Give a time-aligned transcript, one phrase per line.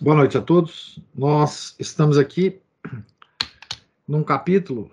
[0.00, 1.00] Boa noite a todos.
[1.12, 2.62] Nós estamos aqui
[4.06, 4.88] num capítulo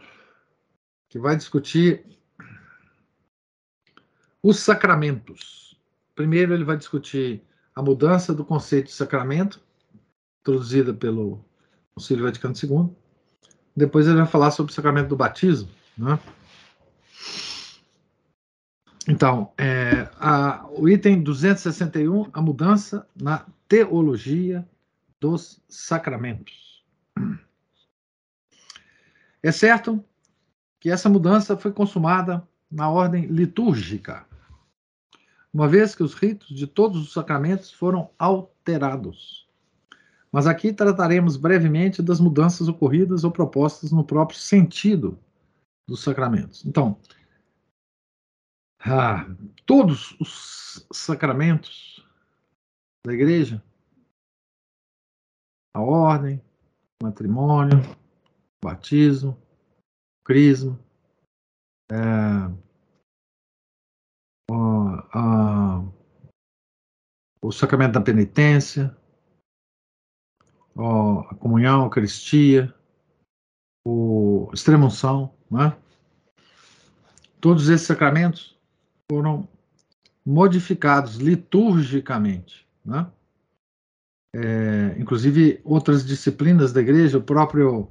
[1.08, 2.04] que vai discutir
[4.42, 5.80] os sacramentos.
[6.16, 7.44] Primeiro, ele vai discutir
[7.76, 9.62] a mudança do conceito de sacramento,
[10.42, 11.46] introduzida pelo
[11.94, 12.90] Concílio Vaticano II.
[13.76, 15.70] Depois, ele vai falar sobre o sacramento do batismo.
[15.96, 16.20] Né?
[19.10, 24.64] Então, é, a, o item 261, a mudança na teologia
[25.20, 26.86] dos sacramentos.
[29.42, 30.06] É certo
[30.80, 34.28] que essa mudança foi consumada na ordem litúrgica,
[35.52, 39.48] uma vez que os ritos de todos os sacramentos foram alterados.
[40.32, 45.18] Mas aqui trataremos brevemente das mudanças ocorridas ou propostas no próprio sentido
[45.88, 46.64] dos sacramentos.
[46.64, 46.96] Então,
[48.82, 49.26] ah,
[49.66, 52.06] todos os sacramentos
[53.06, 53.64] da igreja
[55.76, 56.42] a ordem,
[57.02, 57.78] matrimônio,
[58.64, 59.38] batismo,
[60.26, 60.80] crisma,
[61.92, 61.96] é,
[64.52, 64.56] o,
[65.14, 65.84] a,
[67.42, 68.96] o sacramento da penitência,
[70.76, 72.74] a comunhão, a Eucaristia,
[73.86, 75.78] o extrema-unção, né?
[77.40, 78.59] todos esses sacramentos
[79.10, 79.48] foram
[80.26, 83.12] modificados liturgicamente, né?
[84.36, 87.90] é, inclusive outras disciplinas da igreja, o próprio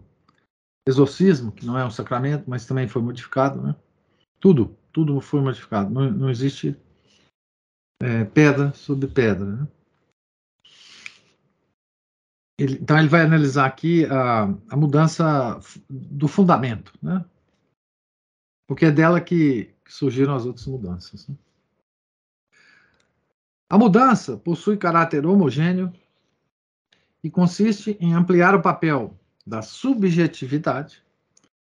[0.86, 3.74] exorcismo, que não é um sacramento, mas também foi modificado, né?
[4.40, 5.90] Tudo, tudo foi modificado.
[5.90, 6.76] Não, não existe
[8.00, 9.44] é, pedra sobre pedra.
[9.44, 9.68] Né?
[12.58, 15.58] Ele, então ele vai analisar aqui a, a mudança
[15.88, 17.24] do fundamento, né?
[18.68, 21.26] Porque é dela que, que surgiram as outras mudanças.
[21.26, 21.34] Né?
[23.70, 25.90] A mudança possui caráter homogêneo
[27.24, 31.02] e consiste em ampliar o papel da subjetividade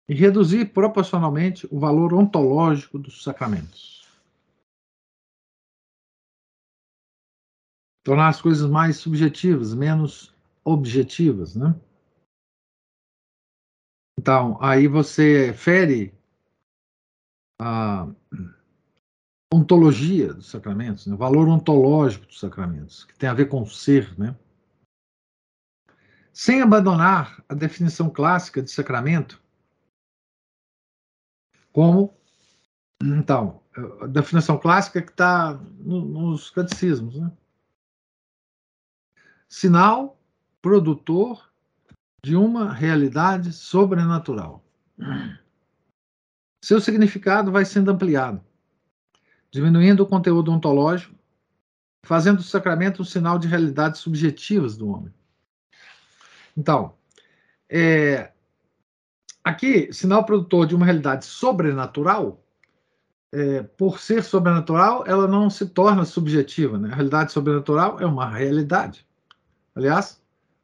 [0.10, 4.08] e reduzir proporcionalmente o valor ontológico dos sacramentos.
[8.04, 11.80] Tornar as coisas mais subjetivas, menos objetivas, né?
[14.20, 16.17] Então, aí você fere
[17.60, 18.08] a
[19.54, 21.14] ontologia dos sacramentos, né?
[21.14, 24.36] o valor ontológico dos sacramentos, que tem a ver com o ser, né?
[26.34, 29.42] sem abandonar a definição clássica de sacramento,
[31.72, 32.14] como,
[33.02, 33.64] então,
[34.02, 37.32] a definição clássica que está no, nos catecismos, né?
[39.48, 40.20] Sinal
[40.62, 41.52] produtor
[42.26, 44.64] de uma realidade sobrenatural.
[46.62, 48.42] Seu significado vai sendo ampliado,
[49.52, 51.16] diminuindo o conteúdo ontológico,
[52.04, 55.14] fazendo o sacramento um sinal de realidades subjetivas do homem.
[56.56, 56.96] Então,
[57.70, 58.32] é,
[59.44, 62.44] aqui, sinal produtor de uma realidade sobrenatural,
[63.32, 66.78] é, por ser sobrenatural, ela não se torna subjetiva.
[66.78, 66.92] Né?
[66.92, 69.06] A realidade sobrenatural é uma realidade.
[69.76, 70.22] Aliás,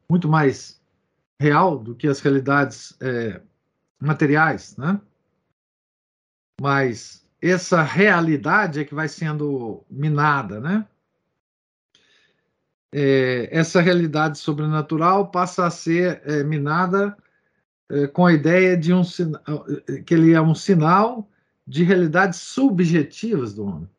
[0.08, 0.80] muito mais
[1.38, 3.40] real do que as realidades é,
[4.00, 4.76] materiais.
[4.76, 5.00] Né?
[6.60, 10.86] Mas essa realidade é que vai sendo minada, né?
[12.94, 17.16] é, essa realidade sobrenatural passa a ser é, minada
[17.90, 19.02] é, com a ideia de um
[20.06, 21.28] que ele é um sinal
[21.66, 23.90] de realidades subjetivas do homem.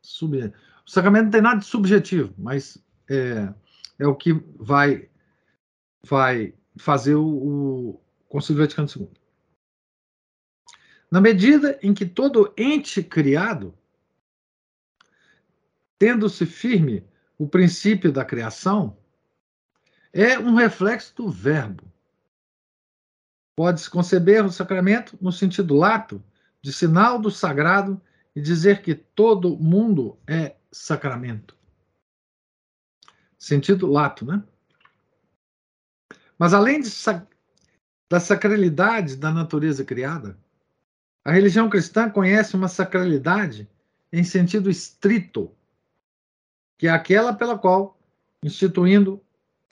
[0.00, 2.78] Sub, o sacramento não tem nada de subjetivo, mas
[3.10, 3.52] é,
[3.98, 5.08] é o que vai
[6.06, 9.08] vai fazer o, o Concílio Vaticano II.
[11.14, 13.72] Na medida em que todo ente criado,
[15.96, 17.08] tendo-se firme
[17.38, 18.98] o princípio da criação,
[20.12, 21.84] é um reflexo do verbo.
[23.54, 26.20] Pode-se conceber o sacramento no sentido lato,
[26.60, 28.02] de sinal do sagrado,
[28.34, 31.56] e dizer que todo mundo é sacramento.
[33.38, 34.42] Sentido lato, né?
[36.36, 36.90] Mas além de,
[38.10, 40.42] da sacralidade da natureza criada,
[41.24, 43.68] a religião cristã conhece uma sacralidade
[44.12, 45.50] em sentido estrito
[46.76, 47.98] que é aquela pela qual
[48.42, 49.22] instituindo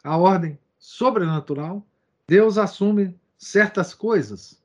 [0.03, 1.87] a ordem sobrenatural,
[2.27, 4.63] Deus assume certas coisas,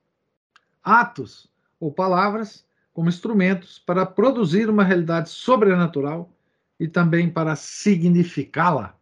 [0.83, 6.31] atos ou palavras como instrumentos para produzir uma realidade sobrenatural
[6.79, 8.97] e também para significá-la.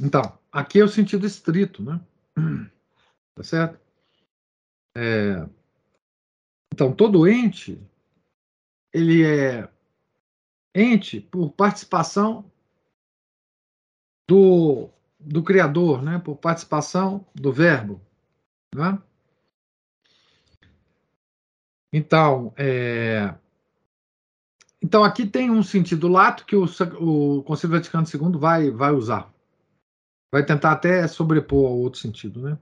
[0.00, 2.00] Então, aqui é o sentido estrito, né?
[3.34, 3.78] Tá certo?
[5.00, 5.48] É...
[6.74, 7.80] Então, todo ente,
[8.92, 9.68] ele é
[10.74, 12.50] ente por participação
[14.28, 14.90] do,
[15.20, 16.18] do Criador, né?
[16.18, 18.00] por participação do Verbo.
[18.74, 19.00] Né?
[21.92, 23.34] Então, é...
[24.82, 29.32] então, aqui tem um sentido lato que o, o Conselho Vaticano II vai, vai usar.
[30.32, 32.42] Vai tentar até sobrepor ao outro sentido.
[32.42, 32.58] Né?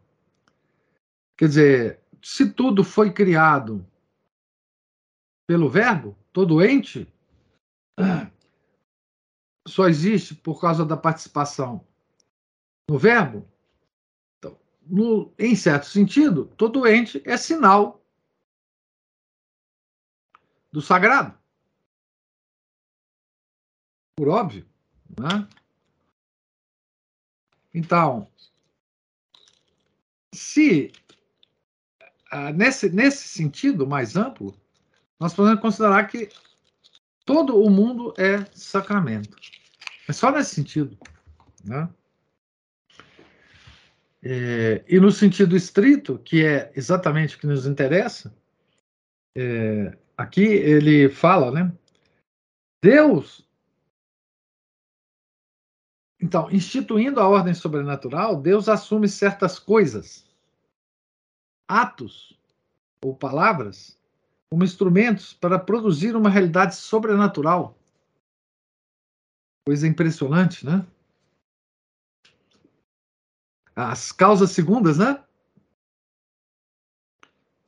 [1.36, 3.86] Quer dizer, se tudo foi criado
[5.46, 7.06] pelo Verbo, todo ente,
[9.66, 11.86] só existe por causa da participação
[12.88, 13.48] no verbo.
[14.38, 18.00] Então, no, em certo sentido, todo ente é sinal
[20.72, 21.36] do sagrado.
[24.16, 24.66] Por óbvio.
[25.18, 25.48] Né?
[27.74, 28.30] Então,
[30.34, 30.92] se
[32.30, 34.54] ah, nesse, nesse sentido mais amplo,
[35.18, 36.28] nós podemos considerar que
[37.26, 39.36] Todo o mundo é sacramento.
[40.08, 40.96] É só nesse sentido.
[41.64, 41.88] Né?
[44.22, 48.32] É, e no sentido estrito, que é exatamente o que nos interessa,
[49.36, 51.72] é, aqui ele fala, né?
[52.80, 53.44] Deus.
[56.22, 60.24] Então, instituindo a ordem sobrenatural, Deus assume certas coisas,
[61.68, 62.38] atos
[63.02, 63.98] ou palavras
[64.50, 67.76] como instrumentos para produzir uma realidade sobrenatural.
[69.66, 70.86] Coisa impressionante, né?
[73.74, 75.22] As causas segundas, né?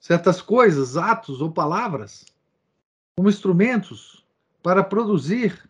[0.01, 2.25] Certas coisas, atos ou palavras,
[3.17, 4.25] como instrumentos
[4.63, 5.69] para produzir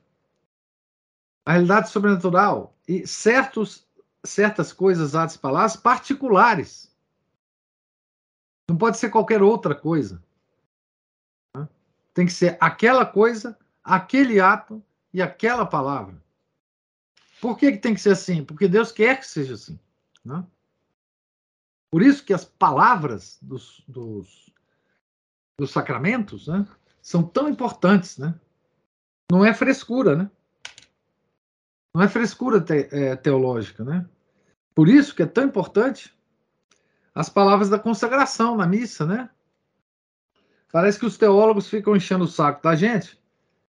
[1.45, 3.87] a realidade sobrenatural e certos,
[4.23, 6.88] certas coisas, atos palavras particulares.
[8.69, 10.23] Não pode ser qualquer outra coisa.
[12.13, 14.83] Tem que ser aquela coisa, aquele ato
[15.15, 16.21] e aquela palavra.
[17.41, 18.45] Por que, que tem que ser assim?
[18.45, 19.79] Porque Deus quer que seja assim.
[20.25, 20.45] Né?
[21.91, 24.53] Por isso que as palavras dos, dos,
[25.57, 26.67] dos sacramentos né,
[27.01, 28.19] são tão importantes.
[28.19, 28.35] Né?
[29.31, 30.31] Não é frescura, né?
[31.95, 34.09] Não é frescura te, é, teológica, né?
[34.75, 36.15] Por isso que é tão importante
[37.19, 39.29] as palavras da consagração na missa, né?
[40.71, 43.21] Parece que os teólogos ficam enchendo o saco da gente,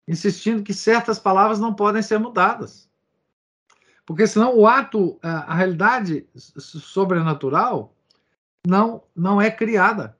[0.07, 2.87] insistindo que certas palavras não podem ser mudadas.
[4.05, 7.95] Porque senão o ato, a realidade sobrenatural
[8.63, 10.15] não, não é criada.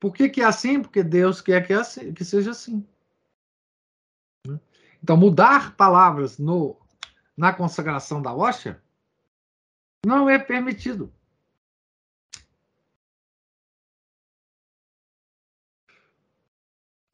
[0.00, 0.80] Por que, que é assim?
[0.80, 2.82] Porque Deus quer que, é assim, que seja assim.
[5.02, 6.78] Então, mudar palavras no,
[7.36, 8.82] na consagração da hóstia
[10.04, 11.12] não é permitido.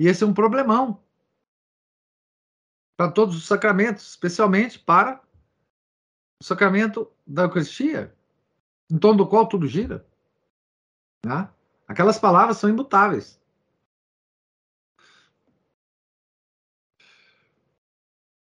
[0.01, 1.03] E esse é um problemão
[2.97, 5.23] para todos os sacramentos, especialmente para
[6.41, 8.15] o sacramento da Eucaristia,
[8.91, 10.07] em torno do qual tudo gira.
[11.25, 11.49] Né?
[11.89, 13.41] Aquelas palavras são imutáveis.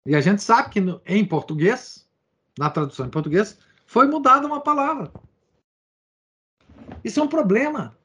[0.06, 2.08] E a gente sabe que no, em português,
[2.58, 5.10] na tradução em português, foi mudada uma palavra.
[7.02, 7.96] Isso é um problema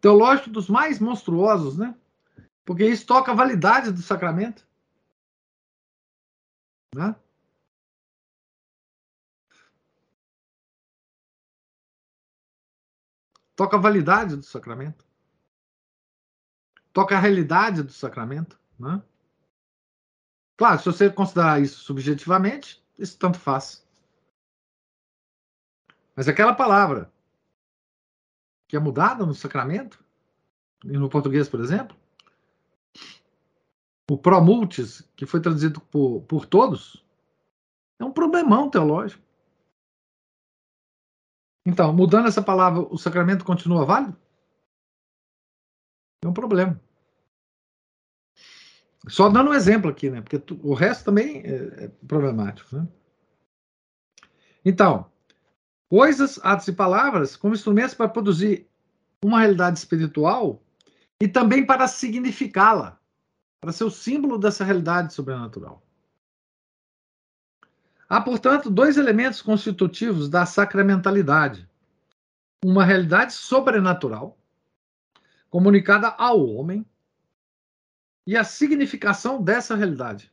[0.00, 1.98] teológico dos mais monstruosos, né?
[2.64, 4.64] Porque isso toca a validade do sacramento.
[6.94, 7.16] Né?
[13.56, 15.04] Toca a validade do sacramento.
[16.92, 18.56] Toca a realidade do sacramento.
[18.78, 19.02] Né?
[20.56, 23.87] Claro, se você considerar isso subjetivamente, isso tanto faz.
[26.18, 27.12] Mas aquela palavra
[28.66, 30.04] que é mudada no sacramento,
[30.82, 31.96] no português, por exemplo.
[34.10, 37.06] O promultis, que foi traduzido por, por todos,
[38.00, 39.22] é um problemão teológico.
[41.64, 44.20] Então, mudando essa palavra, o sacramento continua válido?
[46.24, 46.80] É um problema.
[49.08, 50.20] Só dando um exemplo aqui, né?
[50.20, 52.88] Porque o resto também é, é problemático, né?
[54.64, 55.08] Então,
[55.88, 58.68] coisas, atos e palavras como instrumentos para produzir
[59.24, 60.62] uma realidade espiritual
[61.20, 62.98] e também para significá-la.
[63.60, 65.82] para ser o símbolo dessa realidade sobrenatural.
[68.08, 71.68] Há, portanto, dois elementos constitutivos da sacramentalidade:
[72.64, 74.38] uma realidade sobrenatural,
[75.50, 76.86] comunicada ao homem,
[78.26, 80.32] e a significação dessa realidade.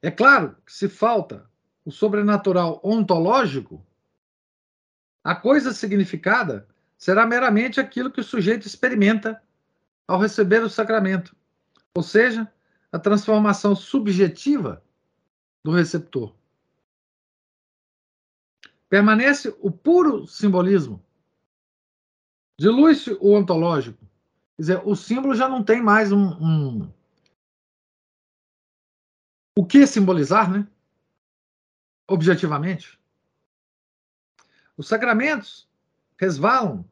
[0.00, 1.49] É claro que se falta
[1.90, 3.84] o sobrenatural ontológico,
[5.24, 9.42] a coisa significada será meramente aquilo que o sujeito experimenta
[10.06, 11.34] ao receber o sacramento,
[11.92, 12.50] ou seja,
[12.92, 14.84] a transformação subjetiva
[15.64, 16.32] do receptor.
[18.88, 21.04] Permanece o puro simbolismo.
[22.58, 23.98] Dilui-se o ontológico.
[24.56, 26.92] Quer dizer, o símbolo já não tem mais um, um...
[29.56, 30.68] o que simbolizar, né?
[32.10, 32.98] Objetivamente.
[34.76, 35.70] Os sacramentos
[36.18, 36.84] resvalam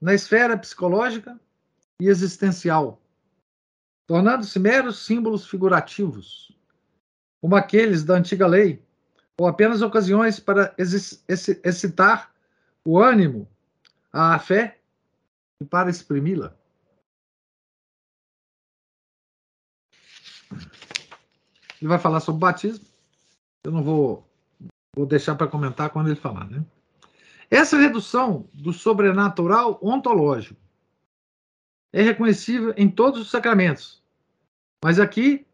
[0.00, 1.40] na esfera psicológica
[2.00, 3.02] e existencial,
[4.06, 6.56] tornando-se meros símbolos figurativos,
[7.40, 8.80] como aqueles da antiga lei,
[9.36, 10.72] ou apenas ocasiões para
[11.64, 12.32] excitar
[12.84, 13.48] o ânimo,
[14.12, 14.78] a fé
[15.60, 16.56] e para exprimi-la.
[20.52, 22.86] Ele vai falar sobre batismo.
[23.64, 24.28] Eu não vou,
[24.94, 26.64] vou deixar para comentar quando ele falar, né?
[27.50, 30.60] Essa redução do sobrenatural ontológico
[31.92, 34.02] é reconhecível em todos os sacramentos.
[34.82, 35.46] Mas aqui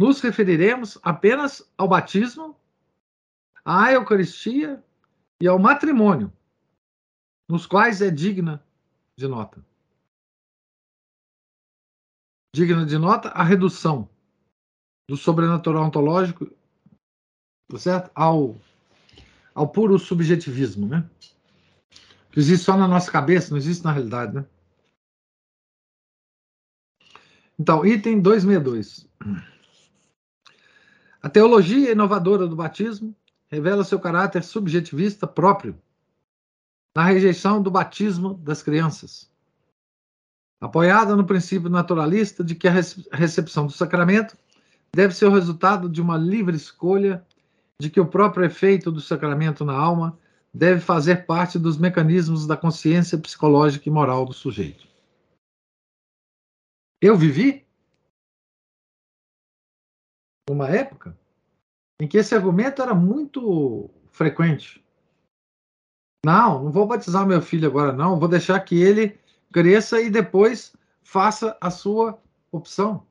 [0.00, 2.58] nos referiremos apenas ao batismo,
[3.64, 4.82] à Eucaristia
[5.40, 6.32] e ao matrimônio,
[7.48, 8.64] nos quais é digna
[9.16, 9.64] de nota.
[12.54, 14.08] Digna de nota a redução
[15.08, 16.50] do sobrenatural ontológico
[17.78, 18.10] certo?
[18.14, 18.56] Ao,
[19.54, 21.08] ao puro subjetivismo, né?
[22.30, 24.44] Que existe só na nossa cabeça, não existe na realidade, né?
[27.58, 29.08] Então, item 262.
[31.22, 33.16] A teologia inovadora do batismo
[33.48, 35.80] revela seu caráter subjetivista próprio
[36.94, 39.30] na rejeição do batismo das crianças.
[40.60, 42.72] Apoiada no princípio naturalista de que a
[43.12, 44.36] recepção do sacramento
[44.94, 47.26] deve ser o resultado de uma livre escolha,
[47.80, 50.18] de que o próprio efeito do sacramento na alma
[50.52, 54.86] deve fazer parte dos mecanismos da consciência psicológica e moral do sujeito.
[57.02, 57.66] Eu vivi
[60.48, 61.18] uma época
[62.00, 64.82] em que esse argumento era muito frequente.
[66.24, 68.18] Não, não vou batizar meu filho agora, não.
[68.18, 69.18] Vou deixar que ele
[69.52, 73.06] cresça e depois faça a sua opção.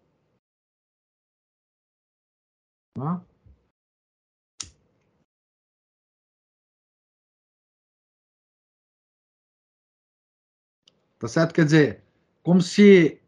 [2.98, 3.35] Não?
[11.26, 11.56] Tá certo?
[11.56, 12.04] Quer dizer,
[12.44, 13.20] como se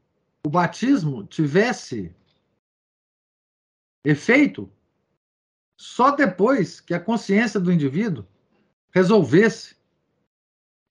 [0.45, 2.15] o batismo tivesse
[4.05, 4.71] efeito
[5.79, 8.23] só depois que a consciência do indivíduo
[8.93, 9.75] resolvesse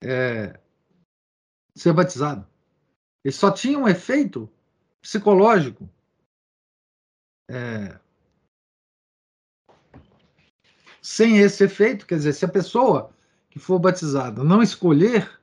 [0.03, 0.59] é,
[1.77, 2.45] ser batizado.
[3.25, 4.53] Ele só tinha um efeito
[5.01, 5.89] psicológico
[7.49, 8.01] é,
[11.01, 13.15] sem esse efeito, quer dizer, se a pessoa
[13.49, 15.36] que for batizada não escolher,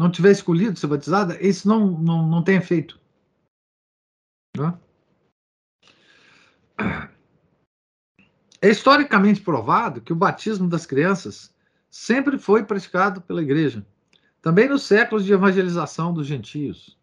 [0.00, 2.98] não tiver escolhido ser batizada, isso não, não, não tem efeito.
[4.56, 4.78] Né?
[8.62, 11.54] É historicamente provado que o batismo das crianças
[11.90, 13.84] sempre foi praticado pela igreja,
[14.40, 16.98] também nos séculos de evangelização dos gentios.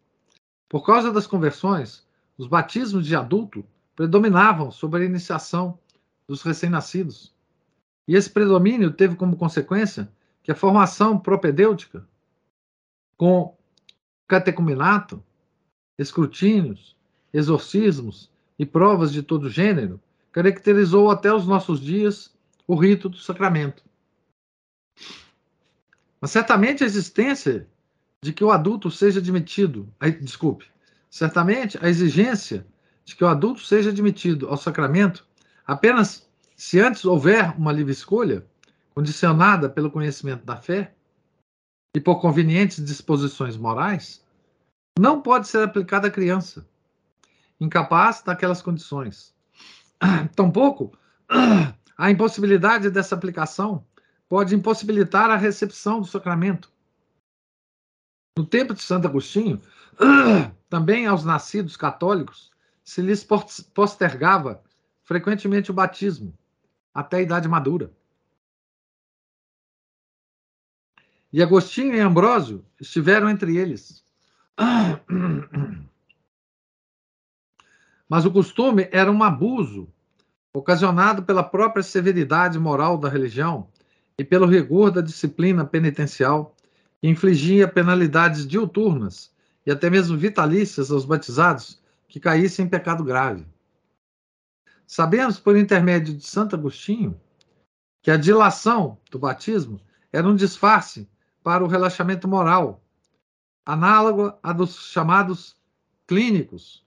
[0.68, 2.04] Por causa das conversões,
[2.36, 3.64] os batismos de adulto
[3.94, 5.78] predominavam sobre a iniciação
[6.26, 7.32] dos recém-nascidos.
[8.08, 10.10] E esse predomínio teve como consequência
[10.42, 12.04] que a formação propedêutica,
[13.18, 13.54] com
[14.28, 15.22] catecumenato,
[15.98, 16.96] escrutínios,
[17.34, 20.00] exorcismos e provas de todo gênero,
[20.32, 22.32] caracterizou até os nossos dias
[22.66, 23.82] o rito do sacramento.
[26.20, 27.68] Mas certamente a existência
[28.22, 30.66] de que o adulto seja admitido, desculpe,
[31.10, 32.66] certamente a exigência
[33.04, 35.26] de que o adulto seja admitido ao sacramento
[35.66, 38.44] apenas se antes houver uma livre escolha,
[38.94, 40.92] condicionada pelo conhecimento da fé
[41.98, 44.24] e por convenientes disposições morais,
[44.96, 46.64] não pode ser aplicada à criança,
[47.60, 49.34] incapaz daquelas condições.
[50.36, 50.96] Tampouco
[51.98, 53.84] a impossibilidade dessa aplicação
[54.28, 56.70] pode impossibilitar a recepção do sacramento.
[58.38, 59.60] No tempo de Santo Agostinho,
[60.70, 62.52] também aos nascidos católicos
[62.84, 63.26] se lhes
[63.74, 64.62] postergava
[65.02, 66.32] frequentemente o batismo,
[66.94, 67.90] até a idade madura.
[71.30, 74.02] E Agostinho e Ambrósio estiveram entre eles.
[78.08, 79.88] mas o costume era um abuso
[80.54, 83.68] ocasionado pela própria severidade moral da religião
[84.16, 86.56] e pelo rigor da disciplina penitencial,
[87.00, 89.30] que infligia penalidades diuturnas
[89.66, 93.46] e até mesmo vitalícias aos batizados que caíssem em pecado grave.
[94.86, 97.20] Sabemos, por intermédio de Santo Agostinho,
[98.02, 99.78] que a dilação do batismo
[100.10, 101.06] era um disfarce
[101.48, 102.84] para o relaxamento moral,
[103.64, 105.56] análogo a dos chamados
[106.06, 106.86] clínicos,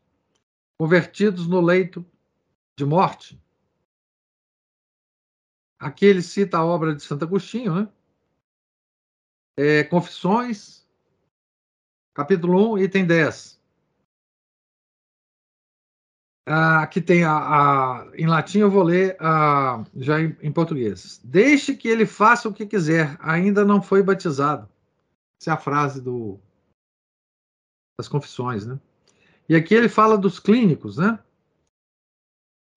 [0.78, 2.06] convertidos no leito
[2.78, 3.42] de morte.
[5.80, 7.90] Aqui ele cita a obra de Santo Agostinho, né?
[9.58, 10.88] É, Confissões,
[12.14, 13.60] capítulo 1, item 10.
[16.46, 21.22] Ah, aqui tem a, a, em latim, eu vou ler a, já em, em, português.
[21.24, 24.68] Deixe que ele faça o que quiser, ainda não foi batizado.
[25.40, 26.40] Essa é a frase do,
[27.98, 28.80] das confissões, né?
[29.48, 31.20] E aqui ele fala dos clínicos, né?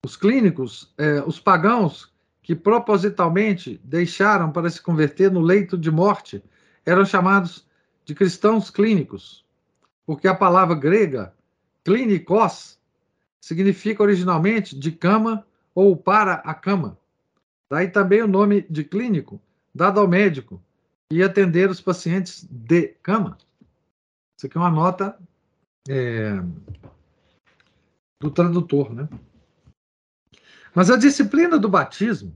[0.05, 6.43] Os clínicos, é, os pagãos que propositalmente deixaram para se converter no leito de morte
[6.85, 7.67] eram chamados
[8.05, 9.43] de cristãos clínicos,
[10.05, 11.33] porque a palavra grega
[11.83, 12.79] clínicos
[13.45, 16.97] significa originalmente de cama ou para a cama.
[17.69, 19.39] Daí também o nome de clínico,
[19.73, 20.59] dado ao médico
[21.11, 23.37] e atender os pacientes de cama.
[24.35, 25.15] Isso aqui é uma nota
[25.87, 26.41] é,
[28.19, 29.07] do tradutor, né?
[30.73, 32.35] Mas a disciplina do batismo,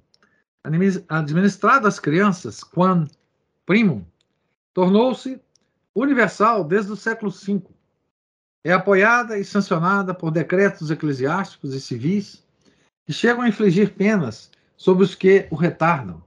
[1.09, 3.07] administrada às crianças, quan
[3.65, 4.05] primum,
[4.75, 5.41] tornou-se
[5.95, 7.63] universal desde o século V.
[8.63, 12.45] É apoiada e sancionada por decretos eclesiásticos e civis
[13.05, 16.23] que chegam a infligir penas sobre os que o retardam.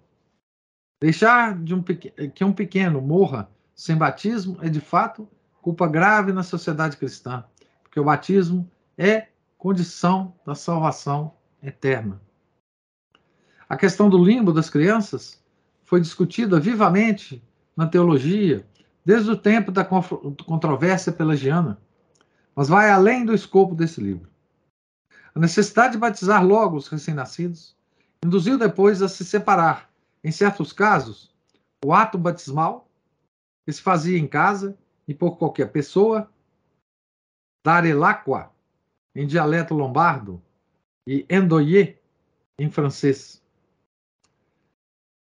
[1.00, 5.28] Deixar de um, que um pequeno morra sem batismo é, de fato,
[5.60, 7.44] culpa grave na sociedade cristã,
[7.82, 12.20] porque o batismo é condição da salvação eterna.
[13.68, 15.42] A questão do limbo das crianças
[15.84, 17.42] foi discutida vivamente
[17.76, 18.66] na teologia
[19.04, 21.80] desde o tempo da controvérsia pelagiana,
[22.54, 24.30] mas vai além do escopo desse livro.
[25.34, 27.76] A necessidade de batizar logo os recém-nascidos
[28.24, 29.90] induziu depois a se separar,
[30.22, 31.34] em certos casos,
[31.84, 32.88] o ato batismal,
[33.64, 34.76] que se fazia em casa
[35.08, 36.30] e por qualquer pessoa,
[37.64, 38.52] dare l'acqua,
[39.14, 40.42] em dialeto lombardo,
[41.06, 42.00] e endoyer
[42.58, 43.42] em francês.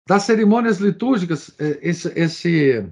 [0.06, 2.90] Das cerimônias litúrgicas, é, esse, esse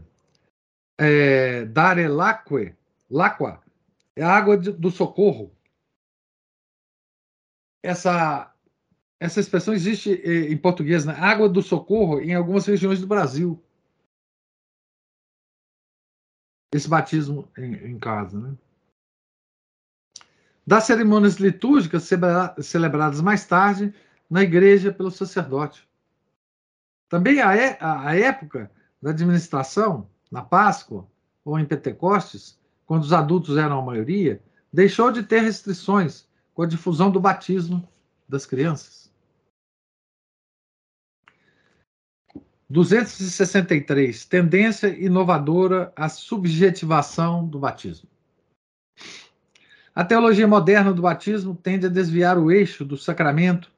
[0.99, 2.75] é, dare laque,
[3.11, 3.63] laqua,
[4.17, 5.55] é a água do socorro.
[7.85, 8.53] Essa,
[9.21, 11.13] essa expressão existe é, em português, né?
[11.13, 13.63] água do socorro, em algumas regiões do Brasil.
[16.75, 18.57] Esse batismo em, em casa, né?
[20.67, 22.11] das cerimônias litúrgicas
[22.61, 23.95] celebradas mais tarde
[24.29, 25.89] na igreja pelo sacerdote.
[27.09, 28.69] Também a, é, a época
[29.01, 31.07] da administração, na Páscoa
[31.45, 34.41] ou em Pentecostes, quando os adultos eram a maioria,
[34.73, 37.87] deixou de ter restrições com a difusão do batismo
[38.29, 39.07] das crianças.
[42.69, 44.25] 263.
[44.25, 48.09] Tendência inovadora à subjetivação do batismo.
[49.95, 53.71] A teologia moderna do batismo tende a desviar o eixo do sacramento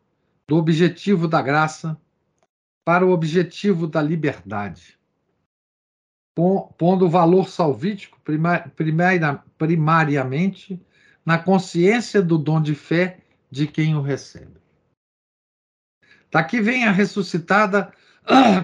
[0.47, 2.01] do objetivo da graça
[2.85, 4.98] para o objetivo da liberdade,
[6.77, 8.21] pondo o valor salvítico
[9.57, 10.81] primariamente
[11.27, 13.21] na consciência do dom de fé
[13.51, 14.57] de quem o recebe.
[16.31, 17.93] Daqui vem a ressuscitada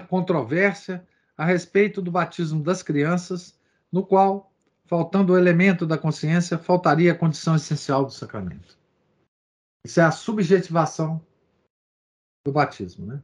[0.07, 1.05] controvérsia
[1.37, 3.59] a respeito do batismo das crianças,
[3.91, 4.53] no qual
[4.85, 8.77] faltando o elemento da consciência, faltaria a condição essencial do sacramento.
[9.83, 11.21] Isso é a subjetivação
[12.45, 13.21] do batismo, né?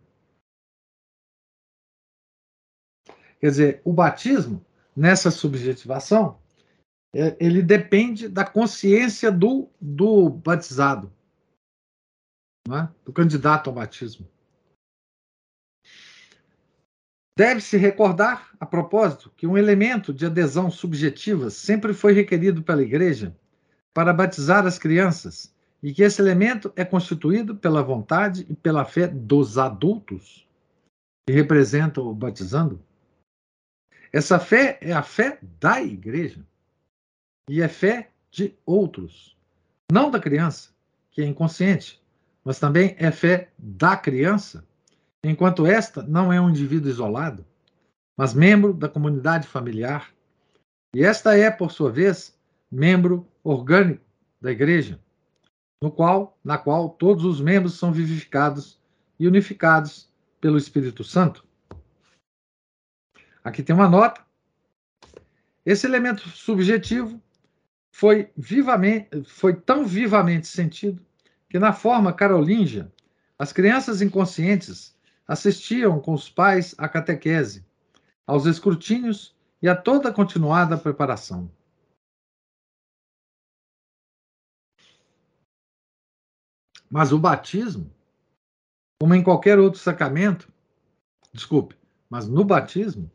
[3.42, 4.64] Quer dizer, o batismo,
[4.96, 6.40] nessa subjetivação,
[7.14, 11.12] é, ele depende da consciência do, do batizado,
[12.70, 12.88] é?
[13.04, 14.28] do candidato ao batismo.
[17.36, 23.36] Deve-se recordar, a propósito, que um elemento de adesão subjetiva sempre foi requerido pela Igreja
[23.92, 25.52] para batizar as crianças
[25.82, 30.48] e que esse elemento é constituído pela vontade e pela fé dos adultos
[31.26, 32.80] que representam o batizando.
[34.14, 36.46] Essa fé é a fé da Igreja
[37.50, 39.38] e é fé de outros,
[39.92, 40.70] não da criança,
[41.12, 42.02] que é inconsciente,
[42.44, 44.66] mas também é fé da criança
[45.24, 47.46] enquanto esta não é um indivíduo isolado,
[48.18, 50.12] mas membro da comunidade familiar.
[50.94, 52.38] E esta é, por sua vez,
[52.72, 54.04] membro orgânico
[54.40, 55.00] da igreja.
[55.84, 58.80] no qual, na qual todos os membros são vivificados
[59.20, 60.08] e unificados
[60.40, 61.44] pelo Espírito Santo.
[63.44, 64.24] Aqui tem uma nota.
[65.66, 67.22] Esse elemento subjetivo
[67.92, 71.04] foi vivamente, foi tão vivamente sentido
[71.50, 72.92] que na forma carolíngia,
[73.38, 74.96] as crianças inconscientes
[75.28, 77.66] assistiam com os pais à catequese,
[78.26, 81.52] aos escrutínios e a toda a continuada preparação.
[86.90, 87.90] Mas o batismo,
[89.00, 90.52] como em qualquer outro sacramento,
[91.34, 91.76] desculpe,
[92.10, 93.10] mas no batismo,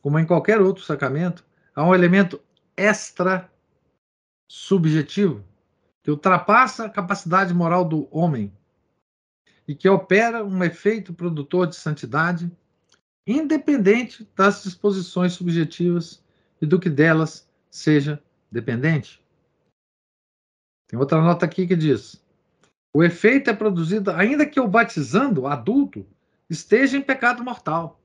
[0.00, 2.40] como em qualquer outro sacramento, há um elemento
[2.76, 3.50] extra
[4.48, 5.44] subjetivo
[6.02, 8.52] que ultrapassa a capacidade moral do homem
[9.66, 12.50] e que opera um efeito produtor de santidade
[13.26, 16.24] independente das disposições subjetivas
[16.62, 19.22] e do que delas seja dependente.
[20.88, 22.24] Tem outra nota aqui que diz:
[22.94, 26.06] o efeito é produzido ainda que o batizando adulto
[26.48, 27.97] esteja em pecado mortal.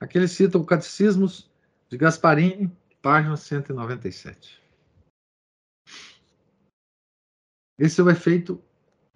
[0.00, 1.50] Aqui ele cita o Catecismos
[1.88, 4.62] de Gasparini, página 197.
[7.78, 8.62] Esse é o efeito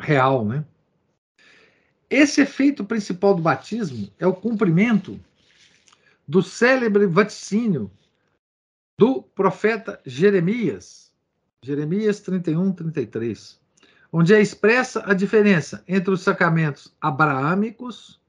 [0.00, 0.64] real, né?
[2.08, 5.20] Esse efeito principal do batismo é o cumprimento
[6.26, 7.90] do célebre vaticínio
[8.98, 11.12] do profeta Jeremias,
[11.62, 13.60] Jeremias 31, 33,
[14.12, 18.20] onde é expressa a diferença entre os sacramentos abraâmicos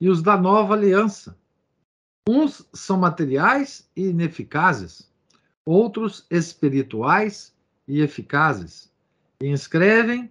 [0.00, 1.36] e os da nova aliança.
[2.30, 5.10] Uns são materiais e ineficazes,
[5.64, 8.92] outros espirituais e eficazes,
[9.42, 10.30] e inscrevem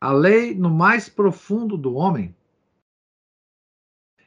[0.00, 2.34] a lei no mais profundo do homem.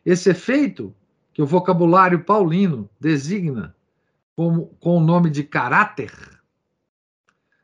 [0.06, 0.96] Esse efeito,
[1.34, 3.76] que o vocabulário paulino designa
[4.36, 6.14] como, com o nome de caráter,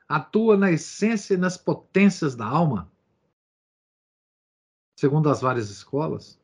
[0.08, 2.92] atua na essência e nas potências da alma,
[4.98, 6.39] segundo as várias escolas,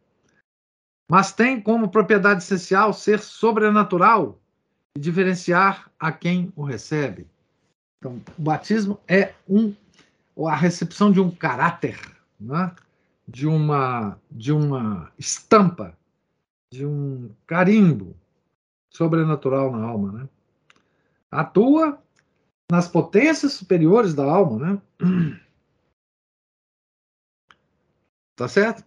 [1.10, 4.40] mas tem como propriedade essencial ser sobrenatural
[4.96, 7.28] e diferenciar a quem o recebe.
[8.00, 9.74] Então, o batismo é um
[10.48, 11.98] a recepção de um caráter,
[12.40, 12.76] né?
[13.28, 15.98] de, uma, de uma estampa,
[16.72, 18.16] de um carimbo
[18.92, 20.12] sobrenatural na alma.
[20.12, 20.30] Né?
[21.32, 22.02] Atua
[22.70, 24.82] nas potências superiores da alma.
[25.00, 25.42] Né?
[28.36, 28.84] Tá certo?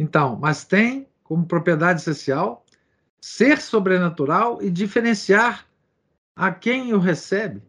[0.00, 2.64] Então, mas tem como propriedade essencial
[3.20, 5.66] ser sobrenatural e diferenciar
[6.34, 7.62] a quem o recebe,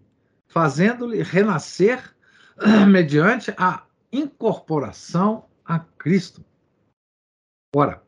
[0.48, 2.16] fazendo-lhe renascer
[2.90, 6.42] mediante a incorporação a Cristo.
[7.76, 8.02] Ora,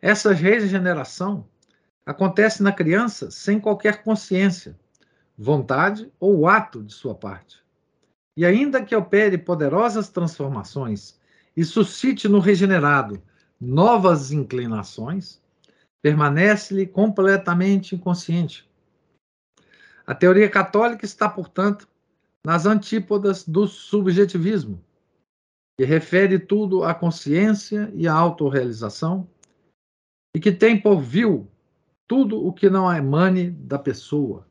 [0.00, 1.44] essa regeneração
[2.06, 4.78] acontece na criança sem qualquer consciência,
[5.36, 7.60] vontade ou ato de sua parte.
[8.36, 11.18] E ainda que opere poderosas transformações
[11.56, 13.20] e suscite no regenerado
[13.62, 15.40] novas inclinações,
[16.02, 18.68] permanece-lhe completamente inconsciente.
[20.04, 21.88] A teoria católica está, portanto,
[22.44, 24.82] nas antípodas do subjetivismo,
[25.78, 29.28] que refere tudo à consciência e à autorrealização,
[30.34, 31.48] e que tem por vil
[32.08, 34.44] tudo o que não emane da pessoa.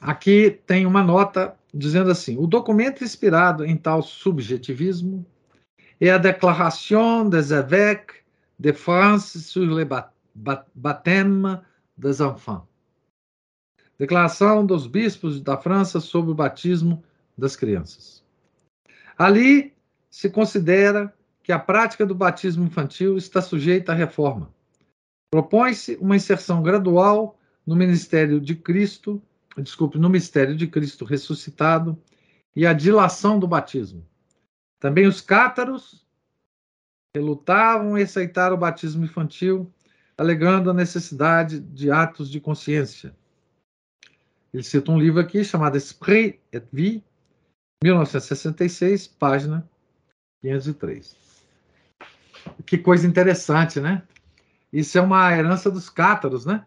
[0.00, 5.26] Aqui tem uma nota dizendo assim: o documento inspirado em tal subjetivismo
[6.04, 8.24] é a Déclaration des évêques
[8.58, 9.86] de France sur le
[10.74, 11.62] baptême
[11.96, 12.66] des enfants.
[14.00, 17.04] Declaração dos bispos da França sobre o batismo
[17.38, 18.24] das crianças.
[19.16, 19.72] Ali
[20.10, 24.52] se considera que a prática do batismo infantil está sujeita à reforma.
[25.30, 29.22] Propõe-se uma inserção gradual no ministério de Cristo,
[29.56, 31.96] desculpe, no mistério de Cristo ressuscitado
[32.56, 34.04] e a dilação do batismo.
[34.82, 36.04] Também os cátaros
[37.14, 39.72] relutavam em aceitar o batismo infantil,
[40.18, 43.14] alegando a necessidade de atos de consciência.
[44.52, 47.04] Ele cita um livro aqui chamado Esprit et Vie,
[47.84, 49.70] 1966, página
[50.40, 51.16] 503.
[52.66, 54.04] Que coisa interessante, né?
[54.72, 56.66] Isso é uma herança dos cátaros, né?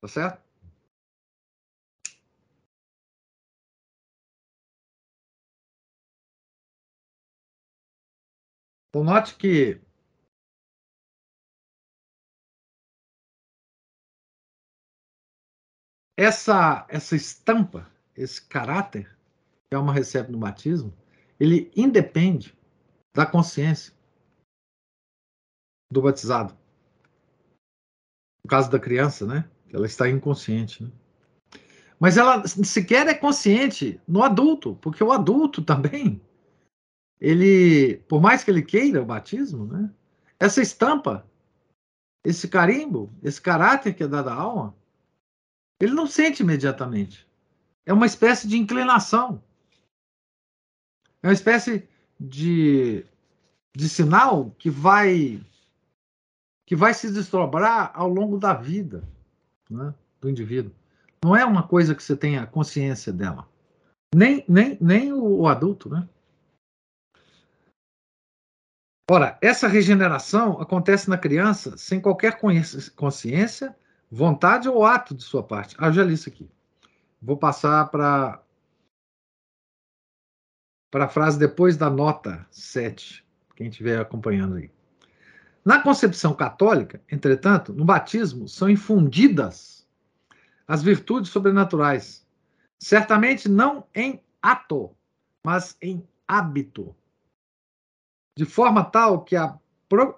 [0.00, 0.41] Tá certo?
[8.92, 9.80] Então, note que
[16.14, 19.16] essa, essa estampa, esse caráter
[19.66, 20.92] que a alma recebe no batismo,
[21.40, 22.54] ele independe
[23.16, 23.94] da consciência.
[25.90, 26.54] do batizado.
[28.44, 29.48] No caso da criança, né?
[29.72, 30.90] Ela está inconsciente, né?
[31.98, 36.20] Mas ela sequer é consciente no adulto, porque o adulto também,
[37.22, 39.88] ele, por mais que ele queira o batismo, né?
[40.40, 41.24] Essa estampa,
[42.24, 44.74] esse carimbo, esse caráter que é dado à alma,
[45.80, 47.24] ele não sente imediatamente.
[47.86, 49.40] É uma espécie de inclinação.
[51.22, 53.06] É uma espécie de,
[53.72, 55.40] de sinal que vai
[56.66, 59.08] que vai se desdobrar ao longo da vida
[59.70, 60.72] né, do indivíduo.
[61.24, 63.48] Não é uma coisa que você tenha consciência dela.
[64.12, 66.08] Nem, nem, nem o, o adulto, né?
[69.14, 72.40] Ora, essa regeneração acontece na criança sem qualquer
[72.96, 73.76] consciência,
[74.10, 75.76] vontade ou ato de sua parte.
[75.78, 76.50] Ah, já li isso aqui.
[77.20, 78.42] Vou passar para
[80.90, 83.22] para a frase depois da nota 7,
[83.54, 84.70] quem estiver acompanhando aí.
[85.62, 89.86] Na concepção católica, entretanto, no batismo são infundidas
[90.66, 92.26] as virtudes sobrenaturais,
[92.78, 94.96] certamente não em ato,
[95.44, 96.96] mas em hábito,
[98.36, 99.58] de forma tal que a,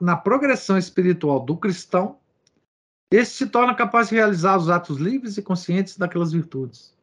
[0.01, 2.19] na progressão espiritual do cristão,
[3.11, 6.95] este se torna capaz de realizar os atos livres e conscientes daquelas virtudes.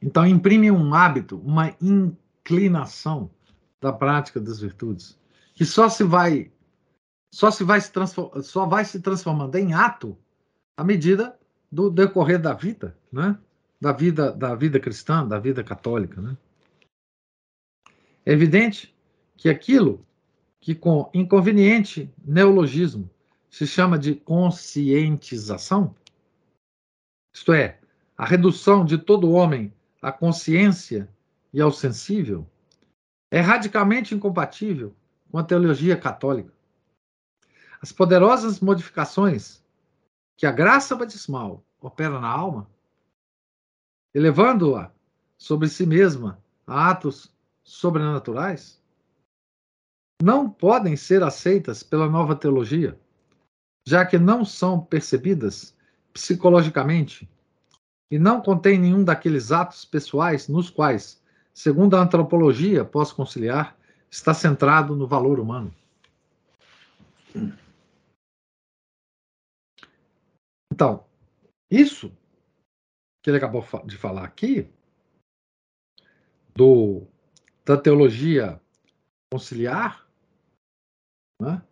[0.00, 3.30] Então, imprime um hábito, uma inclinação
[3.80, 5.18] da prática das virtudes,
[5.54, 6.52] que só se vai
[7.32, 7.90] só se vai se
[8.42, 10.16] só vai se transformando em ato
[10.76, 11.38] à medida
[11.70, 13.36] do decorrer da vida, né?
[13.80, 16.36] Da vida da vida cristã, da vida católica, né?
[18.26, 18.94] É evidente
[19.36, 20.04] que aquilo
[20.60, 23.10] que com inconveniente neologismo
[23.50, 25.94] se chama de conscientização,
[27.32, 27.78] isto é,
[28.16, 31.08] a redução de todo homem à consciência
[31.52, 32.46] e ao sensível,
[33.30, 34.94] é radicalmente incompatível
[35.30, 36.52] com a teologia católica.
[37.82, 39.62] As poderosas modificações
[40.36, 42.70] que a graça batismal opera na alma,
[44.14, 44.90] elevando-a
[45.36, 47.33] sobre si mesma a atos
[47.64, 48.80] sobrenaturais,
[50.22, 52.98] não podem ser aceitas pela nova teologia,
[53.86, 55.76] já que não são percebidas
[56.12, 57.28] psicologicamente
[58.10, 61.22] e não contém nenhum daqueles atos pessoais nos quais,
[61.52, 63.76] segundo a antropologia pós-conciliar,
[64.10, 65.74] está centrado no valor humano.
[70.72, 71.04] Então,
[71.70, 72.12] isso
[73.22, 74.70] que ele acabou de falar aqui,
[76.54, 77.06] do,
[77.64, 78.60] da teologia
[79.32, 80.06] conciliar,
[81.40, 81.62] né,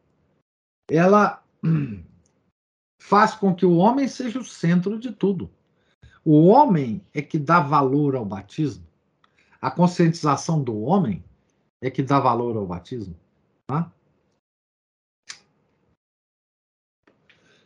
[0.90, 1.44] ela
[3.00, 5.50] faz com que o homem seja o centro de tudo.
[6.24, 8.86] O homem é que dá valor ao batismo.
[9.60, 11.24] A conscientização do homem
[11.80, 13.16] é que dá valor ao batismo.
[13.66, 13.92] Tá?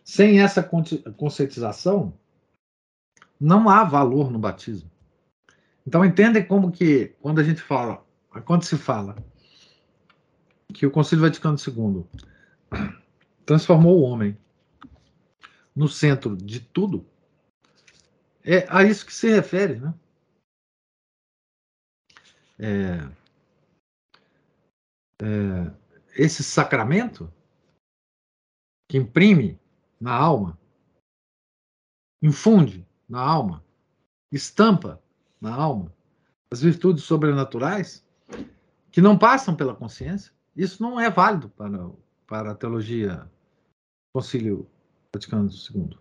[0.05, 2.17] Sem essa conscientização,
[3.41, 4.91] não há valor no batismo.
[5.87, 8.06] Então entendem como que quando a gente fala,
[8.42, 9.16] quando se fala
[10.75, 12.07] que o Concílio Vaticano II
[13.44, 14.37] transformou o homem
[15.75, 17.07] no centro de tudo,
[18.42, 19.94] é a isso que se refere, né?
[22.59, 22.99] É,
[25.22, 25.75] é,
[26.14, 27.33] esse sacramento
[28.88, 29.61] que imprime
[30.01, 30.59] na alma,
[32.22, 33.64] infunde na alma,
[34.33, 35.03] estampa
[35.40, 35.94] na alma
[36.51, 38.06] as virtudes sobrenaturais
[38.97, 41.91] que não passam pela consciência, isso não é válido para,
[42.27, 43.31] para a teologia
[44.11, 44.67] Concílio
[45.15, 45.99] Vaticano II.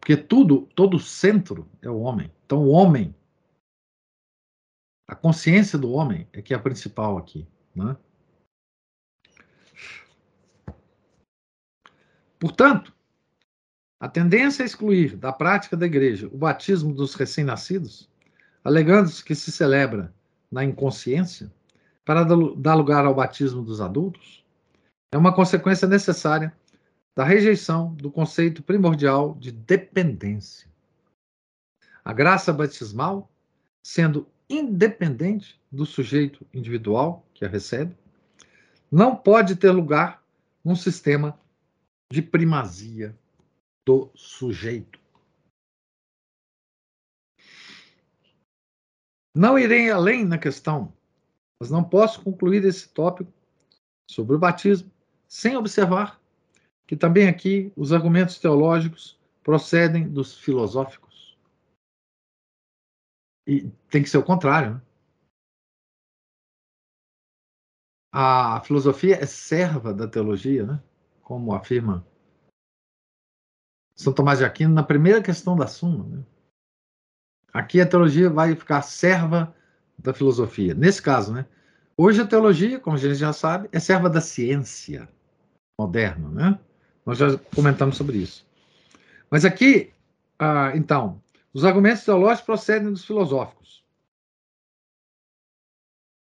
[0.00, 2.32] Porque tudo, todo o centro é o homem.
[2.46, 3.14] Então, o homem,
[5.06, 7.46] a consciência do homem é que é a principal aqui.
[7.74, 7.94] Né?
[12.38, 12.96] Portanto,
[14.00, 18.10] a tendência a excluir da prática da igreja o batismo dos recém-nascidos,
[18.64, 20.15] alegando-se que se celebra
[20.50, 21.52] na inconsciência,
[22.04, 24.44] para dar lugar ao batismo dos adultos,
[25.12, 26.54] é uma consequência necessária
[27.16, 30.68] da rejeição do conceito primordial de dependência.
[32.04, 33.30] A graça batismal,
[33.82, 37.96] sendo independente do sujeito individual que a recebe,
[38.90, 40.22] não pode ter lugar
[40.64, 41.38] num sistema
[42.12, 43.16] de primazia
[43.84, 45.00] do sujeito.
[49.36, 50.90] Não irei além na questão,
[51.60, 53.30] mas não posso concluir esse tópico
[54.10, 54.90] sobre o batismo
[55.28, 56.18] sem observar
[56.86, 61.36] que também aqui os argumentos teológicos procedem dos filosóficos.
[63.46, 64.76] E tem que ser o contrário.
[64.76, 64.80] Né?
[68.18, 70.82] a filosofia é serva da teologia, né?
[71.20, 72.06] como afirma
[73.94, 76.04] São Tomás de Aquino na primeira questão da Suma.
[76.04, 76.24] Né?
[77.56, 79.56] Aqui a teologia vai ficar serva
[79.98, 80.74] da filosofia.
[80.74, 81.46] Nesse caso, né?
[81.96, 85.08] Hoje a teologia, como a gente já sabe, é serva da ciência
[85.80, 86.60] moderna, né?
[87.06, 88.46] Nós já comentamos sobre isso.
[89.30, 89.90] Mas aqui,
[90.38, 91.18] ah, então,
[91.50, 93.82] os argumentos teológicos procedem dos filosóficos.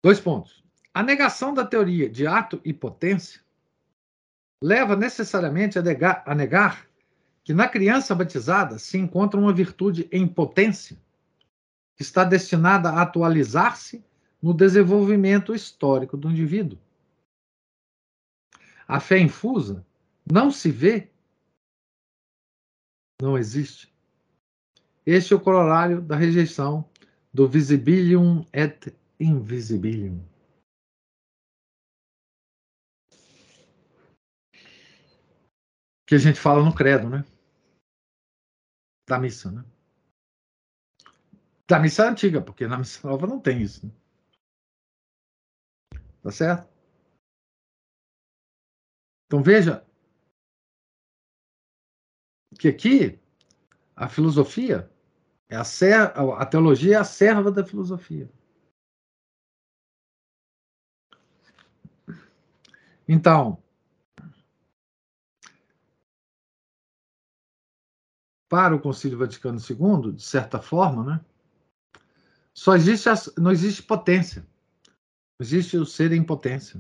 [0.02, 0.64] Dois pontos.
[0.94, 3.42] A negação da teoria de ato e potência
[4.64, 6.88] leva necessariamente a negar, a negar
[7.44, 10.98] que na criança batizada se encontra uma virtude em potência
[11.98, 14.06] que está destinada a atualizar-se
[14.42, 16.80] no desenvolvimento histórico do indivíduo.
[18.88, 19.86] A fé infusa
[20.32, 21.12] não se vê,
[23.20, 23.92] não existe.
[25.06, 26.88] Este é o corolário da rejeição
[27.34, 30.24] do visibilium et invisibilium.
[36.06, 37.26] Que a gente fala no credo, né?
[39.10, 39.66] Da missa, né?
[41.70, 43.86] Da missa antiga, porque na missa nova não tem isso.
[43.86, 43.92] Né?
[46.22, 46.70] Tá certo?
[49.26, 49.86] Então veja
[52.58, 53.20] que aqui
[53.96, 54.90] a filosofia
[55.50, 58.30] é a, ser, a teologia é a serva da filosofia.
[63.08, 63.62] Então,
[68.50, 71.26] para o Concílio Vaticano II, de certa forma, né,
[72.58, 73.08] só existe
[73.40, 74.44] não existe potência.
[75.40, 76.80] Existe o ser em potência.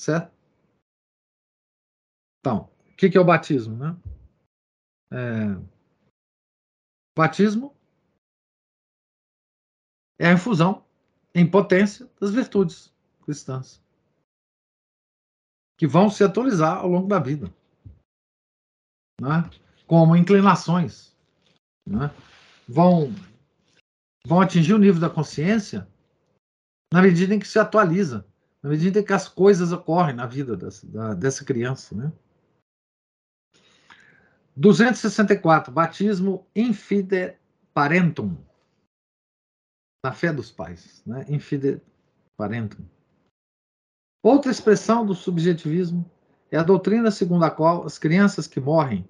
[0.00, 0.32] Certo?
[2.38, 3.76] Então, o que, que é o batismo?
[3.76, 4.00] Né?
[5.10, 5.76] É...
[7.18, 7.74] Batismo
[10.20, 10.86] é a infusão
[11.34, 13.82] em potência das virtudes cristãs
[15.76, 17.52] que vão se atualizar ao longo da vida,
[19.20, 19.42] né?
[19.86, 21.14] como inclinações,
[21.86, 22.08] né?
[22.66, 23.10] vão
[24.26, 25.86] vão atingir o nível da consciência
[26.92, 28.26] na medida em que se atualiza,
[28.60, 31.94] na medida em que as coisas ocorrem na vida dessa, da, dessa criança.
[31.94, 32.12] Né?
[34.56, 35.72] 264.
[35.72, 37.36] Batismo infide
[37.72, 38.36] parentum.
[40.04, 41.04] Na fé dos pais.
[41.06, 41.24] Né?
[41.28, 41.80] Infide
[42.36, 42.84] parentum.
[44.24, 46.04] Outra expressão do subjetivismo
[46.50, 49.08] é a doutrina segundo a qual as crianças que morrem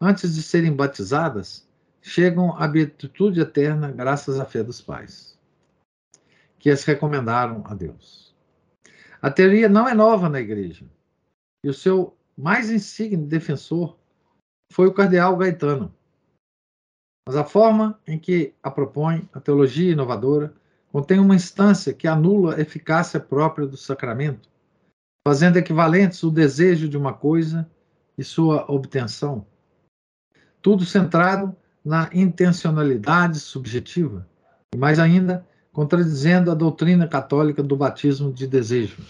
[0.00, 1.68] antes de serem batizadas
[2.04, 5.34] chegam à beatitude eterna graças à fé dos pais
[6.58, 8.34] que as recomendaram a Deus.
[9.20, 10.86] A teoria não é nova na igreja.
[11.62, 13.98] E o seu mais insigne defensor
[14.72, 15.94] foi o cardeal Gaetano.
[17.26, 20.54] Mas a forma em que a propõe, a teologia inovadora,
[20.90, 24.48] contém uma instância que anula a eficácia própria do sacramento,
[25.26, 27.70] fazendo equivalentes o desejo de uma coisa
[28.16, 29.46] e sua obtenção.
[30.62, 34.26] Tudo centrado na intencionalidade subjetiva,
[34.74, 39.02] e mais ainda, contradizendo a doutrina católica do batismo de desejo.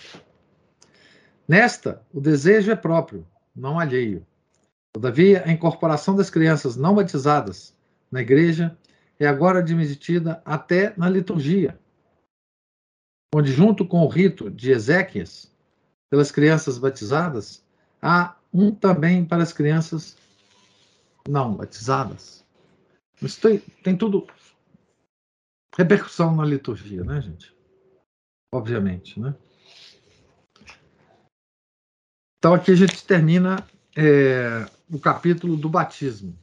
[1.47, 4.27] Nesta, o desejo é próprio, não alheio.
[4.93, 7.75] Todavia, a incorporação das crianças não batizadas
[8.11, 8.77] na igreja
[9.19, 11.79] é agora admitida até na liturgia,
[13.35, 15.51] onde, junto com o rito de Ezequias,
[16.09, 17.63] pelas crianças batizadas,
[18.01, 20.17] há um também para as crianças
[21.29, 22.44] não batizadas.
[23.21, 24.27] Isso tem, tem tudo
[25.77, 27.55] repercussão na liturgia, né, gente?
[28.53, 29.35] Obviamente, né?
[32.39, 36.39] Então aqui a gente termina é, o capítulo do batismo.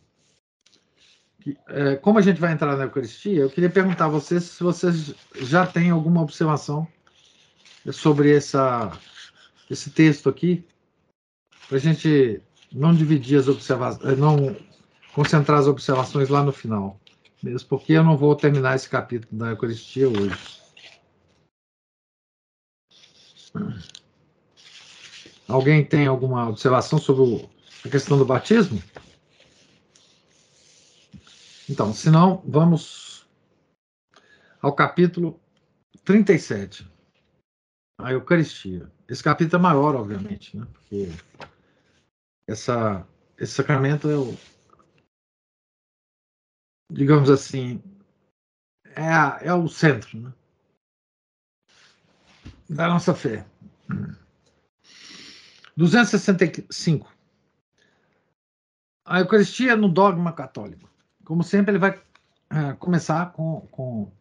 [1.67, 5.13] É, como a gente vai entrar na Eucaristia, eu queria perguntar a vocês se vocês
[5.35, 6.87] já têm alguma observação
[7.91, 8.91] sobre essa,
[9.69, 10.63] esse texto aqui,
[11.67, 12.41] para a gente
[12.71, 14.55] não dividir as observações, não
[15.13, 16.99] concentrar as observações lá no final
[17.43, 20.61] mesmo porque eu não vou terminar esse capítulo da Eucaristia hoje.
[25.47, 27.49] Alguém tem alguma observação sobre
[27.83, 28.81] a questão do batismo?
[31.69, 33.27] Então, se não, vamos
[34.61, 35.39] ao capítulo
[36.05, 36.87] 37,
[37.97, 38.89] a Eucaristia.
[39.09, 40.65] Esse capítulo é maior, obviamente, né?
[40.73, 41.11] porque
[42.47, 43.05] essa,
[43.37, 44.37] esse sacramento é o,
[46.91, 47.81] digamos assim,
[48.95, 50.33] é, é o centro né,
[52.69, 53.45] da nossa fé.
[55.75, 57.11] 265.
[59.05, 60.89] A Eucaristia no dogma católico.
[61.23, 64.11] Como sempre, ele vai uh, começar com, com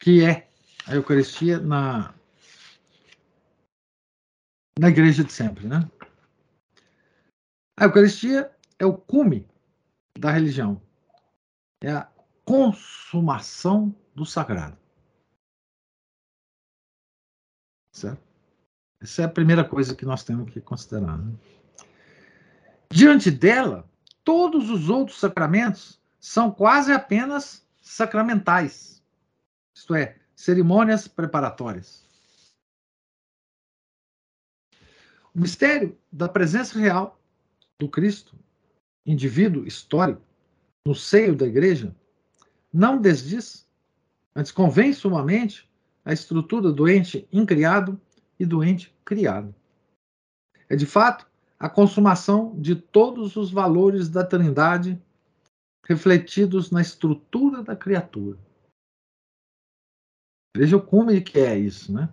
[0.00, 0.48] que é
[0.86, 2.14] a Eucaristia na,
[4.78, 5.88] na igreja de sempre, né?
[7.76, 9.46] A Eucaristia é o cume
[10.18, 10.82] da religião.
[11.82, 12.10] É a
[12.44, 14.76] consumação do sagrado.
[17.92, 18.22] Certo?
[19.00, 21.18] Essa é a primeira coisa que nós temos que considerar.
[21.18, 21.34] Né?
[22.90, 23.88] Diante dela,
[24.24, 29.02] todos os outros sacramentos são quase apenas sacramentais,
[29.74, 32.06] isto é, cerimônias preparatórias.
[35.34, 37.20] O mistério da presença real
[37.78, 38.36] do Cristo,
[39.06, 40.27] indivíduo histórico,
[40.88, 41.94] no seio da igreja,
[42.72, 43.68] não desdiz,
[44.34, 45.70] antes convém sumamente
[46.02, 48.00] a estrutura do ente incriado
[48.40, 49.54] e do ente criado.
[50.66, 51.28] É de fato
[51.58, 54.98] a consumação de todos os valores da Trindade
[55.84, 58.38] refletidos na estrutura da criatura.
[60.56, 62.08] Veja como que é isso, né?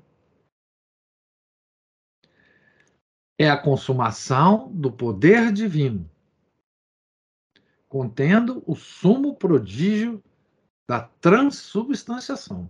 [3.39, 6.09] É a consumação do poder divino,
[7.95, 10.21] contendo o sumo prodígio
[10.85, 12.69] da transubstanciação,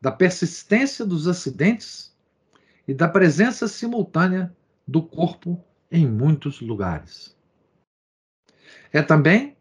[0.00, 2.12] da persistência dos acidentes
[2.88, 4.52] e da presença simultânea
[4.84, 7.38] do corpo em muitos lugares.
[8.92, 9.56] É também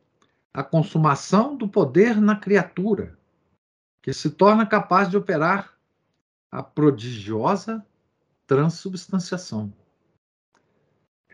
[0.52, 3.16] a consumação do poder na criatura,
[4.02, 5.78] que se torna capaz de operar
[6.52, 7.86] a prodigiosa
[8.48, 9.72] transubstanciação.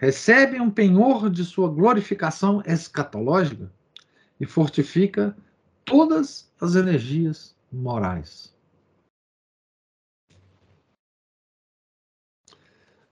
[0.04, 3.72] Recebe um penhor de sua glorificação escatológica
[4.38, 5.34] e fortifica
[5.86, 8.54] todas as energias morais.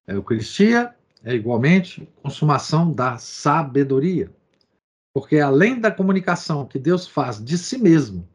[0.06, 4.30] A Eucaristia é igualmente consumação da sabedoria,
[5.14, 8.28] porque além da comunicação que Deus faz de si mesmo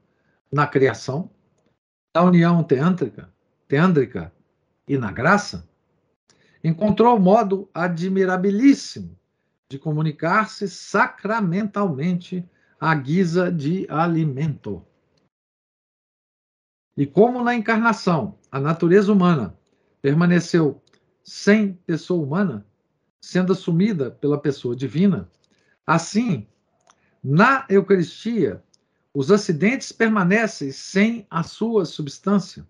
[0.51, 1.29] na criação,
[2.17, 3.31] na união teântrica,
[3.69, 4.33] teândrica
[4.89, 5.69] e na graça,
[6.67, 9.17] encontrou modo admirabilíssimo
[9.69, 12.45] de comunicar-se sacramentalmente
[12.81, 14.85] à guisa de alimento.
[16.97, 19.57] E como na encarnação a natureza humana
[20.03, 20.83] permaneceu
[21.23, 22.67] sem pessoa humana,
[23.21, 25.31] sendo assumida pela pessoa divina,
[25.87, 26.49] assim,
[27.23, 28.61] na Eucaristia,
[29.15, 32.67] os acidentes permanecem sem a sua substância,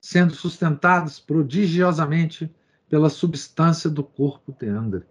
[0.00, 2.52] sendo sustentados prodigiosamente
[2.88, 5.04] pela substância do corpo teandre.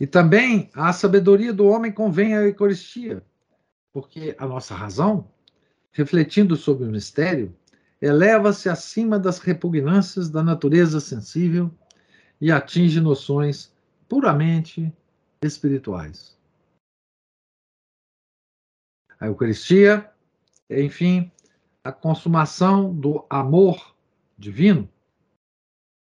[0.00, 3.24] E também a sabedoria do homem convém à Eucaristia,
[3.92, 5.30] porque a nossa razão,
[5.92, 7.54] refletindo sobre o mistério,
[8.02, 11.70] eleva-se acima das repugnâncias da natureza sensível
[12.40, 13.72] e atinge noções
[14.08, 14.92] puramente
[15.42, 16.36] espirituais.
[19.20, 20.12] A Eucaristia
[20.68, 21.30] é, enfim,
[21.82, 23.94] a consumação do amor
[24.38, 24.88] divino,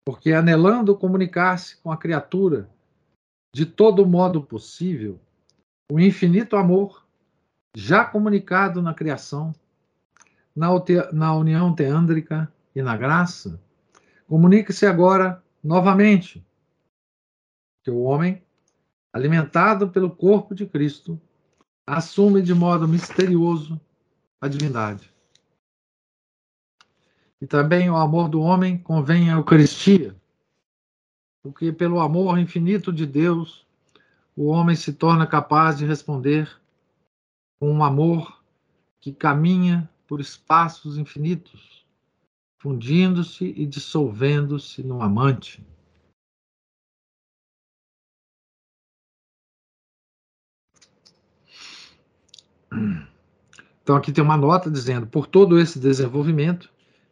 [0.08, 2.70] porque anelando comunicar-se com a criatura
[3.54, 5.20] de todo modo possível,
[5.92, 7.06] o infinito amor,
[7.76, 9.54] já comunicado na criação,
[10.56, 10.70] na,
[11.12, 13.62] na união teândrica e na graça,
[14.30, 16.42] comunica-se agora novamente
[17.84, 18.42] que o homem,
[19.12, 21.20] alimentado pelo corpo de Cristo,
[21.86, 23.78] assume de modo misterioso
[24.40, 25.14] a divindade.
[27.42, 30.16] E também o amor do homem convém à Eucaristia,
[31.44, 33.66] porque pelo amor infinito de Deus,
[34.36, 36.50] o homem se torna capaz de responder
[37.60, 38.44] com um amor
[39.00, 41.86] que caminha por espaços infinitos,
[42.58, 45.64] fundindo-se e dissolvendo-se no amante.
[53.82, 56.70] Então aqui tem uma nota dizendo: por todo esse desenvolvimento,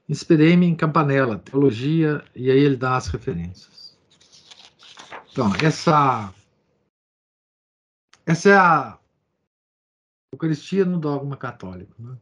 [0.07, 3.97] inspirei-me em Campanella, teologia, e aí ele dá as referências.
[5.31, 6.33] Então, essa,
[8.25, 8.99] essa é a
[10.31, 11.93] Eucaristia no dogma católico.
[12.01, 12.17] Né?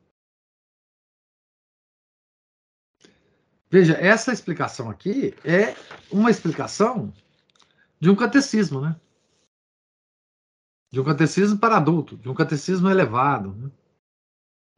[3.69, 5.75] Veja, essa explicação aqui é
[6.11, 7.13] uma explicação
[7.99, 8.99] de um catecismo, né?
[10.91, 13.71] De um catecismo para adulto, de um catecismo elevado, né?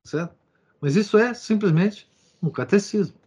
[0.06, 0.36] certo?
[0.80, 2.10] Mas isso é simplesmente
[2.48, 3.20] um catecismo.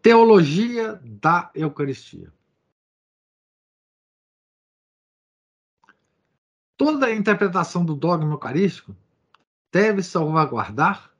[0.00, 2.32] Teologia da Eucaristia.
[6.76, 8.96] Toda a interpretação do dogma eucarístico
[9.70, 11.12] deve salvaguardar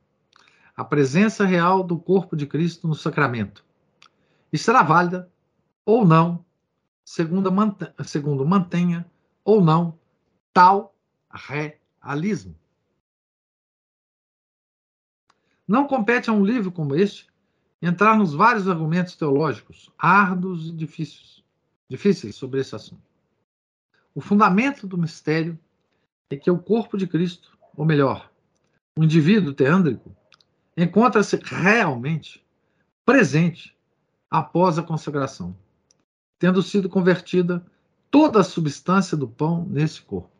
[0.74, 3.64] a presença real do corpo de Cristo no sacramento.
[4.52, 5.30] E será válida
[5.84, 6.44] ou não,
[7.04, 7.48] segundo,
[8.04, 9.08] segundo mantenha
[9.44, 9.98] ou não
[10.52, 10.96] tal
[11.30, 12.61] realismo.
[15.72, 17.26] Não compete a um livro como este
[17.80, 21.42] entrar nos vários argumentos teológicos árduos e difíceis,
[21.88, 23.00] difíceis sobre esse assunto.
[24.14, 25.58] O fundamento do mistério
[26.28, 28.30] é que o corpo de Cristo, ou melhor,
[28.98, 30.14] o indivíduo teândrico,
[30.76, 32.44] encontra-se realmente
[33.02, 33.74] presente
[34.30, 35.56] após a consagração,
[36.38, 37.64] tendo sido convertida
[38.10, 40.36] toda a substância do pão nesse corpo.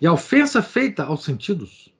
[0.00, 1.92] E a ofensa feita aos sentidos,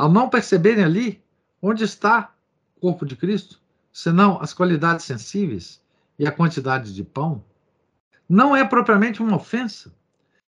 [0.00, 1.22] ao não perceberem ali
[1.60, 2.34] onde está
[2.74, 3.60] o corpo de Cristo,
[3.92, 5.84] senão as qualidades sensíveis
[6.18, 7.44] e a quantidade de pão,
[8.26, 9.94] não é propriamente uma ofensa,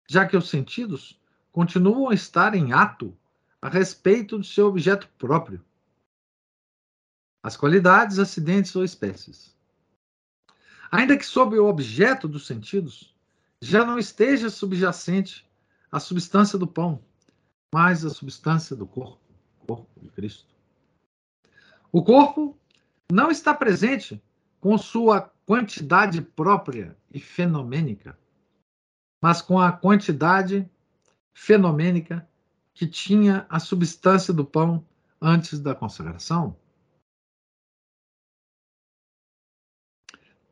[0.07, 1.19] já que os sentidos
[1.51, 3.17] continuam a estar em ato
[3.63, 5.65] a respeito do seu objeto próprio,
[7.43, 9.57] as qualidades, acidentes ou espécies.
[10.91, 13.17] Ainda que sob o objeto dos sentidos
[13.63, 15.49] já não esteja subjacente
[15.91, 17.03] a substância do pão,
[17.73, 19.28] mas a substância do corpo,
[19.69, 20.55] corpo de Cristo.
[21.93, 22.57] O corpo
[23.13, 24.23] não está presente
[24.61, 28.19] com sua quantidade própria e fenomênica,
[29.23, 30.69] mas com a quantidade
[31.35, 32.29] fenomênica
[32.73, 34.87] que tinha a substância do pão
[35.21, 36.57] antes da consagração.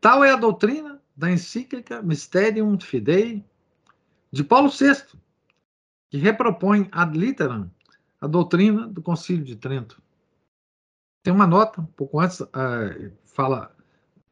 [0.00, 3.44] Tal é a doutrina da encíclica Mysterium Fidei
[4.30, 5.18] de Paulo VI,
[6.10, 7.70] que repropõe ad literam
[8.20, 10.02] a doutrina do Concílio de Trento.
[11.22, 13.74] Tem uma nota, um pouco antes, uh, fala,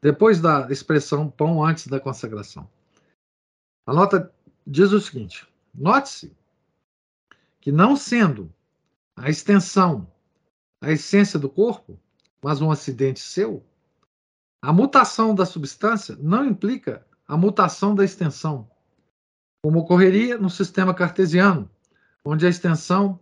[0.01, 2.69] depois da expressão pão antes da consagração.
[3.87, 4.33] A nota
[4.67, 6.35] diz o seguinte: note-se
[7.61, 8.53] que, não sendo
[9.17, 10.07] a extensão
[10.85, 11.99] a essência do corpo,
[12.43, 13.65] mas um acidente seu,
[14.63, 18.71] a mutação da substância não implica a mutação da extensão,
[19.63, 21.71] como ocorreria no sistema cartesiano,
[22.23, 23.19] onde a extensão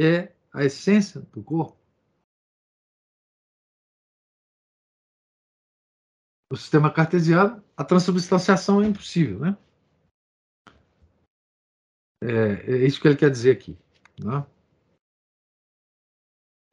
[0.00, 1.78] é a essência do corpo.
[6.50, 9.56] No sistema cartesiano, a transubstanciação é impossível, né?
[12.22, 13.78] É, é isso que ele quer dizer aqui.
[14.18, 14.44] Né?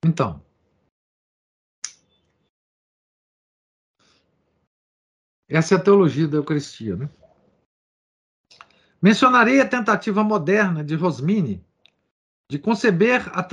[0.06, 0.44] Então,
[5.48, 6.96] essa é a teologia da Eucaristia.
[6.96, 7.10] Né?
[9.02, 11.67] Mencionarei a tentativa moderna de Rosmini
[12.50, 13.44] de conceber a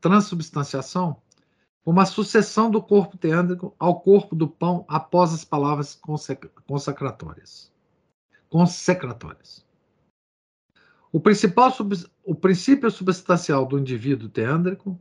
[0.00, 1.20] transubstanciação
[1.84, 6.00] como a sucessão do corpo teândrico ao corpo do pão após as palavras
[6.66, 7.72] consacratórias.
[8.48, 9.66] Consecratórias.
[11.12, 11.70] O, principal
[12.24, 14.98] o princípio substancial do indivíduo teândrico,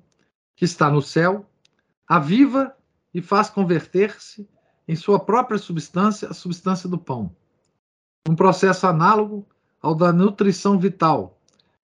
[0.55, 1.49] que está no céu,
[2.07, 2.75] aviva
[3.13, 4.49] e faz converter-se
[4.87, 7.33] em sua própria substância a substância do pão.
[8.27, 9.47] Um processo análogo
[9.81, 11.40] ao da nutrição vital,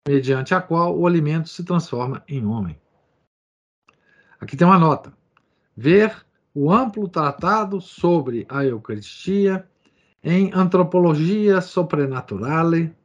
[0.07, 2.79] mediante a qual o alimento se transforma em homem.
[4.39, 5.11] Aqui tem uma nota.
[5.75, 9.67] Ver o amplo tratado sobre a Eucaristia
[10.23, 12.95] em Antropologia Sobrenaturale,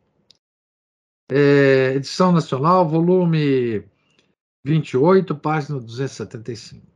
[1.31, 3.85] é, edição nacional, volume
[4.65, 6.87] 28, página 275.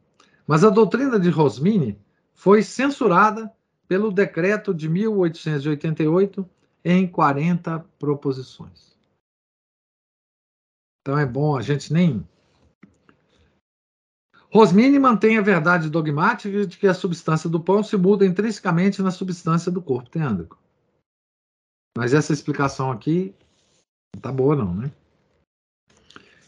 [0.46, 1.98] Mas a doutrina de Rosmini
[2.34, 3.52] foi censurada
[3.88, 6.48] pelo decreto de 1888
[6.84, 8.95] em 40 proposições.
[11.06, 12.28] Então é bom a gente nem.
[14.50, 19.12] Rosmini mantém a verdade dogmática de que a substância do pão se muda intrinsecamente na
[19.12, 20.58] substância do corpo teândrico.
[21.96, 23.32] Mas essa explicação aqui
[24.16, 24.90] não tá boa, não, né?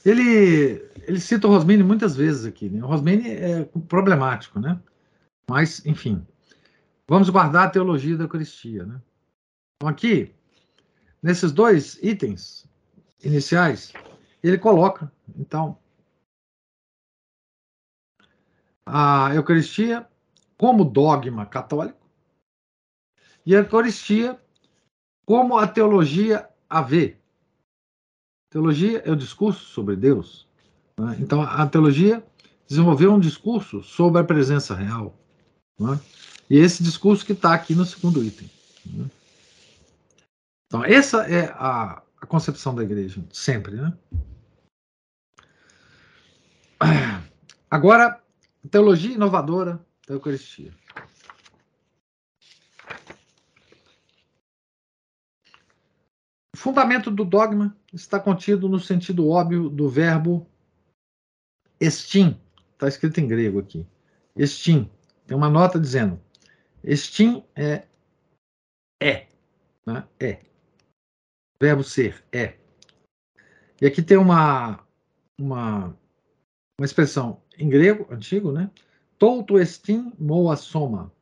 [0.05, 2.69] Ele, ele cita o Rosmini muitas vezes aqui.
[2.69, 2.83] Né?
[2.83, 4.81] O Rosmini é problemático, né?
[5.49, 6.27] Mas, enfim.
[7.07, 9.01] Vamos guardar a teologia da Eucaristia, né?
[9.77, 10.35] Então, aqui,
[11.23, 12.69] nesses dois itens
[13.23, 13.93] iniciais,
[14.43, 15.79] ele coloca, então,
[18.87, 20.09] a Eucaristia
[20.57, 22.09] como dogma católico
[23.45, 24.41] e a Eucaristia
[25.27, 27.19] como a teologia a ver,
[28.51, 30.47] Teologia é o discurso sobre Deus.
[30.99, 31.19] Né?
[31.21, 32.25] Então, a teologia
[32.67, 35.15] desenvolveu um discurso sobre a presença real.
[35.79, 36.01] Né?
[36.49, 38.51] E esse discurso que está aqui no segundo item.
[38.87, 39.07] Né?
[40.67, 43.77] Então, essa é a, a, concepção da igreja, sempre.
[43.77, 43.93] Né?
[47.71, 48.23] Agora,
[48.71, 50.73] teologia inovadora da Eucaristia.
[56.55, 60.47] O fundamento do dogma está contido no sentido óbvio do verbo
[61.81, 62.41] estim.
[62.73, 63.87] Está escrito em grego aqui.
[64.35, 64.91] Estim.
[65.27, 66.21] Tem uma nota dizendo:
[66.83, 67.87] estim é
[69.01, 69.29] é.
[69.87, 70.05] Né?
[70.19, 70.48] É.
[71.61, 72.59] Verbo ser, é.
[73.81, 74.87] E aqui tem uma,
[75.39, 75.97] uma
[76.79, 78.71] uma expressão em grego antigo, né?
[79.19, 81.13] Touto estim moa soma.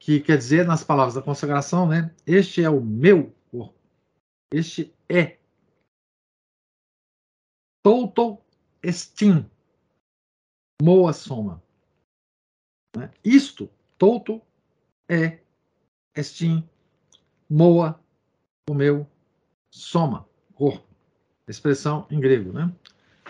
[0.00, 2.14] Que quer dizer, nas palavras da consagração, né?
[2.26, 3.78] Este é o meu corpo.
[4.52, 5.38] Este é.
[7.84, 8.42] Touto
[8.82, 9.48] estim
[10.82, 11.62] moa soma.
[12.96, 13.12] Né?
[13.24, 14.42] Isto, touto,
[15.08, 15.40] é,
[16.16, 16.68] estim,
[17.48, 18.02] moa,
[18.68, 19.06] o meu,
[19.70, 20.86] soma, corpo.
[21.46, 22.70] Expressão em grego, né?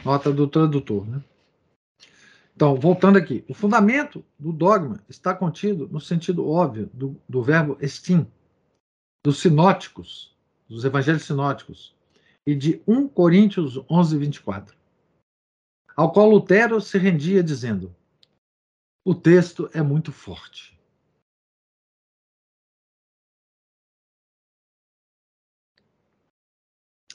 [0.04, 1.22] Nota do tradutor, né?
[2.54, 7.78] Então, voltando aqui, o fundamento do dogma está contido no sentido óbvio do, do verbo
[7.80, 8.26] estim,
[9.24, 10.36] dos sinóticos,
[10.68, 11.94] dos evangelhos sinóticos,
[12.44, 14.76] e de 1 Coríntios 11, 24,
[15.94, 17.94] ao qual Lutero se rendia dizendo:
[19.04, 20.77] o texto é muito forte.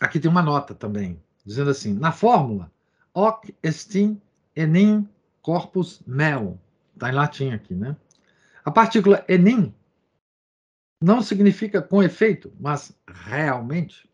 [0.04, 2.70] Aqui tem uma nota também, dizendo assim: na fórmula,
[3.14, 4.22] hoc estim
[4.54, 5.08] enim
[5.42, 6.60] corpus meum.
[6.94, 7.96] Está em latim aqui, né?
[8.66, 9.74] A partícula enim
[11.02, 14.10] não significa com efeito, mas realmente.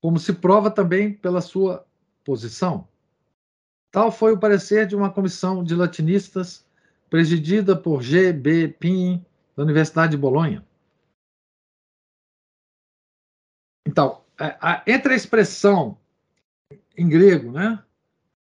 [0.00, 1.84] Como se prova também pela sua
[2.22, 2.86] posição.
[3.90, 6.64] Tal foi o parecer de uma comissão de latinistas
[7.10, 8.32] presidida por G.
[8.32, 8.68] B.
[8.68, 10.64] Pin, da Universidade de Bolonha.
[13.92, 14.24] Então,
[14.86, 15.98] entre a expressão
[16.96, 17.84] em grego, né,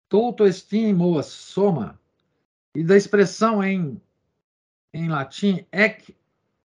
[0.09, 1.97] toto estimo soma,
[2.75, 4.01] e da expressão em,
[4.93, 6.13] em latim ec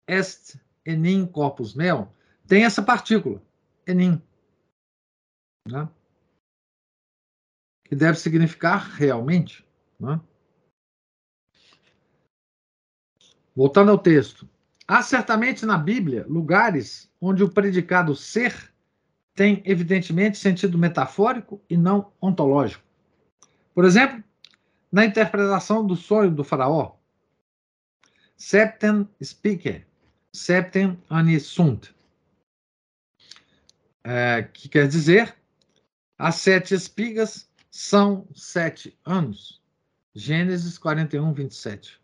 [0.06, 2.14] est enim corpus mel,
[2.46, 3.42] tem essa partícula,
[3.88, 4.22] enim.
[5.66, 5.90] Né?
[7.86, 9.66] que deve significar realmente.
[9.98, 10.20] Né?
[13.56, 14.48] Voltando ao texto.
[14.88, 18.74] Há certamente na Bíblia lugares onde o predicado ser
[19.36, 22.84] tem evidentemente sentido metafórico e não ontológico.
[23.74, 24.24] Por exemplo,
[24.92, 26.96] na interpretação do sonho do faraó,
[28.36, 29.86] septem speaker,
[30.32, 31.90] septem anisunt,
[34.04, 35.36] é, que quer dizer
[36.18, 39.62] as sete espigas são sete anos.
[40.16, 42.02] Gênesis 41, 27.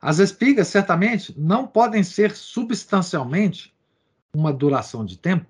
[0.00, 3.74] As espigas, certamente, não podem ser substancialmente
[4.34, 5.46] uma duração de tempo.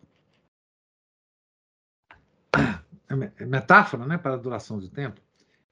[2.56, 5.20] É, é metáfora né, para a duração de tempo.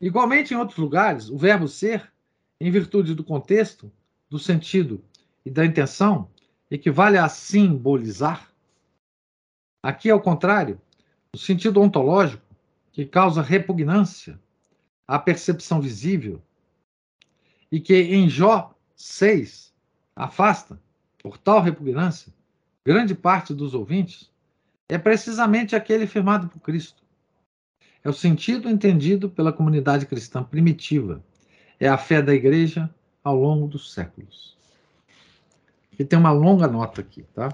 [0.00, 2.12] Igualmente, em outros lugares, o verbo ser,
[2.60, 3.90] em virtude do contexto,
[4.30, 5.04] do sentido
[5.44, 6.30] e da intenção,
[6.70, 8.48] equivale a simbolizar.
[9.82, 10.80] Aqui, ao contrário,
[11.34, 12.44] o sentido ontológico
[12.92, 14.40] que causa repugnância
[15.06, 16.42] à percepção visível
[17.70, 19.74] e que em Jó 6
[20.14, 20.80] afasta,
[21.18, 22.32] por tal repugnância,
[22.84, 24.30] grande parte dos ouvintes,
[24.88, 27.02] é precisamente aquele firmado por Cristo.
[28.02, 31.22] É o sentido entendido pela comunidade cristã primitiva.
[31.78, 32.92] É a fé da igreja
[33.22, 34.56] ao longo dos séculos.
[35.98, 37.50] E tem uma longa nota aqui, tá?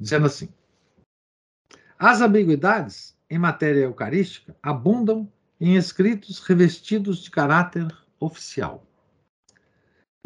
[0.00, 0.48] Dizendo assim:
[1.98, 5.30] as ambiguidades em matéria eucarística abundam
[5.62, 7.86] em escritos revestidos de caráter
[8.18, 8.84] oficial.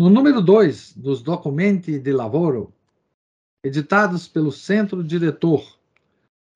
[0.00, 2.72] No número 2 dos Documenti de Lavoro,
[3.62, 5.62] editados pelo Centro Diretor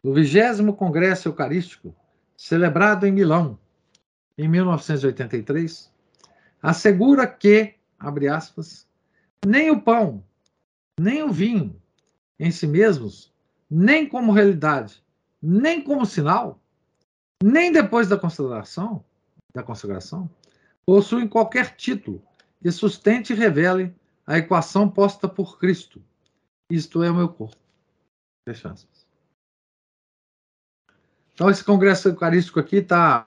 [0.03, 1.95] do 20 Congresso Eucarístico,
[2.35, 3.59] celebrado em Milão,
[4.39, 5.93] em 1983,
[6.62, 8.89] assegura que, abre aspas,
[9.45, 10.24] nem o pão,
[10.99, 11.78] nem o vinho,
[12.39, 13.31] em si mesmos,
[13.70, 15.05] nem como realidade,
[15.43, 16.59] nem como sinal,
[17.43, 19.05] nem depois da consagração,
[19.55, 20.30] da consagração,
[20.84, 22.22] possuem qualquer título
[22.62, 23.95] que sustente e revele
[24.26, 26.03] a equação posta por Cristo.
[26.70, 27.57] Isto é o meu corpo.
[28.47, 28.74] Fecha.
[31.32, 33.26] Então, esse congresso eucarístico aqui está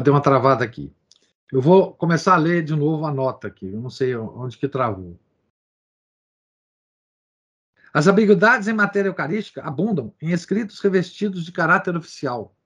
[0.00, 0.92] dar uma travada aqui.
[1.52, 4.68] Eu vou começar a ler de novo a nota aqui, eu não sei onde que
[4.68, 5.16] travou.
[7.94, 12.56] As ambiguidades em matéria eucarística abundam em escritos revestidos de caráter oficial.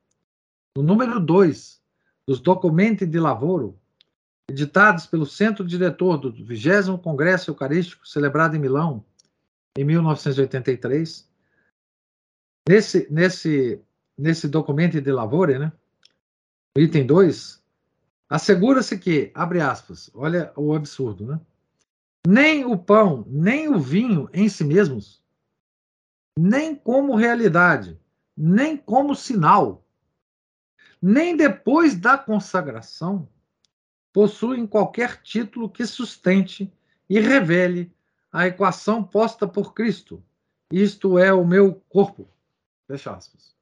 [0.75, 1.83] No número 2
[2.27, 3.79] dos Documenti de Lavoro,
[4.49, 9.05] editados pelo Centro Diretor do 20 Congresso Eucarístico, celebrado em Milão,
[9.77, 11.31] em 1983,
[12.67, 13.83] nesse, nesse,
[14.17, 15.71] nesse documento de Lavoro, né,
[16.77, 17.59] item 2,
[18.31, 21.41] Assegura-se que, abre aspas, olha o absurdo, né?
[22.27, 25.23] Nem o pão, nem o vinho em si mesmos,
[26.39, 27.99] nem como realidade,
[28.37, 29.85] nem como sinal,
[31.01, 33.29] nem depois da consagração,
[34.13, 36.73] possuem qualquer título que sustente
[37.09, 37.93] e revele
[38.33, 40.23] a equação posta por Cristo.
[40.73, 42.29] Isto é o meu corpo.
[42.87, 43.57] Fecha aspas.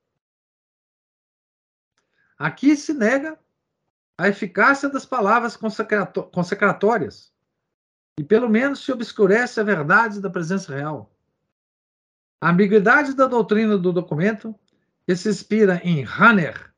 [2.39, 3.39] Aqui se nega
[4.19, 7.33] a eficácia das palavras consecratórias
[8.19, 11.13] e pelo menos se obscurece a verdade da presença real.
[12.41, 14.55] A ambiguidade da doutrina do documento,
[15.07, 16.75] que se inspira em Hanner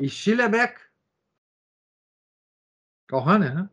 [0.00, 0.80] e Schillebeck,
[3.08, 3.70] Karl Hanner, né?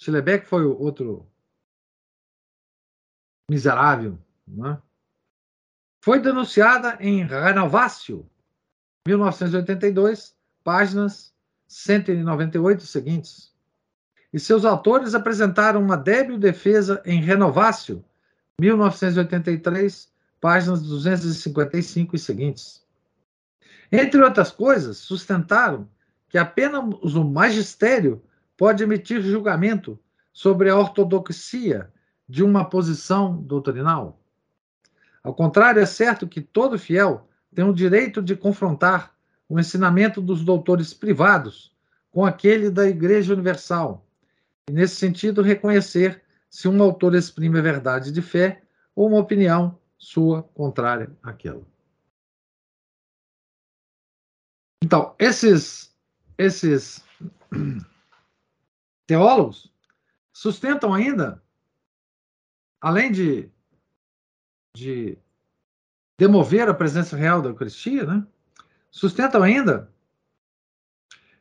[0.00, 1.30] Schillebeck foi o outro
[3.50, 4.80] miserável, né?
[6.06, 8.30] foi denunciada em Renovácio,
[9.08, 11.34] 1982, páginas
[11.66, 13.55] 198 seguintes.
[14.32, 18.04] E seus autores apresentaram uma débil defesa em Renovácio,
[18.60, 20.08] 1983,
[20.40, 22.84] páginas 255 e seguintes.
[23.90, 25.88] Entre outras coisas, sustentaram
[26.28, 28.22] que apenas o magistério
[28.56, 29.98] pode emitir julgamento
[30.32, 31.90] sobre a ortodoxia
[32.28, 34.20] de uma posição doutrinal.
[35.22, 39.14] Ao contrário, é certo que todo fiel tem o direito de confrontar
[39.48, 41.74] o ensinamento dos doutores privados
[42.10, 44.05] com aquele da Igreja Universal,
[44.68, 48.62] e, nesse sentido, reconhecer se um autor exprime a verdade de fé
[48.94, 51.66] ou uma opinião sua contrária àquela.
[54.82, 55.94] Então, esses,
[56.38, 57.04] esses
[59.06, 59.72] teólogos
[60.32, 61.42] sustentam ainda,
[62.80, 63.50] além de,
[64.76, 65.18] de
[66.18, 68.26] demover a presença real da Eucaristia, né?
[68.90, 69.92] sustentam ainda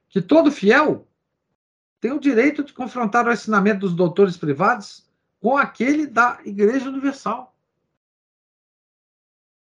[0.10, 1.08] que todo fiel
[2.06, 5.10] tem o direito de confrontar o ensinamento dos doutores privados
[5.42, 7.58] com aquele da Igreja Universal.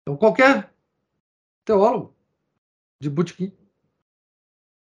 [0.03, 0.75] Então, qualquer
[1.65, 2.13] teólogo
[2.99, 3.57] de botequim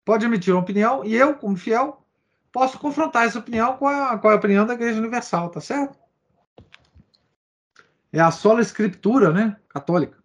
[0.04, 2.06] pode emitir uma opinião e eu, como fiel,
[2.52, 5.98] posso confrontar essa opinião com a, com a opinião da Igreja Universal, tá certo?
[8.12, 10.22] É a sola escritura, né, católica.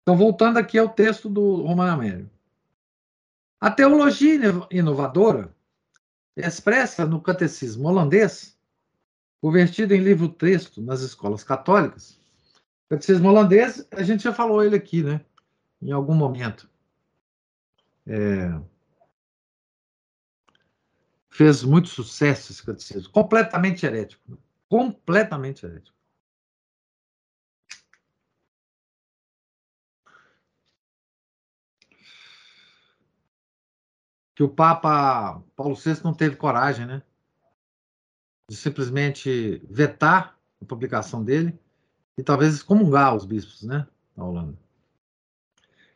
[0.00, 2.33] Então, voltando aqui ao texto do Romano Américo.
[3.60, 4.38] A teologia
[4.70, 5.54] inovadora
[6.36, 8.58] expressa no catecismo holandês,
[9.40, 12.20] convertido em livro-texto nas escolas católicas.
[12.86, 15.24] O catecismo holandês, a gente já falou ele aqui, né?
[15.80, 16.68] Em algum momento.
[18.06, 18.60] É...
[21.30, 23.10] Fez muito sucesso esse catecismo.
[23.10, 24.22] Completamente herético.
[24.30, 24.36] Né?
[24.68, 25.93] Completamente herético.
[34.34, 37.02] Que o Papa Paulo VI não teve coragem, né?
[38.50, 41.58] De simplesmente vetar a publicação dele
[42.18, 43.86] e talvez excomungar os bispos, né?
[44.16, 44.58] Na Holanda.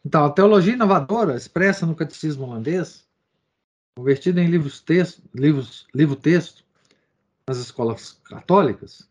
[0.04, 3.06] Então, a teologia inovadora, expressa no catecismo holandês,
[3.96, 6.64] convertida em livros texto, livros, livro texto
[7.46, 9.08] nas escolas católicas,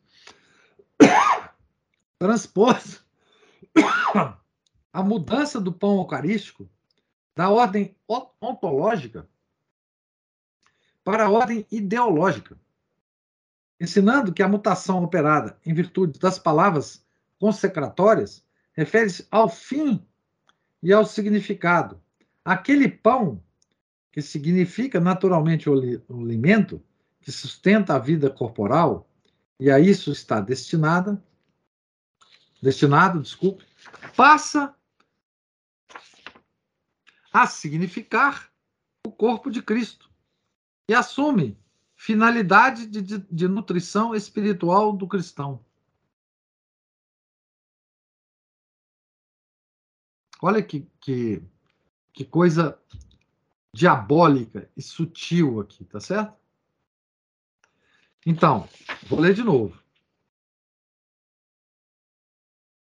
[2.17, 3.03] transpôs
[4.93, 6.69] a mudança do pão eucarístico
[7.37, 7.95] da ordem
[8.41, 9.29] ontológica
[11.03, 12.57] para a ordem ideológica,
[13.79, 17.05] ensinando que a mutação operada em virtude das palavras
[17.39, 20.03] consecratórias refere-se ao fim
[20.81, 22.01] e ao significado.
[22.43, 23.39] Aquele pão
[24.11, 25.73] que significa naturalmente o
[26.09, 26.83] alimento
[27.21, 29.07] que sustenta a vida corporal
[29.59, 31.23] e a isso está destinada
[32.59, 33.63] destinado, desculpe,
[34.15, 34.73] passa
[37.31, 38.51] a significar
[39.05, 40.09] o corpo de Cristo
[40.89, 41.57] e assume
[41.95, 45.63] finalidade de, de, de nutrição espiritual do cristão.
[50.41, 51.41] Olha que, que,
[52.13, 52.79] que coisa
[53.73, 56.37] diabólica e sutil aqui, tá certo?
[58.25, 58.67] Então,
[59.07, 59.81] vou ler de novo.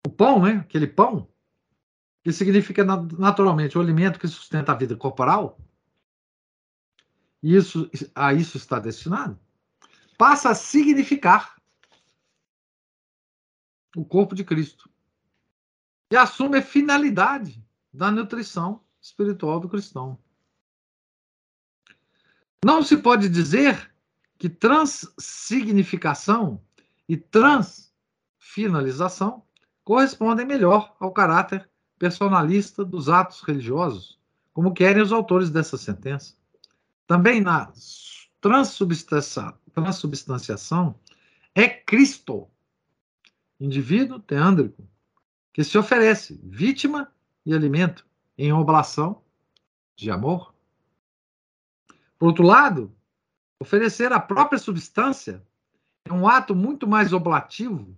[0.05, 0.57] O pão, né?
[0.57, 1.31] Aquele pão
[2.23, 5.59] que significa naturalmente o alimento que sustenta a vida corporal,
[7.41, 9.39] isso, a isso está destinado,
[10.17, 11.55] passa a significar
[13.95, 14.87] o corpo de Cristo.
[16.11, 20.19] E assume a finalidade da nutrição espiritual do cristão.
[22.63, 23.91] Não se pode dizer
[24.37, 26.63] que transsignificação
[27.07, 29.43] e transfinalização
[29.83, 31.70] correspondem melhor ao caráter
[32.01, 34.19] personalista dos atos religiosos,
[34.51, 36.33] como querem os autores dessa sentença.
[37.05, 37.71] Também na
[38.41, 40.95] transubstanciação
[41.53, 42.49] é Cristo,
[43.59, 44.83] indivíduo teândrico,
[45.53, 47.13] que se oferece vítima
[47.45, 48.03] e alimento
[48.35, 49.21] em oblação,
[49.95, 50.55] de amor.
[52.17, 52.91] Por outro lado,
[53.59, 55.45] oferecer a própria substância
[56.03, 57.95] é um ato muito mais oblativo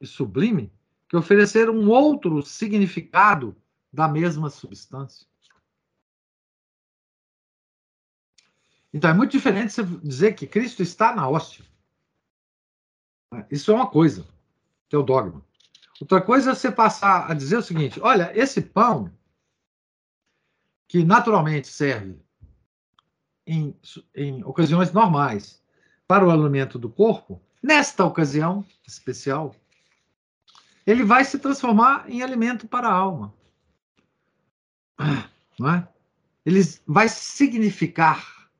[0.00, 0.72] e sublime
[1.12, 3.54] que oferecer um outro significado
[3.92, 5.26] da mesma substância.
[8.90, 11.66] Então é muito diferente você dizer que Cristo está na hóstia.
[13.50, 14.26] Isso é uma coisa,
[14.88, 15.44] que é o dogma.
[16.00, 19.12] Outra coisa é você passar a dizer o seguinte: olha, esse pão,
[20.88, 22.18] que naturalmente serve
[23.46, 23.78] em,
[24.14, 25.62] em ocasiões normais
[26.08, 29.54] para o alimento do corpo, nesta ocasião especial,
[30.86, 33.34] ele vai se transformar em alimento para a alma.
[35.58, 35.88] Não é?
[36.44, 38.50] Ele vai significar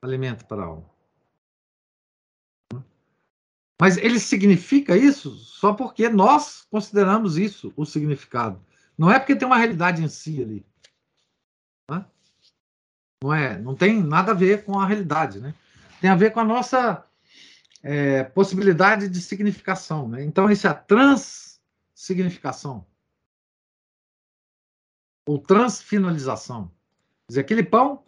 [0.00, 0.90] alimento para a alma.
[3.80, 8.64] Mas ele significa isso só porque nós consideramos isso o significado.
[8.96, 10.64] Não é porque tem uma realidade em si ali.
[13.22, 15.54] Não é, não tem nada a ver com a realidade, né?
[16.00, 17.04] Tem a ver com a nossa
[17.82, 20.24] é, possibilidade de significação, né?
[20.24, 20.70] Então isso é
[22.02, 22.84] a transsignificação
[25.24, 26.68] ou transfinalização.
[26.68, 28.04] Quer dizer, aquele pão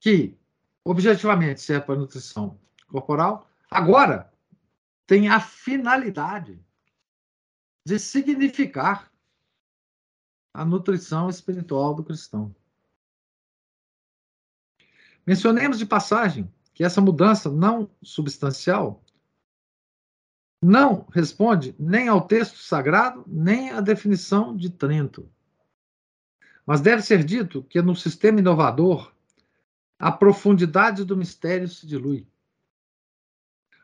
[0.00, 0.36] que
[0.84, 4.32] objetivamente serve para nutrição corporal, agora
[5.06, 6.60] tem a finalidade
[7.86, 9.12] de significar
[10.52, 12.54] a nutrição espiritual do cristão.
[15.26, 19.03] Mencionemos de passagem que essa mudança não substancial
[20.64, 25.28] não responde nem ao texto sagrado, nem à definição de Trento.
[26.64, 29.12] Mas deve ser dito que no sistema inovador,
[29.98, 32.26] a profundidade do mistério se dilui.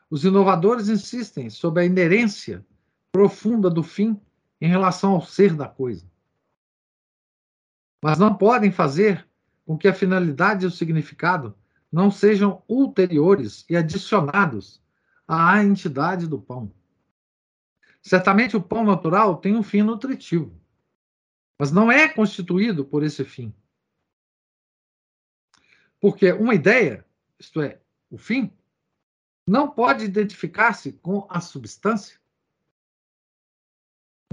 [0.09, 2.65] Os inovadores insistem sobre a inerência
[3.11, 4.19] profunda do fim
[4.59, 6.09] em relação ao ser da coisa.
[8.03, 9.27] Mas não podem fazer
[9.67, 11.55] com que a finalidade e o significado
[11.91, 14.81] não sejam ulteriores e adicionados
[15.33, 16.69] à entidade do pão.
[18.01, 20.59] Certamente o pão natural tem um fim nutritivo,
[21.57, 23.53] mas não é constituído por esse fim.
[26.01, 27.05] Porque uma ideia,
[27.39, 27.79] isto é,
[28.09, 28.51] o fim,
[29.47, 32.19] não pode identificar-se com a substância?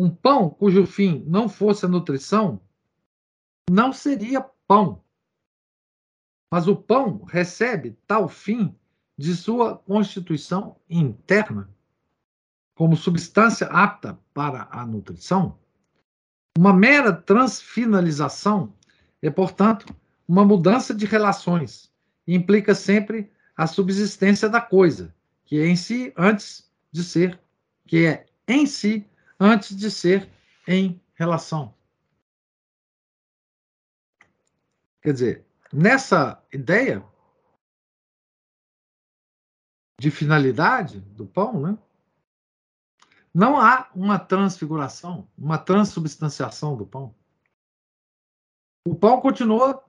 [0.01, 2.61] Um pão cujo fim não fosse a nutrição
[3.71, 5.05] não seria pão.
[6.51, 8.77] Mas o pão recebe tal fim
[9.19, 11.69] de sua constituição interna,
[12.73, 15.59] como substância apta para a nutrição.
[16.57, 18.73] Uma mera transfinalização
[19.21, 19.93] é, portanto,
[20.27, 21.93] uma mudança de relações
[22.25, 25.13] e implica sempre a subsistência da coisa,
[25.45, 27.41] que é em si antes de ser,
[27.89, 29.05] que é em si
[29.41, 30.29] antes de ser
[30.67, 31.75] em relação.
[35.03, 37.03] Quer dizer, nessa ideia
[39.99, 41.79] de finalidade do pão, né?
[43.35, 47.15] Não há uma transfiguração, uma transubstanciação do pão.
[48.87, 49.85] O pão continua,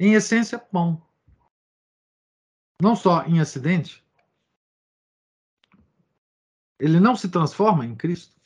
[0.00, 1.06] em essência, pão
[2.80, 4.04] não só em acidente,
[6.78, 8.36] ele não se transforma em Cristo.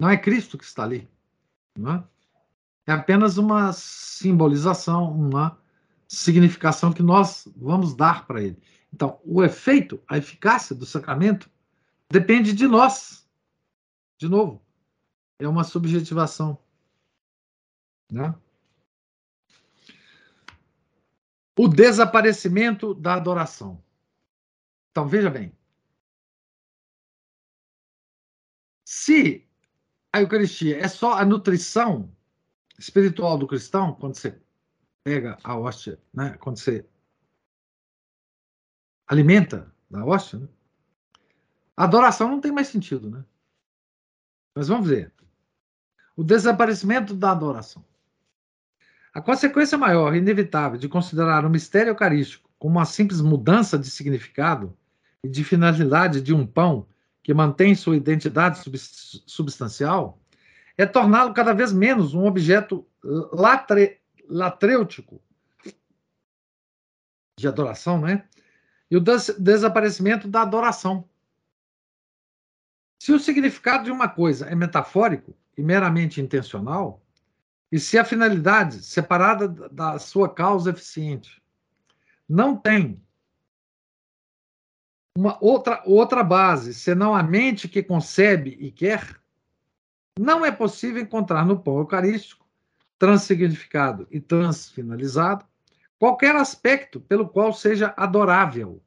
[0.00, 1.10] Não é Cristo que está ali.
[1.76, 2.08] Não é?
[2.86, 5.60] é apenas uma simbolização, uma
[6.08, 8.58] significação que nós vamos dar para ele.
[8.92, 11.50] Então, o efeito, a eficácia do sacramento
[12.10, 13.28] depende de nós.
[14.18, 14.62] De novo,
[15.38, 16.58] é uma subjetivação.
[18.10, 18.34] Né?
[21.58, 23.82] o desaparecimento da adoração.
[24.90, 25.52] Então, veja bem.
[28.84, 29.46] Se
[30.12, 32.14] a Eucaristia é só a nutrição
[32.78, 34.38] espiritual do cristão, quando você
[35.06, 36.36] pega a hóstia, né?
[36.40, 36.84] quando você
[39.06, 40.48] alimenta da hóstia, né?
[41.76, 43.08] a adoração não tem mais sentido.
[43.08, 43.24] Né?
[44.52, 45.12] Mas vamos ver.
[46.16, 47.84] O desaparecimento da adoração.
[49.14, 54.76] A consequência maior, inevitável, de considerar o mistério eucarístico como uma simples mudança de significado
[55.22, 56.84] e de finalidade de um pão
[57.22, 58.60] que mantém sua identidade
[59.24, 60.18] substancial
[60.76, 62.84] é torná-lo cada vez menos um objeto
[63.32, 65.20] latre, latrêutico
[67.38, 68.28] de adoração, né?
[68.90, 71.08] E o des desaparecimento da adoração.
[73.02, 77.02] Se o significado de uma coisa é metafórico e meramente intencional,
[77.70, 81.42] e se a finalidade, separada da sua causa eficiente,
[82.28, 83.02] não tem
[85.16, 89.20] uma outra, outra base, senão a mente que concebe e quer,
[90.18, 92.45] não é possível encontrar no pão eucarístico
[92.98, 95.44] transsignificado e transfinalizado,
[95.98, 98.82] qualquer aspecto pelo qual seja adorável.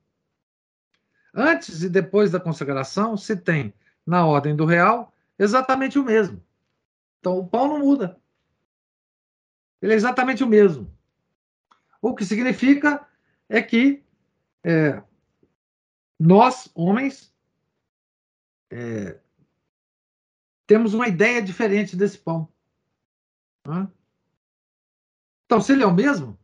[1.34, 3.74] Antes e depois da consagração, se tem,
[4.06, 6.44] na ordem do real, exatamente o mesmo.
[7.20, 8.20] Então, o pão não muda.
[9.82, 10.92] Ele é exatamente o mesmo.
[12.02, 13.08] O que significa
[13.48, 14.04] é que
[14.64, 15.02] é,
[16.20, 17.34] nós, homens,
[18.70, 19.20] é,
[20.66, 22.48] temos uma ideia diferente desse pão.
[25.50, 26.38] Então, se ele é o mesmo,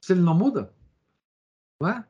[0.00, 0.72] se ele não muda,
[1.80, 2.06] não é?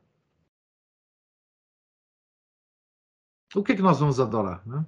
[3.55, 4.61] O que, que nós vamos adorar?
[4.69, 4.85] Né?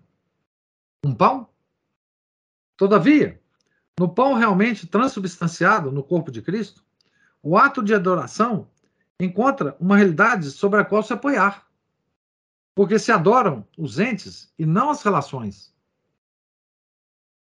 [1.03, 1.49] Um pão?
[2.77, 3.43] Todavia,
[3.99, 6.85] no pão realmente transubstanciado no corpo de Cristo,
[7.43, 8.71] o ato de adoração
[9.19, 11.67] encontra uma realidade sobre a qual se apoiar.
[12.75, 15.75] Porque se adoram os entes e não as relações.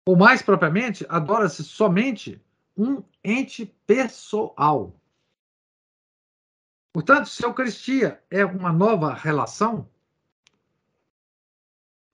[0.08, 2.42] Ou mais propriamente, adora-se somente
[2.76, 4.94] um ente pessoal.
[6.92, 9.88] Portanto, se a Eucaristia é uma nova relação,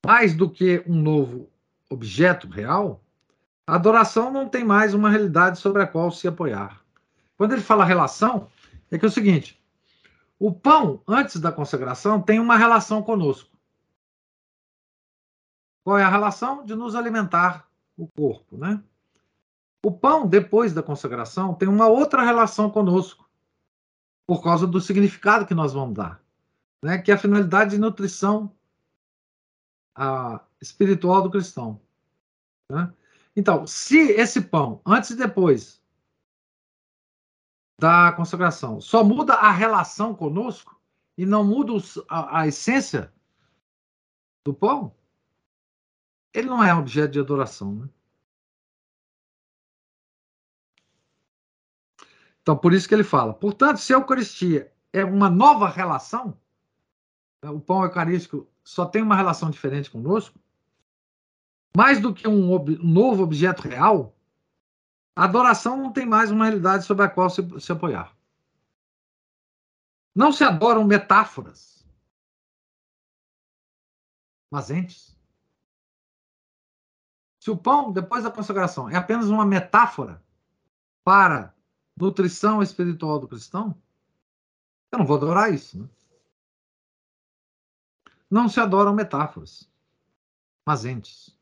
[0.06, 1.50] mais do que um novo
[1.90, 3.02] objeto real,
[3.66, 6.84] a adoração não tem mais uma realidade sobre a qual se apoiar.
[7.36, 8.48] Quando ele fala relação,
[8.90, 9.60] é que é o seguinte:
[10.38, 13.50] o pão, antes da consagração, tem uma relação conosco.
[15.84, 16.64] Qual é a relação?
[16.64, 18.82] De nos alimentar o corpo, né?
[19.84, 23.28] O pão, depois da consagração, tem uma outra relação conosco,
[24.26, 26.22] por causa do significado que nós vamos dar,
[26.82, 26.98] né?
[26.98, 28.54] que é a finalidade de nutrição
[29.94, 31.80] a, espiritual do cristão.
[32.70, 32.92] Né?
[33.34, 35.80] Então, se esse pão, antes e depois
[37.80, 40.78] da consagração, só muda a relação conosco
[41.16, 41.72] e não muda
[42.08, 43.12] a, a essência
[44.44, 44.94] do pão,
[46.34, 47.74] ele não é objeto de adoração.
[47.74, 47.88] Né?
[52.48, 53.34] Então, por isso que ele fala.
[53.34, 56.34] Portanto, se a Eucaristia é uma nova relação,
[57.42, 60.40] né, o pão eucarístico só tem uma relação diferente conosco,
[61.76, 64.16] mais do que um, ob novo objeto real,
[65.14, 68.16] a adoração não tem mais uma realidade sobre a qual se, se apoiar.
[70.14, 71.86] Não se adoram metáforas,
[74.50, 75.14] mas entes.
[77.40, 80.24] Se o pão, depois da consagração, é apenas uma metáfora
[81.04, 81.57] para
[81.98, 83.76] nutrição espiritual do cristão,
[84.92, 85.78] eu não vou adorar isso.
[85.78, 85.88] Né?
[88.30, 89.68] Não se adoram metáforas,
[90.64, 91.36] mas entes.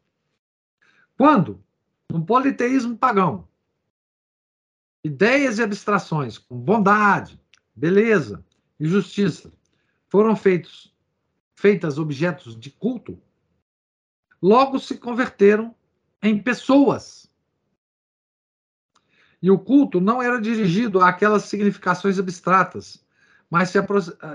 [1.16, 1.62] Quando,
[2.08, 3.48] no politeísmo pagão,
[5.04, 7.40] ideias e abstrações com bondade,
[7.74, 8.44] beleza
[8.78, 9.52] e justiça
[10.08, 10.94] foram feitos,
[11.54, 13.20] feitas objetos de culto,
[14.40, 15.74] logo se converteram
[16.22, 17.25] em pessoas.
[19.42, 23.04] E o culto não era dirigido àquelas significações abstratas,
[23.50, 23.78] mas se,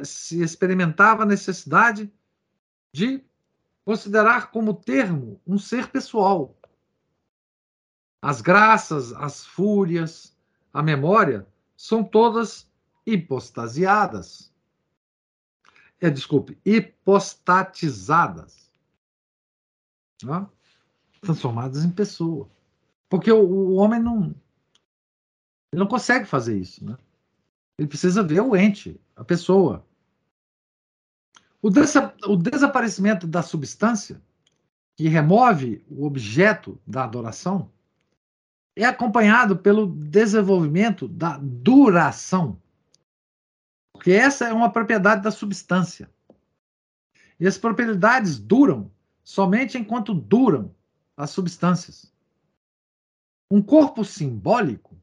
[0.04, 2.12] se experimentava a necessidade
[2.94, 3.24] de
[3.84, 6.56] considerar como termo um ser pessoal,
[8.22, 10.38] as graças, as fúrias,
[10.72, 12.70] a memória são todas
[13.06, 14.54] hipostasiadas.
[16.00, 18.72] É, desculpe, hipostatizadas.
[21.20, 22.48] Transformadas em pessoa.
[23.10, 24.36] Porque o, o, homem não.
[25.72, 26.84] Ele não consegue fazer isso.
[26.86, 26.98] Né?
[27.78, 29.86] Ele precisa ver o ente, a pessoa.
[31.62, 34.22] O, desa, o desaparecimento da substância,
[34.98, 37.72] que remove o objeto da adoração,
[38.76, 42.62] é acompanhado pelo desenvolvimento da duração.
[43.94, 46.10] Porque essa é uma propriedade da substância.
[47.40, 48.92] E as propriedades duram
[49.24, 50.74] somente enquanto duram
[51.16, 52.12] as substâncias.
[53.50, 55.01] Um corpo simbólico,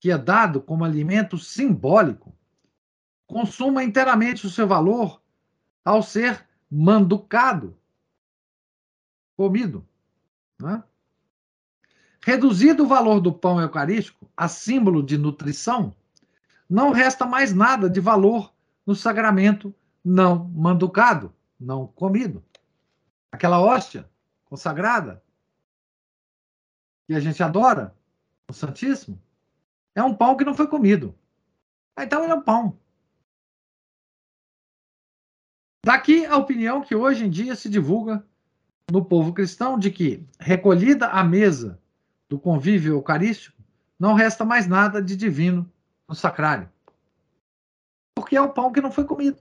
[0.00, 2.36] que é dado como alimento simbólico,
[3.26, 5.20] consuma inteiramente o seu valor
[5.84, 7.76] ao ser manducado,
[9.36, 9.86] comido.
[10.58, 10.84] Não é?
[12.22, 15.94] Reduzido o valor do pão eucarístico a símbolo de nutrição,
[16.68, 18.52] não resta mais nada de valor
[18.84, 19.74] no sagramento
[20.04, 22.44] não manducado, não comido.
[23.32, 24.08] Aquela hóstia
[24.44, 25.22] consagrada
[27.06, 27.92] que a gente adora,
[28.48, 29.20] o Santíssimo,
[29.96, 31.18] é um pão que não foi comido.
[31.98, 32.78] Então ele é um pão.
[35.84, 38.24] Daqui a opinião que hoje em dia se divulga
[38.90, 41.80] no povo cristão de que, recolhida à mesa
[42.28, 43.56] do convívio eucarístico,
[43.98, 45.72] não resta mais nada de divino
[46.06, 46.70] no sacrário.
[48.14, 49.40] Porque é o pão que não foi comido.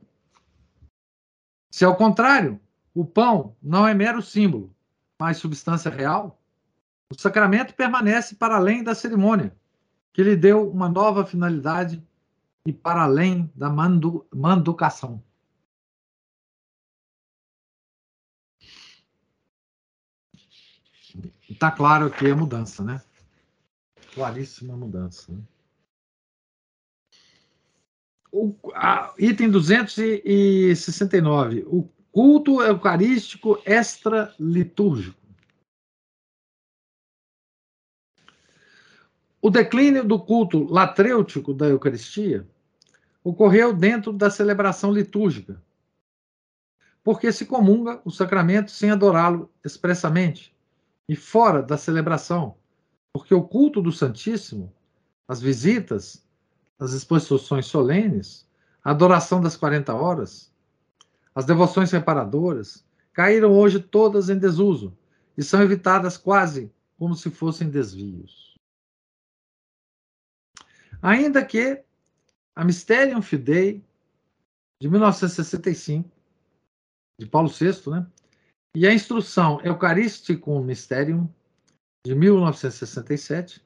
[1.70, 2.62] Se ao contrário,
[2.93, 4.74] o pão não é mero símbolo,
[5.20, 6.39] mas substância real,
[7.12, 9.56] O sacramento permanece para além da cerimônia,
[10.16, 12.01] que lhe deu uma nova finalidade
[12.66, 15.22] e para além da mandu, manducação.
[21.49, 23.01] Está claro que é mudança, né?
[24.13, 25.34] Claríssima mudança.
[25.34, 25.43] Né?
[28.32, 31.66] O, a, item 269.
[31.68, 35.25] O culto eucarístico extra-litúrgico.
[39.46, 42.48] O declínio do culto latrêutico da Eucaristia
[43.24, 45.62] ocorreu dentro da celebração litúrgica,
[47.04, 50.52] porque se comunga o sacramento sem adorá-lo expressamente,
[51.08, 52.56] e fora da celebração,
[53.14, 54.74] porque o culto do Santíssimo,
[55.28, 56.26] as visitas,
[56.80, 58.50] as exposições solenes,
[58.84, 60.52] a adoração das 40 horas,
[61.36, 62.84] as devoções reparadoras,
[63.14, 64.98] caíram hoje todas em desuso
[65.38, 68.55] e são evitadas quase como se fossem desvios.
[71.06, 71.84] Ainda que
[72.56, 73.86] a Mysterium Fidei,
[74.82, 76.10] de 1965,
[77.20, 78.08] de Paulo VI, né?
[78.76, 81.30] E a instrução Eucharisticum Mysterium,
[82.03, 83.64] de 1967,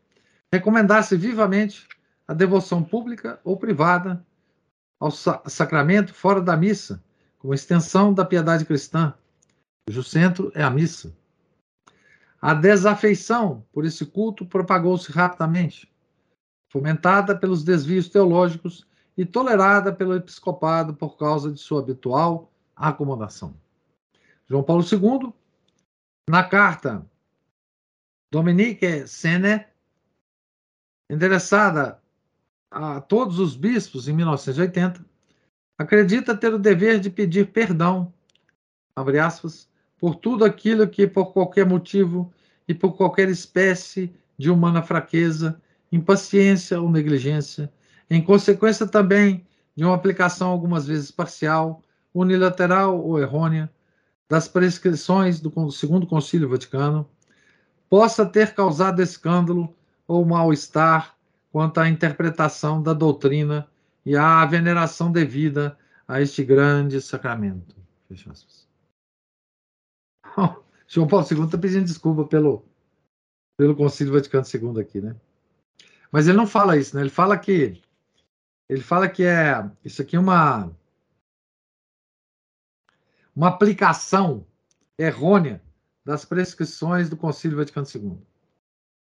[0.54, 1.88] recomendasse vivamente
[2.28, 4.22] a devoção pública ou privada
[5.00, 7.02] ao sacramento fora da missa,
[7.38, 9.14] como extensão da piedade cristã,
[9.88, 11.16] cujo centro é a missa.
[12.42, 15.90] A desafeição por esse culto propagou-se rapidamente,
[16.70, 23.54] fomentada pelos desvios teológicos e tolerada pelo episcopado por causa de sua habitual acomodação.
[24.48, 25.34] João Paulo II,
[26.30, 27.06] na carta
[28.32, 29.66] Dominique Sene,
[31.10, 32.00] endereçada
[32.72, 35.04] a todos os bispos em 1980,
[35.78, 38.14] acredita ter o dever de pedir perdão,
[38.96, 39.68] aspas,
[39.98, 42.32] por tudo aquilo que, por qualquer motivo
[42.68, 45.60] e por qualquer espécie de humana fraqueza,
[45.92, 47.72] impaciência ou negligência,
[48.10, 51.84] em consequência também de uma aplicação algumas vezes parcial,
[52.14, 53.72] unilateral ou errônea
[54.30, 57.10] das prescrições do Segundo Concílio Vaticano
[57.90, 59.76] possa ter causado escândalo
[60.08, 61.16] ou mal-estar
[61.52, 63.68] quanto à interpretação da doutrina
[64.06, 65.78] e à veneração devida
[66.08, 67.76] a este grande sacramento.
[68.08, 68.68] Fecha aspas.
[70.88, 72.66] João Paulo II está pedindo desculpa pelo,
[73.58, 75.16] pelo Concílio Vaticano II aqui, né?
[76.12, 77.02] Mas ele não fala isso, né?
[77.02, 77.82] Ele fala que
[78.68, 80.72] ele fala que é isso aqui é uma
[83.36, 84.46] uma aplicação
[84.98, 85.62] errônea
[86.06, 88.20] das prescrições do Concílio Vaticano II.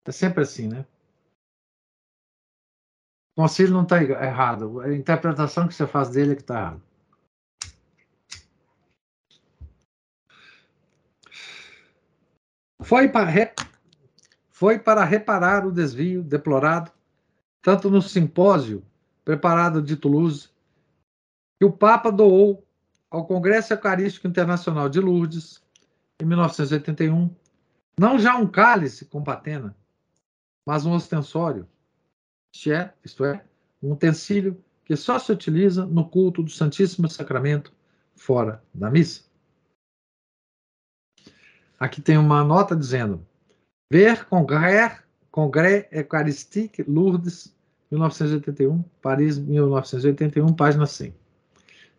[0.05, 0.85] É sempre assim, né?
[3.35, 6.81] O concílio não está errado, a interpretação que você faz dele é que está errada.
[12.81, 13.53] Foi para.
[14.57, 16.91] Foi para reparar o desvio deplorado,
[17.61, 18.83] tanto no simpósio
[19.23, 20.49] preparado de Toulouse,
[21.59, 22.67] que o Papa doou
[23.07, 25.61] ao Congresso Eucarístico Internacional de Lourdes,
[26.19, 27.29] em 1981,
[27.99, 29.77] não já um cálice com patena,
[30.65, 31.69] mas um ostensório,
[32.51, 33.45] isto é, isto é,
[33.79, 37.71] um utensílio que só se utiliza no culto do Santíssimo Sacramento
[38.15, 39.21] fora da missa.
[41.79, 43.26] Aqui tem uma nota dizendo:
[43.89, 45.01] Ver Congrès,
[45.31, 47.55] Congrès Eucharistique Lourdes,
[47.89, 51.15] 1981, Paris, 1981, página 100.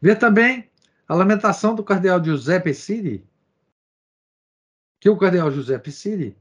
[0.00, 0.70] Ver também
[1.06, 3.26] a lamentação do cardeal Giuseppe Siri,
[5.00, 6.36] que o cardeal Giuseppe Siri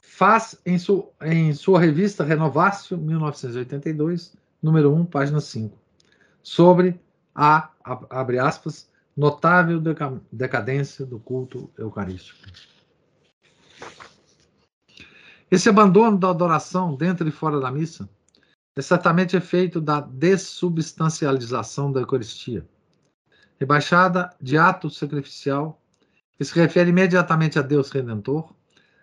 [0.00, 5.76] faz em, su, em sua revista Renovatio, 1982, número 1, página 5,
[6.42, 6.98] sobre
[7.34, 7.70] a,
[8.08, 9.82] abre aspas, notável
[10.32, 12.38] decadência do culto eucarístico.
[15.48, 18.08] Esse abandono da adoração dentro e fora da missa
[18.74, 22.68] é certamente efeito da dessubstancialização da Eucaristia,
[23.58, 25.80] rebaixada de ato sacrificial,
[26.36, 28.52] que se refere imediatamente a Deus Redentor,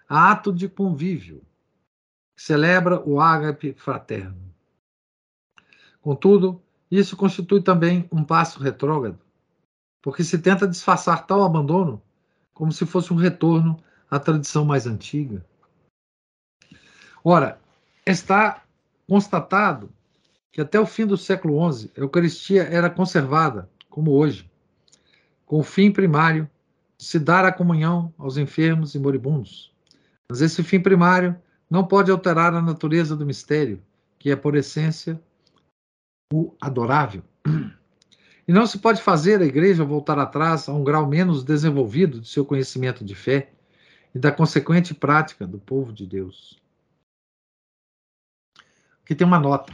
[0.08, 1.42] a ato de convívio,
[2.36, 4.54] que celebra o ágape fraterno.
[6.02, 6.62] Contudo,
[6.92, 9.18] isso constitui também um passo retrógrado,
[10.02, 12.02] porque se tenta disfarçar tal abandono
[12.54, 15.44] como se fosse um retorno à tradição mais antiga.
[17.24, 17.58] Ora,
[18.06, 18.64] está
[19.08, 19.90] constatado
[20.52, 24.52] que até o fim do século XI a Eucaristia era conservada como hoje,
[25.46, 26.50] com o fim primário
[26.98, 29.74] de se dar a comunhão aos enfermos e moribundos.
[30.30, 31.36] Mas esse fim primário
[31.70, 33.82] não pode alterar a natureza do mistério,
[34.20, 35.20] que é, por essência,
[36.32, 37.24] o adorável.
[38.46, 42.28] E não se pode fazer a igreja voltar atrás a um grau menos desenvolvido de
[42.28, 43.52] seu conhecimento de fé
[44.14, 46.62] e da consequente prática do povo de Deus.
[49.04, 49.74] Aqui tem uma nota.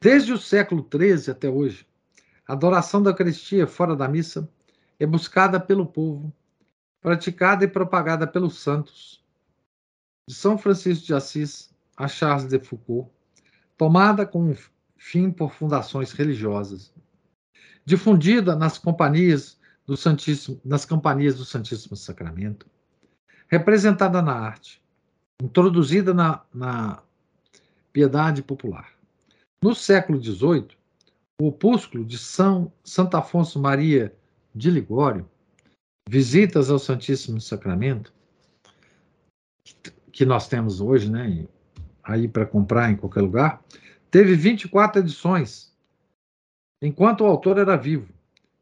[0.00, 1.86] Desde o século XIII até hoje,
[2.46, 4.46] a adoração da Eucaristia fora da missa
[4.98, 6.30] é buscada pelo povo,
[7.00, 9.24] praticada e propagada pelos santos,
[10.28, 13.10] de São Francisco de Assis a Charles de Foucault,
[13.78, 14.54] tomada com
[14.98, 16.92] fim por fundações religiosas,
[17.84, 22.66] difundida nas companhias do Santíssimo, nas companhias do Santíssimo Sacramento,
[23.48, 24.83] representada na arte,
[25.42, 27.02] introduzida na, na
[27.92, 28.92] piedade popular.
[29.62, 30.68] No século XVIII,
[31.40, 34.14] o opúsculo de São Santo Afonso Maria
[34.54, 35.28] de Ligório,
[36.08, 38.12] Visitas ao Santíssimo Sacramento,
[40.12, 41.46] que nós temos hoje, né,
[42.02, 43.64] aí para comprar em qualquer lugar,
[44.10, 45.74] teve 24 edições,
[46.82, 48.12] enquanto o autor era vivo.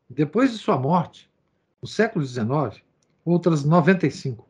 [0.08, 1.28] Depois de sua morte,
[1.82, 2.80] no século XIX,
[3.24, 4.48] outras 95.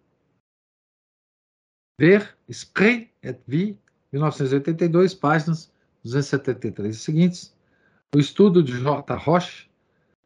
[1.98, 3.78] Ver Esprit et Vie,
[4.12, 7.54] 1982, páginas 273 e seguintes.
[8.14, 9.14] O estudo de J.
[9.16, 9.70] Roche,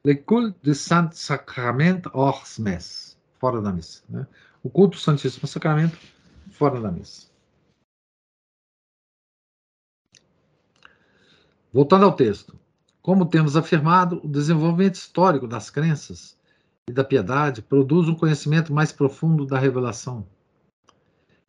[0.05, 4.05] Le culte de Saint-Sacrament hors messe, fora da missa.
[4.09, 4.27] Né?
[4.63, 5.99] O culto do Santíssimo Sacramento,
[6.53, 7.29] fora da missa.
[11.73, 12.59] Voltando ao texto.
[13.03, 16.37] Como temos afirmado, o desenvolvimento histórico das crenças
[16.89, 20.27] e da piedade produz um conhecimento mais profundo da revelação.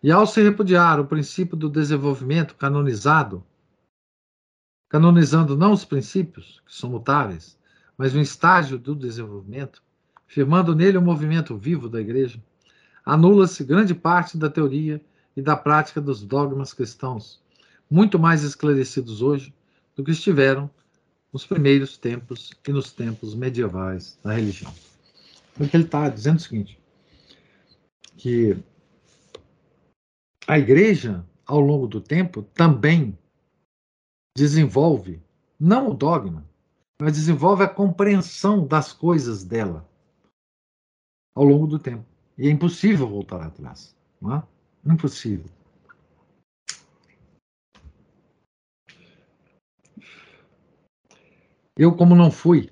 [0.02, 3.44] E ao se repudiar o princípio do desenvolvimento canonizado,
[4.90, 7.58] canonizando não os princípios, que são mutáveis,
[7.98, 9.82] mas um estágio do desenvolvimento,
[10.28, 12.42] firmando nele o um movimento vivo da Igreja,
[13.04, 15.02] anula-se grande parte da teoria
[15.36, 17.42] e da prática dos dogmas cristãos,
[17.90, 19.54] muito mais esclarecidos hoje
[19.96, 20.70] do que estiveram
[21.34, 24.74] nos primeiros tempos e nos tempos medievais da religião.
[25.56, 26.80] Porque ele está dizendo o seguinte:
[28.16, 28.58] que
[30.48, 33.18] a igreja, ao longo do tempo, também
[34.36, 35.22] desenvolve
[35.60, 36.48] não o dogma,
[37.02, 39.88] mas desenvolve a compreensão das coisas dela
[41.36, 42.06] ao longo do tempo.
[42.38, 43.96] E é impossível voltar atrás.
[44.22, 44.44] Não é?
[44.86, 45.50] Impossível.
[51.76, 52.72] Eu, como não fui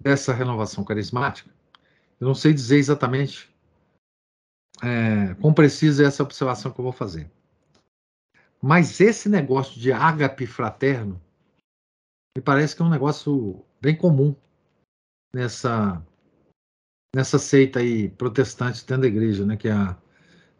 [0.00, 1.50] dessa renovação carismática,
[2.18, 3.51] eu não sei dizer exatamente
[4.82, 7.30] é, quão precisa é essa observação que eu vou fazer.
[8.60, 11.20] Mas esse negócio de ágape fraterno
[12.36, 14.34] me parece que é um negócio bem comum
[15.34, 16.02] nessa
[17.14, 19.96] nessa seita aí protestante dentro da igreja, né, que é a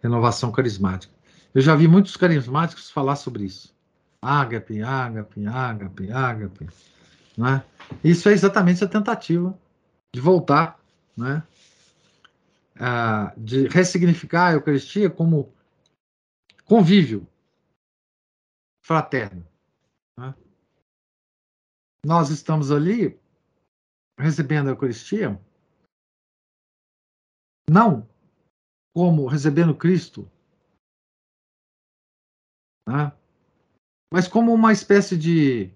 [0.03, 1.15] renovação carismática.
[1.55, 3.75] Eu já vi muitos carismáticos falar sobre isso.
[4.21, 6.69] Ágape, ágape, ágape, ágape.
[7.39, 7.65] Né?
[8.05, 9.59] Isso é exatamente a tentativa
[10.15, 10.79] de voltar,
[11.17, 11.43] né?
[13.37, 15.55] De ressignificar a Eucaristia como
[16.65, 17.27] convívio
[18.85, 19.47] fraterno.
[20.19, 20.35] Né?
[22.05, 23.21] Nós estamos ali
[24.19, 25.41] recebendo a Eucaristia
[27.71, 28.09] não
[28.95, 30.31] como recebendo Cristo,
[32.87, 33.17] né?
[34.13, 35.73] mas como uma espécie de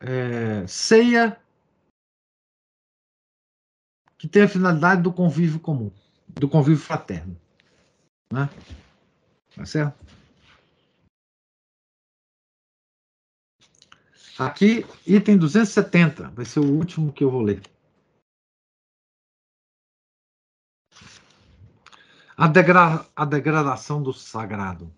[0.00, 1.42] é, ceia
[4.18, 5.92] que tem a finalidade do convívio comum,
[6.28, 7.40] do convívio fraterno.
[8.32, 8.50] Né?
[9.54, 10.06] Tá certo?
[14.38, 17.62] Aqui, item 270, vai ser o último que eu vou ler.
[22.36, 24.92] A, degra a degradação do sagrado.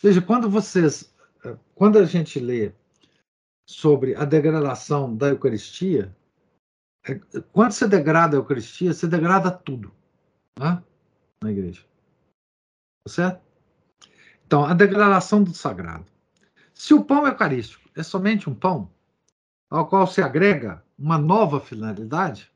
[0.00, 1.12] Veja, quando vocês,
[1.74, 2.72] quando a gente lê
[3.68, 6.16] sobre a degradação da Eucaristia,
[7.52, 9.92] quando você degrada a Eucaristia, você degrada tudo
[10.58, 10.82] né?
[11.42, 11.82] na igreja.
[13.04, 13.40] Tá certo?
[14.46, 16.06] Então, a degradação do sagrado.
[16.74, 18.90] Se o pão eucarístico é somente um pão,
[19.68, 22.50] ao qual se agrega uma nova finalidade,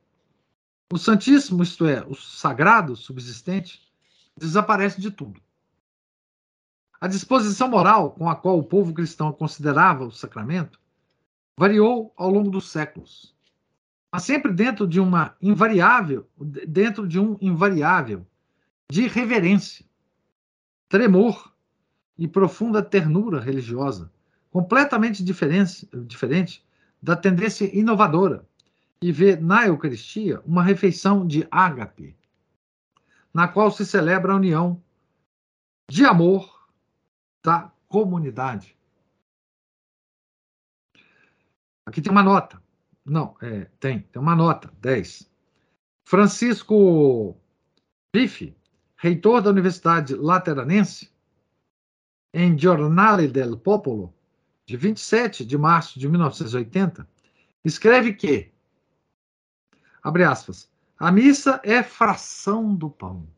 [0.92, 3.80] o Santíssimo, isto é, o sagrado subsistente,
[4.36, 5.40] desaparece de tudo.
[7.00, 10.80] A disposição moral com a qual o povo cristão considerava o sacramento
[11.58, 13.33] variou ao longo dos séculos,
[14.14, 16.30] mas sempre dentro de uma invariável,
[16.68, 18.24] dentro de um invariável
[18.88, 19.84] de reverência,
[20.88, 21.52] tremor
[22.16, 24.12] e profunda ternura religiosa,
[24.52, 26.64] completamente diferente, diferente
[27.02, 28.46] da tendência inovadora
[29.02, 32.16] e vê na Eucaristia uma refeição de ágape,
[33.34, 34.80] na qual se celebra a união
[35.90, 36.68] de amor
[37.42, 38.78] da comunidade.
[41.84, 42.63] Aqui tem uma nota.
[43.04, 45.30] Não, é, tem, tem uma nota, 10.
[46.04, 47.36] Francisco
[48.14, 48.56] Riffe,
[48.96, 51.12] reitor da Universidade Lateranense,
[52.32, 54.12] em Giornale del Popolo,
[54.66, 57.06] de 27 de março de 1980,
[57.64, 58.50] escreve que,
[60.02, 63.28] abre aspas, a missa é fração do pão.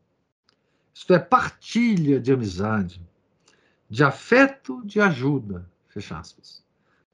[0.95, 3.03] Isto é partilha de amizade,
[3.91, 6.65] de afeto, de ajuda, fecha aspas.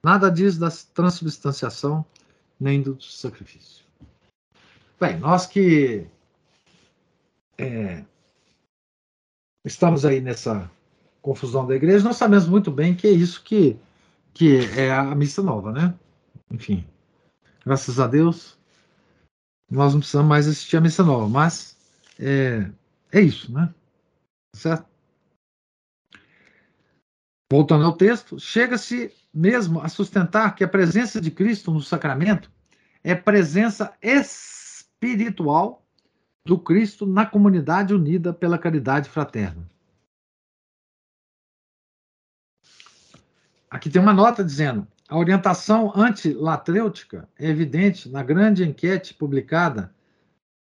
[0.02, 2.04] Nada diz da transubstanciação
[2.62, 3.84] nem do sacrifício.
[5.00, 6.06] Bem, nós que
[7.58, 8.04] é,
[9.64, 10.70] estamos aí nessa
[11.20, 13.76] confusão da igreja, nós sabemos muito bem que é isso que,
[14.32, 15.92] que é a missa nova, né?
[16.52, 16.86] Enfim,
[17.64, 18.56] graças a Deus,
[19.68, 21.76] nós não precisamos mais assistir a missa nova, mas
[22.20, 22.70] é,
[23.10, 23.74] é isso, né?
[24.54, 24.91] Certo?
[27.52, 32.50] Voltando ao texto, chega-se mesmo a sustentar que a presença de Cristo no sacramento
[33.04, 35.86] é presença espiritual
[36.46, 39.70] do Cristo na comunidade unida pela caridade fraterna.
[43.70, 49.94] Aqui tem uma nota dizendo: a orientação antilatrêutica é evidente na grande enquete publicada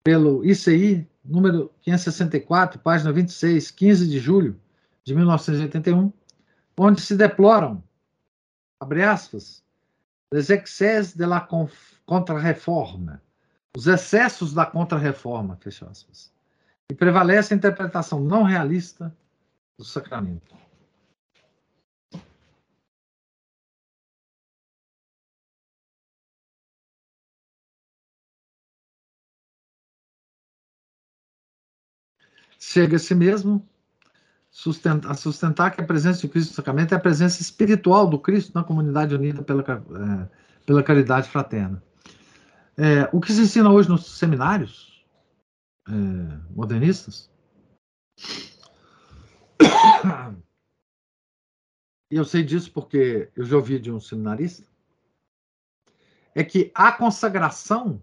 [0.04, 4.60] pelo ICI, número 564, página 26, 15 de julho
[5.02, 6.12] de 1981,
[6.78, 7.82] onde se deploram,
[8.81, 9.65] abre aspas,
[10.32, 11.40] les excès de la
[12.05, 13.23] contra-reforma,
[13.77, 16.32] os excessos da contra-reforma, fecha aspas,
[16.90, 19.15] e prevalece a interpretação não realista
[19.78, 20.55] do sacramento.
[32.59, 33.66] chega a si mesmo
[35.09, 38.53] a sustentar que a presença de Cristo no sacramento é a presença espiritual do Cristo
[38.55, 40.28] na comunidade unida pela, é,
[40.65, 41.83] pela caridade fraterna.
[42.77, 45.05] É, o que se ensina hoje nos seminários
[45.89, 45.93] é,
[46.51, 47.31] modernistas,
[52.11, 54.66] e eu sei disso porque eu já ouvi de um seminarista,
[56.35, 58.03] é que a consagração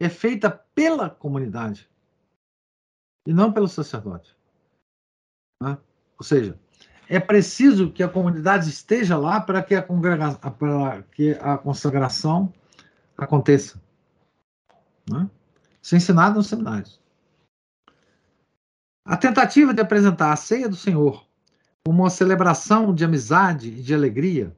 [0.00, 1.88] é feita pela comunidade
[3.26, 4.37] e não pelo sacerdote.
[5.62, 5.76] Né?
[6.18, 6.58] Ou seja,
[7.08, 12.52] é preciso que a comunidade esteja lá para que a, para que a consagração
[13.16, 13.80] aconteça.
[15.10, 15.28] Né?
[15.82, 17.00] Isso é ensinado nos seminários.
[19.04, 21.26] A tentativa de apresentar a ceia do Senhor
[21.84, 24.54] como uma celebração de amizade e de alegria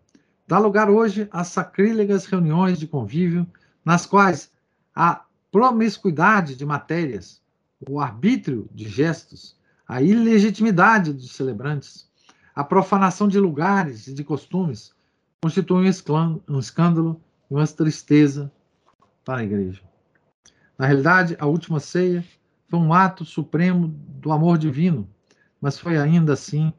[0.46, 3.46] dá lugar hoje a sacrílegas reuniões de convívio
[3.84, 4.50] nas quais
[4.92, 7.40] a promiscuidade de matérias
[7.88, 9.56] o arbítrio de gestos,
[9.90, 12.08] a ilegitimidade dos celebrantes,
[12.54, 14.94] a profanação de lugares e de costumes
[15.42, 15.90] constituem
[16.48, 18.52] um escândalo e uma tristeza
[19.24, 19.82] para a igreja.
[20.78, 22.24] Na realidade, a última ceia
[22.68, 25.10] foi um ato supremo do amor divino,
[25.60, 26.72] mas foi ainda assim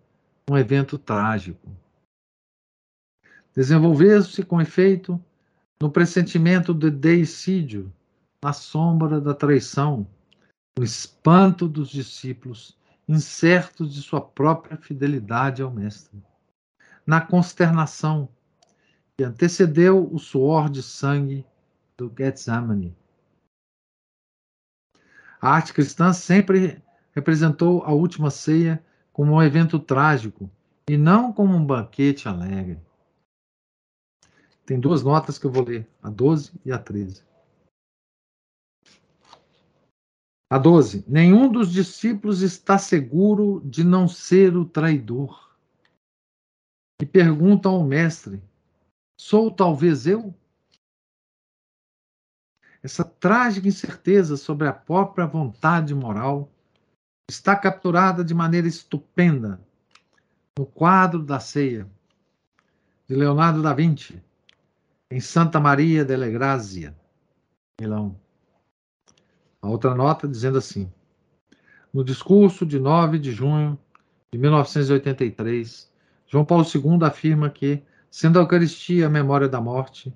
[0.50, 1.70] um evento trágico.
[3.54, 5.22] Desenvolveu-se com efeito
[5.82, 7.92] no pressentimento do deicídio,
[8.42, 10.08] na sombra da traição,
[10.80, 16.22] o espanto dos discípulos, incertos de sua própria fidelidade ao Mestre,
[17.06, 18.30] na consternação
[19.18, 21.46] que antecedeu o suor de sangue
[21.98, 22.96] do Getsemane.
[25.42, 26.82] A arte cristã sempre
[27.14, 30.50] representou a última ceia como um evento trágico
[30.88, 32.80] e não como um banquete alegre.
[34.66, 37.24] Tem duas notas que eu vou ler, a 12 e a 13.
[40.52, 41.06] A 12.
[41.08, 45.50] Nenhum dos discípulos está seguro de não ser o traidor.
[47.02, 48.44] E perguntam ao mestre:
[49.18, 50.36] Sou talvez eu?
[52.84, 56.52] Essa trágica incerteza sobre a própria vontade moral
[57.30, 59.58] está capturada de maneira estupenda
[60.60, 61.90] no quadro da ceia
[63.08, 64.22] de Leonardo da Vinci,
[65.10, 66.94] em Santa Maria delle Grazie,
[67.80, 68.21] Milão.
[69.62, 70.92] A outra nota dizendo assim:
[71.94, 73.78] No discurso de 9 de junho
[74.32, 75.92] de 1983,
[76.28, 80.14] João Paulo II afirma que, sendo a Eucaristia a memória da morte,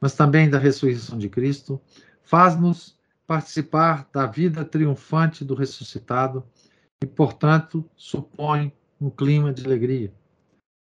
[0.00, 1.80] mas também da ressurreição de Cristo,
[2.22, 2.96] faz-nos
[3.26, 6.44] participar da vida triunfante do ressuscitado
[7.02, 10.12] e, portanto, supõe um clima de alegria.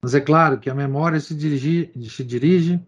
[0.03, 2.79] Mas é claro que a memória se dirige, se dirige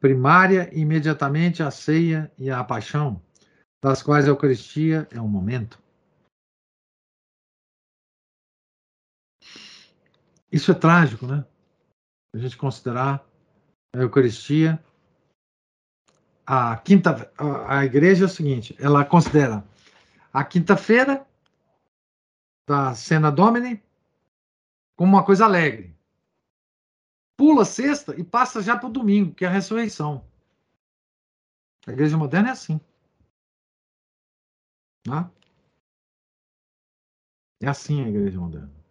[0.00, 3.20] primária imediatamente à ceia e à paixão
[3.82, 5.82] das quais a Eucaristia é um momento.
[10.50, 11.44] Isso é trágico, né?
[12.34, 13.26] A gente considerar
[13.94, 14.82] a Eucaristia
[16.46, 19.64] a quinta, a, igreja é o seguinte, ela considera
[20.32, 21.26] a quinta-feira
[22.68, 23.82] da cena Domini
[24.96, 25.96] como uma coisa alegre.
[27.36, 30.26] Pula sexta e passa já para o domingo, que é a ressurreição.
[31.86, 32.80] A igreja moderna é assim.
[35.06, 35.30] Né?
[37.60, 38.82] É assim a igreja moderna.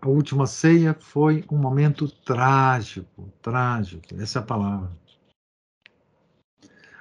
[0.00, 5.04] A última ceia foi um momento trágico, trágico, essa é a palavra.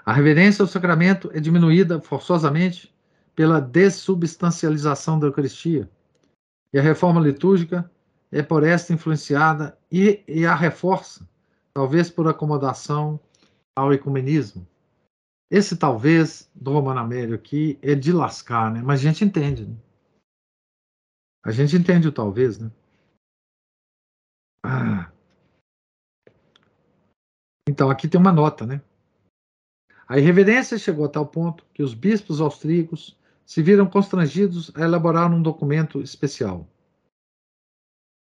[0.05, 2.93] A reverência ao sacramento é diminuída forçosamente
[3.35, 5.89] pela dessubstancialização da Eucaristia.
[6.71, 7.89] E a reforma litúrgica
[8.31, 11.27] é por esta influenciada e, e a reforça,
[11.73, 13.19] talvez por acomodação
[13.76, 14.68] ao ecumenismo.
[15.50, 18.82] Esse talvez do Romano Américo aqui é de lascar, né?
[18.82, 19.76] Mas a gente entende, né?
[21.44, 22.72] A gente entende o talvez, né?
[24.66, 25.12] Ah.
[27.68, 28.82] Então, aqui tem uma nota, né?
[30.08, 35.32] A irreverência chegou a tal ponto que os bispos austríacos se viram constrangidos a elaborar
[35.32, 36.68] um documento especial.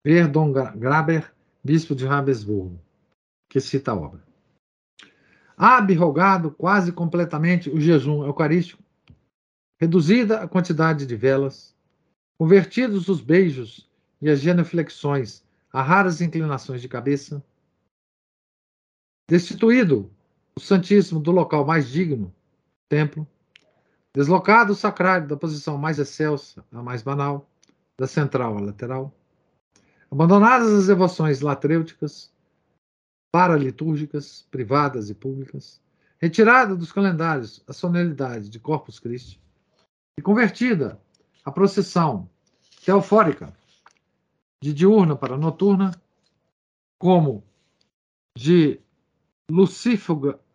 [0.04, 2.80] Ver Dom Graber, bispo de Rabesburgo,
[3.48, 4.25] que cita a obra.
[5.56, 8.82] Abrogado quase completamente o jejum eucarístico,
[9.80, 11.74] reduzida a quantidade de velas,
[12.38, 13.88] convertidos os beijos
[14.20, 17.44] e as genuflexões a raras inclinações de cabeça,
[19.28, 20.10] destituído
[20.56, 22.34] o Santíssimo do local mais digno,
[22.88, 23.26] templo,
[24.14, 27.46] deslocado o sacrário da posição mais excelsa à mais banal,
[27.98, 29.12] da central à lateral,
[30.10, 32.32] abandonadas as devoções latrêuticas,
[33.36, 35.78] paralitúrgicas, privadas e públicas,
[36.18, 39.38] retirada dos calendários a solenidade de Corpus Christi
[40.18, 40.98] e convertida
[41.44, 42.30] a procissão
[42.82, 43.54] teofórica
[44.62, 45.90] de diurna para noturna,
[46.98, 47.44] como
[48.34, 48.80] de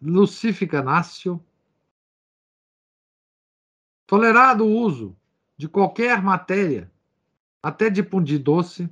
[0.02, 1.40] lucificanácio,
[4.08, 5.16] tolerado o uso
[5.56, 6.91] de qualquer matéria,
[7.62, 8.90] até de pundi doce,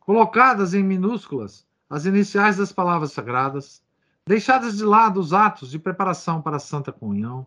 [0.00, 3.82] colocadas em minúsculas as iniciais das palavras sagradas,
[4.26, 7.46] deixadas de lado os atos de preparação para a Santa Comunhão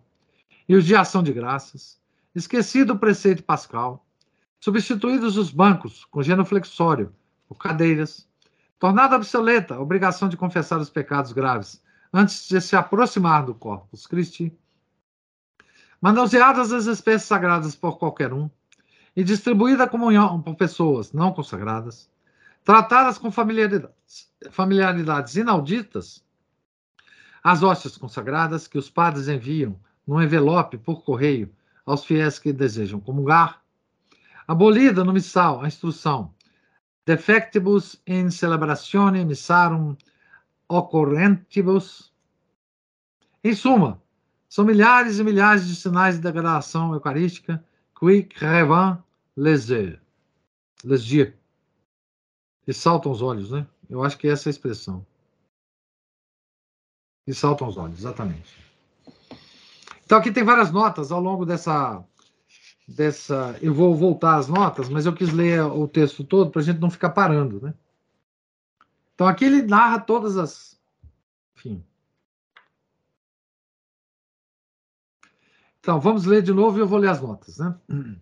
[0.69, 1.99] e os de ação de graças,
[2.35, 4.05] esquecido o preceito pascal,
[4.59, 7.11] substituídos os bancos com genuflexório
[7.47, 8.30] por cadeiras,
[8.77, 11.81] tornada obsoleta a obrigação de confessar os pecados graves
[12.13, 14.55] antes de se aproximar do Corpus Christi,
[15.99, 18.47] manuseadas as espécies sagradas por qualquer um
[19.15, 22.13] e distribuída a comunhão por pessoas não consagradas,
[22.65, 26.25] tratadas com familiaridades, familiaridades inauditas,
[27.41, 31.49] as hóstias consagradas que os padres enviam num envelope por correio
[31.85, 33.63] aos fiéis que desejam comungar,
[34.47, 36.31] Abolida no missal a instrução
[37.05, 39.95] defectibus in celebratione missarum
[40.67, 42.11] ocorrentibus.
[43.43, 44.01] Em suma,
[44.49, 47.63] são milhares e milhares de sinais de degradação eucarística
[47.99, 49.03] qui crevant.
[49.37, 51.33] Les yeux.
[52.67, 53.67] E saltam os olhos, né?
[53.89, 55.05] Eu acho que é essa a expressão.
[57.27, 58.57] E saltam os olhos, exatamente.
[60.03, 62.03] Então aqui tem várias notas ao longo dessa
[62.87, 63.57] dessa.
[63.61, 66.79] Eu vou voltar às notas, mas eu quis ler o texto todo para a gente
[66.79, 67.73] não ficar parando, né?
[69.13, 70.79] Então aqui ele narra todas as.
[71.57, 71.83] Enfim.
[75.79, 77.75] Então, vamos ler de novo e eu vou ler as notas, né?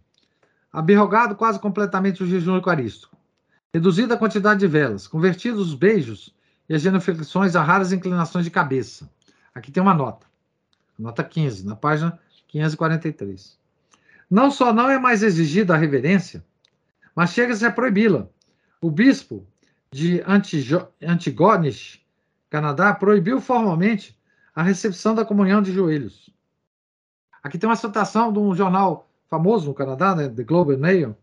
[0.71, 3.15] Abirrogado quase completamente o jejum eucarístico.
[3.73, 5.07] Reduzida a quantidade de velas.
[5.07, 6.35] Convertidos os beijos
[6.69, 9.09] e as genuflexões a raras inclinações de cabeça.
[9.53, 10.27] Aqui tem uma nota.
[10.97, 12.19] Nota 15, na página
[12.49, 13.57] 543.
[14.29, 16.45] Não só não é mais exigida a reverência,
[17.15, 18.27] mas chega-se a proibi-la.
[18.79, 19.43] O bispo
[19.91, 20.23] de
[21.01, 21.99] Antigonish,
[22.51, 24.15] Canadá, proibiu formalmente
[24.55, 26.29] a recepção da comunhão de joelhos.
[27.41, 31.17] Aqui tem uma citação de um jornal famoso no Canadá, né, The Globe and Mail,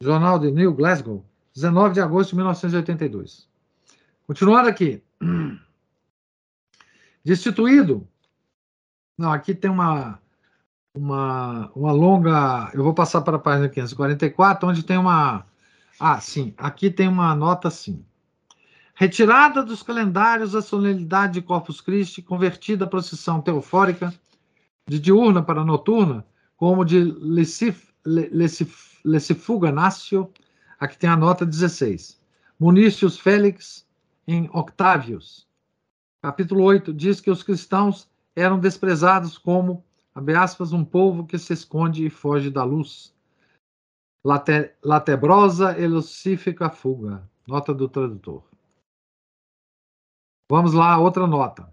[0.00, 1.24] jornal de New Glasgow,
[1.54, 3.48] 19 de agosto de 1982.
[4.26, 5.02] Continuando aqui.
[7.24, 8.06] Destituído.
[9.16, 10.18] Não, aqui tem uma
[10.94, 12.70] uma, uma longa.
[12.72, 15.44] Eu vou passar para a página 544, onde tem uma.
[15.98, 18.04] Ah, sim, aqui tem uma nota assim.
[18.94, 24.14] Retirada dos calendários a solenidade de Corpus Christi, convertida a procissão teofórica
[24.88, 26.24] de diurna para noturna,
[26.56, 27.00] como de
[29.04, 30.30] Lecifuganácio,
[30.84, 32.20] aqui tem a nota 16.
[32.58, 33.86] Munícius Félix
[34.26, 35.46] em Octávios,
[36.22, 39.84] capítulo 8, diz que os cristãos eram desprezados como
[40.14, 43.12] abre aspas, um povo que se esconde e foge da luz.
[44.24, 47.28] Late, latebrosa e lucífica fuga.
[47.46, 48.44] Nota do tradutor.
[50.50, 51.68] Vamos lá, outra nota.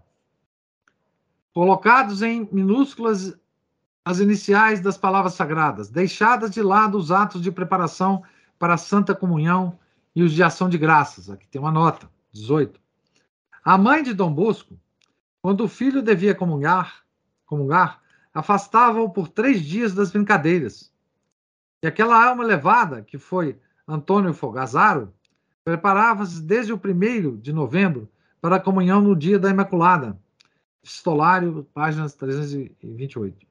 [1.54, 3.38] Colocados em minúsculas
[4.04, 8.22] as iniciais das palavras sagradas, deixadas de lado os atos de preparação
[8.62, 9.76] para a Santa Comunhão
[10.14, 11.28] e os de ação de graças.
[11.28, 12.80] Aqui tem uma nota, 18.
[13.64, 14.78] A mãe de Dom Bosco,
[15.42, 17.02] quando o filho devia comungar,
[17.44, 18.00] comungar
[18.32, 20.92] afastava-o por três dias das brincadeiras.
[21.82, 25.12] E aquela alma levada, que foi Antônio Fogazaro,
[25.64, 28.08] preparava-se desde o primeiro de novembro
[28.40, 30.16] para a comunhão no dia da Imaculada.
[30.84, 33.44] Epistolário, páginas 328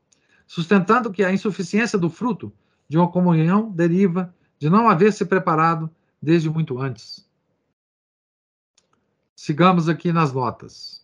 [0.48, 2.52] sustentando que a insuficiência do fruto
[2.90, 5.90] de uma comunhão deriva de não haver se preparado
[6.22, 7.28] desde muito antes.
[9.36, 11.04] Sigamos aqui nas notas.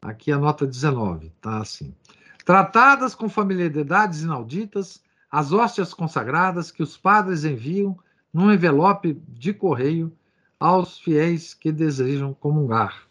[0.00, 1.94] Aqui a nota 19, tá assim.
[2.42, 7.98] Tratadas com familiaridades inauditas, as hóstias consagradas que os padres enviam
[8.32, 10.10] num envelope de correio
[10.58, 13.02] aos fiéis que desejam comungar.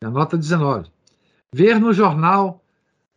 [0.00, 0.88] A nota 19.
[1.52, 2.62] Ver no jornal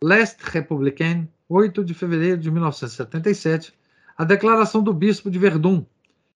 [0.02, 3.72] L'Est Républicain 8 de fevereiro de 1977,
[4.16, 5.86] a declaração do bispo de Verdun,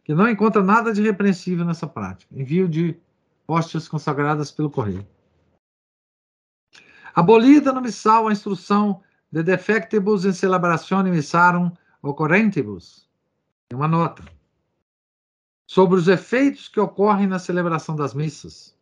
[0.04, 2.34] que não encontra nada de repreensível nessa prática.
[2.34, 2.96] Envio de
[3.46, 5.06] hóstias consagradas pelo correio.
[7.14, 11.70] Abolida no missal a instrução de defectibus in celebratione missarum
[12.02, 13.08] ocorrentibus.
[13.68, 14.24] Tem uma nota.
[15.66, 18.76] Sobre os efeitos que ocorrem na celebração das missas.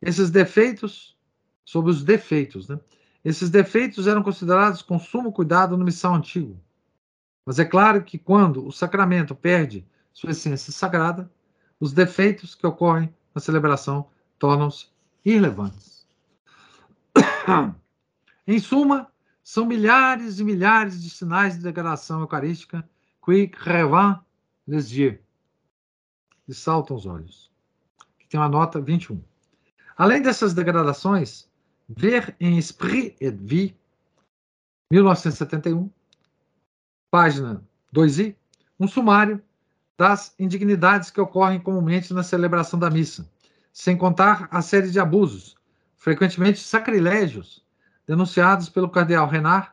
[0.00, 1.16] Esses defeitos,
[1.64, 2.78] sobre os defeitos, né?
[3.24, 6.60] Esses defeitos eram considerados com sumo cuidado no missão antigo.
[7.46, 11.30] Mas é claro que quando o sacramento perde sua essência sagrada,
[11.80, 14.08] os defeitos que ocorrem na celebração
[14.38, 14.88] tornam-se
[15.24, 16.06] irrelevantes.
[18.46, 19.10] em suma,
[19.42, 22.88] são milhares e milhares de sinais de degradação eucarística
[23.24, 24.20] qui crevant
[24.66, 25.18] les yeux,
[26.46, 27.50] que saltam os olhos.
[28.28, 29.22] Tem uma nota 21.
[29.96, 31.50] Além dessas degradações,
[31.88, 33.76] Ver em Esprit et Vie,
[34.90, 35.90] 1971,
[37.10, 37.62] página
[37.94, 38.34] 2i,
[38.80, 39.42] um sumário
[40.02, 43.24] das indignidades que ocorrem comumente na celebração da missa,
[43.72, 45.54] sem contar a série de abusos,
[45.96, 47.64] frequentemente sacrilégios,
[48.04, 49.70] denunciados pelo cardeal Renard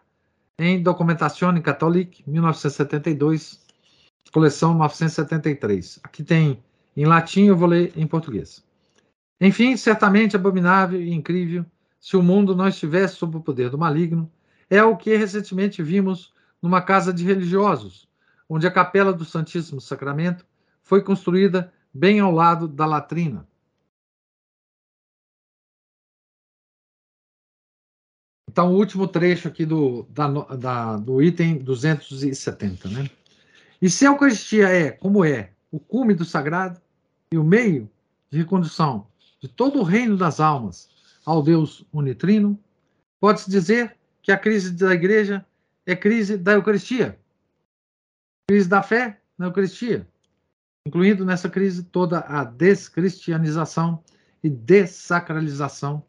[0.56, 3.60] em Documentazione Catholique, 1972,
[4.31, 5.99] coleção 973.
[6.03, 6.64] Aqui tem
[6.95, 8.64] em latim, eu vou ler em português.
[9.41, 11.65] Enfim, certamente abominável e incrível
[11.99, 14.31] se o mundo não estivesse sob o poder do maligno,
[14.69, 16.31] é o que recentemente vimos
[16.61, 18.07] numa casa de religiosos,
[18.49, 20.45] onde a capela do Santíssimo Sacramento
[20.81, 23.47] foi construída bem ao lado da latrina.
[28.49, 32.89] Então, o último trecho aqui do, da, da, do item 270.
[32.89, 33.09] Né?
[33.80, 36.81] E se a Eucaristia é, como é, o cume do sagrado
[37.31, 37.89] e o meio
[38.31, 39.07] de recondução
[39.39, 40.89] de todo o reino das almas
[41.23, 42.59] ao Deus unitrino,
[43.19, 45.45] pode-se dizer que a crise da igreja
[45.85, 47.18] é crise da Eucaristia,
[48.49, 50.07] crise da fé na Eucaristia,
[50.88, 54.03] incluindo nessa crise toda a descristianização
[54.43, 56.03] e dessacralização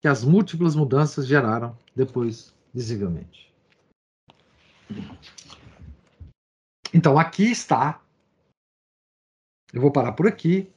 [0.00, 3.52] que as múltiplas mudanças geraram depois, visivelmente.
[6.94, 8.00] Então, aqui está.
[9.72, 10.72] Eu vou parar por aqui,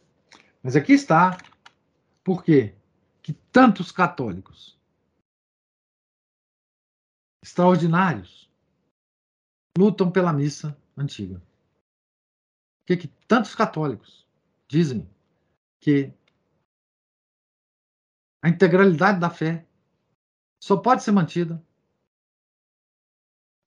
[0.63, 1.37] mas aqui está.
[2.23, 2.73] Por quê?
[3.23, 4.77] que tantos católicos
[7.41, 8.51] extraordinários
[9.77, 11.41] lutam pela missa antiga.
[12.85, 14.27] Que, que tantos católicos
[14.67, 15.09] dizem
[15.79, 16.11] que
[18.41, 19.65] a integralidade da fé
[20.61, 21.63] só pode ser mantida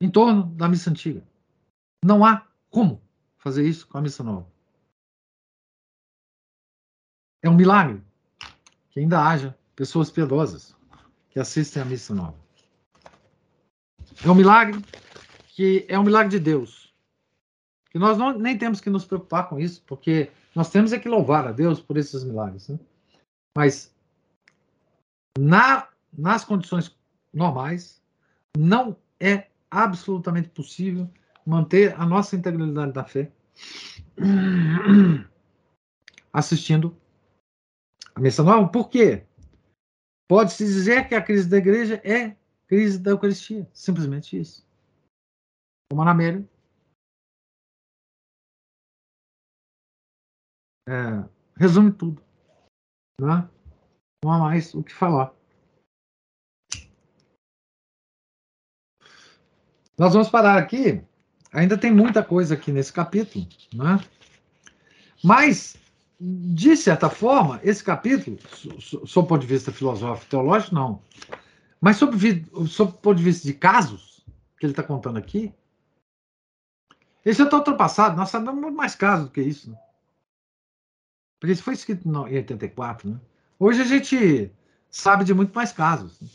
[0.01, 1.27] em torno da missa antiga?
[2.05, 3.03] Não há como
[3.39, 4.51] fazer isso com a missa nova.
[7.43, 8.03] É um milagre
[8.91, 10.77] que ainda haja pessoas piedosas
[11.31, 12.39] que assistem à missa nova.
[14.25, 14.83] É um milagre
[15.49, 16.86] que é um milagre de Deus.
[17.97, 21.09] Que nós não, nem temos que nos preocupar com isso, porque nós temos é que
[21.09, 22.69] louvar a Deus por esses milagres.
[22.69, 22.79] Né?
[23.57, 23.91] Mas
[25.39, 26.95] na, nas condições
[27.33, 28.03] normais,
[28.55, 31.11] não é absolutamente possível
[31.47, 33.33] manter a nossa integralidade da fé
[36.31, 36.95] assistindo
[38.15, 38.69] a missa nova.
[38.69, 39.25] Por quê?
[40.29, 42.37] Pode-se dizer que a crise da igreja é
[42.67, 43.67] crise da Eucaristia.
[43.73, 44.69] Simplesmente isso.
[45.91, 46.47] Como na Amélia.
[50.89, 52.23] É, resume tudo.
[53.21, 53.49] Né?
[54.25, 55.35] Não há mais o que falar.
[59.99, 61.03] Nós vamos parar aqui.
[61.53, 63.47] Ainda tem muita coisa aqui nesse capítulo.
[63.75, 63.99] Né?
[65.25, 65.77] Mas
[66.19, 68.39] de certa forma, esse capítulo,
[69.07, 71.03] sob o ponto de vista filosófico teológico, não.
[71.81, 72.17] Mas sob,
[72.53, 74.25] o ponto de vista de casos,
[74.59, 75.53] que ele está contando aqui,
[77.25, 78.17] esse já está ultrapassado.
[78.17, 79.71] Nós sabemos muito mais casos do que isso.
[79.71, 79.79] Né?
[81.39, 83.11] Porque isso foi escrito em 84.
[83.11, 83.21] Né?
[83.59, 84.51] Hoje a gente
[84.91, 86.21] sabe de muito mais casos.
[86.21, 86.29] Né?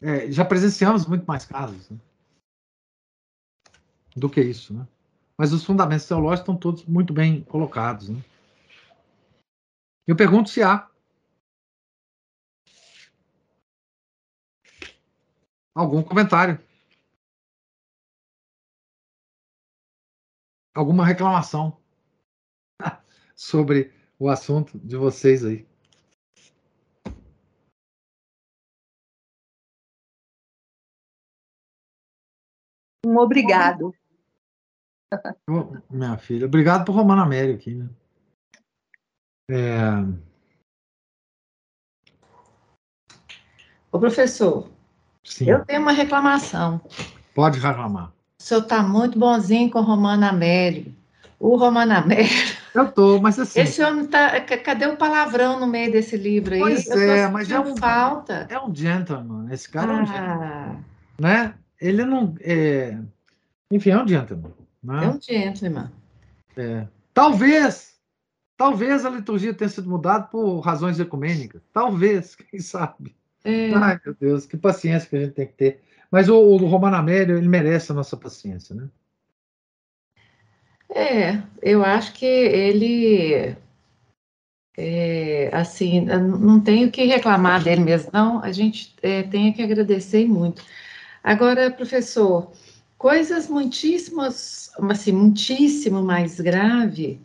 [0.00, 1.98] É, já presenciamos muito mais casos né?
[4.16, 4.74] do que isso.
[4.74, 4.86] Né?
[5.36, 8.08] Mas os fundamentos teológicos estão todos muito bem colocados.
[8.08, 8.22] Né?
[10.06, 10.90] Eu pergunto se há
[15.74, 16.58] algum comentário,
[20.74, 21.77] alguma reclamação
[23.38, 25.64] sobre o assunto de vocês aí.
[33.06, 33.94] Um obrigado.
[35.88, 37.88] Minha filha, obrigado por Romana Américo aqui, né?
[39.50, 40.28] É...
[43.90, 44.68] Ô, professor,
[45.24, 45.48] Sim.
[45.48, 46.80] eu tenho uma reclamação.
[47.34, 48.12] Pode reclamar.
[48.38, 50.92] O senhor está muito bonzinho com o Romano Américo.
[51.38, 52.57] O Romano Américo.
[52.78, 53.60] Eu tô, mas assim.
[53.60, 54.40] Esse homem tá.
[54.40, 56.60] Cadê o palavrão no meio desse livro aí?
[56.60, 57.76] Pois é, mas é um.
[57.76, 58.46] Falta.
[58.48, 59.52] É um gentleman.
[59.52, 59.98] Esse cara ah.
[59.98, 60.46] é um gentleman.
[60.46, 60.76] Ah.
[61.20, 61.54] Né?
[61.80, 62.34] Ele não.
[62.40, 62.96] É...
[63.70, 64.52] Enfim, é um gentleman.
[64.82, 65.04] Né?
[65.04, 65.90] É um gentleman.
[66.56, 66.86] É.
[67.12, 67.94] Talvez,
[68.56, 71.60] talvez a liturgia tenha sido mudada por razões ecumênicas.
[71.72, 73.16] Talvez, quem sabe.
[73.44, 73.72] É.
[73.74, 75.82] Ai, meu Deus, que paciência que a gente tem que ter.
[76.10, 78.88] Mas o, o Romano Amélio, ele merece a nossa paciência, né?
[80.90, 83.54] É, eu acho que ele,
[84.76, 88.42] é, assim, não tenho que reclamar dele mesmo, não.
[88.42, 90.62] A gente é, tem que agradecer muito.
[91.22, 92.50] Agora, professor,
[92.96, 97.20] coisas muitíssimas, assim, muitíssimo mais grave,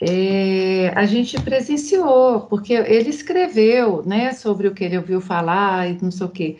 [0.00, 5.98] é, a gente presenciou, porque ele escreveu, né, sobre o que ele ouviu falar e
[6.00, 6.56] não sei o quê.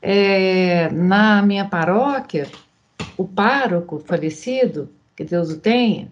[0.00, 2.48] É, na minha paróquia,
[3.16, 6.10] o pároco falecido, que Deus o tenha,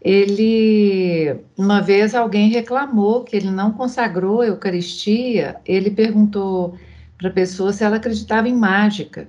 [0.00, 6.76] ele, uma vez alguém reclamou que ele não consagrou a Eucaristia, ele perguntou
[7.16, 9.28] para a pessoa se ela acreditava em mágica.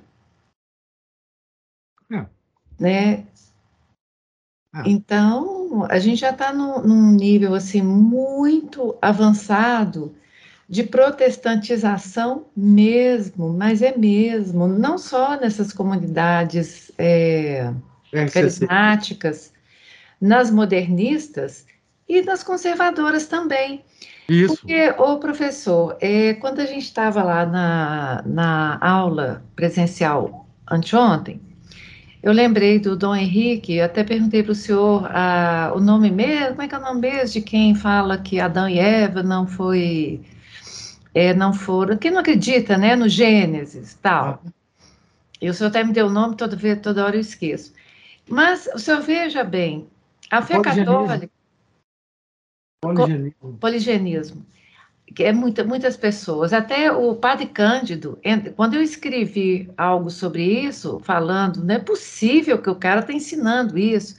[2.11, 2.25] É.
[2.79, 3.27] Né?
[4.75, 4.83] É.
[4.87, 10.15] Então, a gente já está num nível assim muito avançado
[10.67, 17.71] de protestantização mesmo, mas é mesmo, não só nessas comunidades é,
[18.13, 19.51] é carismáticas,
[20.21, 21.65] nas modernistas
[22.07, 23.83] e nas conservadoras também.
[24.29, 24.55] Isso.
[24.55, 31.41] Porque, o professor, é, quando a gente estava lá na, na aula presencial anteontem,
[32.21, 35.09] eu lembrei do Dom Henrique, até perguntei para o senhor
[35.75, 38.69] o nome mesmo, como é que é o nome mesmo de quem fala que Adão
[38.69, 40.21] e Eva não foi,
[41.13, 44.41] é, não foram, que não acredita, né, no Gênesis, tal.
[44.45, 44.49] Ah.
[45.41, 47.73] E o senhor até me deu o nome, toda, toda hora eu esqueço.
[48.29, 49.87] Mas o senhor veja bem,
[50.31, 51.29] a fé católica...
[52.81, 53.57] Poligenismo.
[53.59, 54.45] Poligenismo.
[55.15, 58.17] Que é muita, muitas pessoas, até o padre Cândido,
[58.55, 63.77] quando eu escrevi algo sobre isso, falando, não é possível que o cara está ensinando
[63.77, 64.15] isso,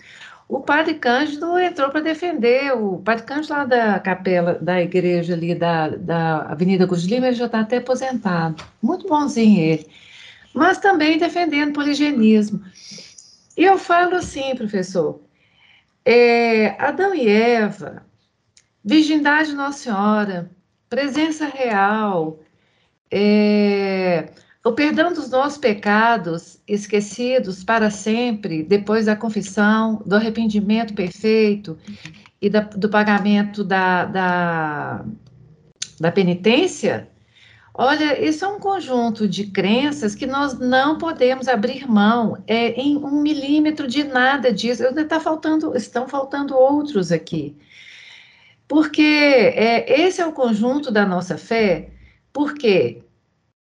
[0.48, 5.54] o padre Cândido entrou para defender, o padre Cândido lá da capela, da igreja ali
[5.54, 9.86] da, da Avenida Gus Lima, ele já está até aposentado, muito bonzinho ele,
[10.54, 12.62] mas também defendendo poligenismo.
[13.56, 15.20] E eu falo assim, professor,
[16.04, 18.04] é, Adão e Eva,
[18.84, 20.50] virgindade de Nossa Senhora,
[20.88, 22.40] presença real,
[23.10, 24.28] é,
[24.64, 31.78] o perdão dos nossos pecados esquecidos para sempre, depois da confissão, do arrependimento perfeito
[32.40, 35.04] e da, do pagamento da, da,
[36.00, 37.08] da penitência.
[37.76, 42.96] Olha, isso é um conjunto de crenças que nós não podemos abrir mão é, em
[42.96, 44.84] um milímetro de nada disso.
[45.08, 47.56] Tá faltando, estão faltando outros aqui.
[48.68, 51.90] Porque é, esse é o conjunto da nossa fé,
[52.32, 53.02] porque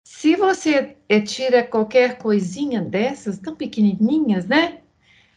[0.04, 4.80] se você é, tira qualquer coisinha dessas, tão pequenininhas, né?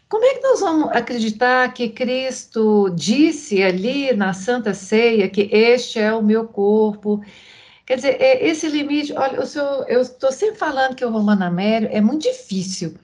[0.08, 5.98] Como é que nós vamos acreditar que Cristo disse ali na Santa Ceia que este
[5.98, 7.20] é o meu corpo?
[7.86, 9.36] Quer dizer, é, esse limite, olha,
[9.88, 12.94] eu estou sempre falando que o Romano Amério é muito difícil.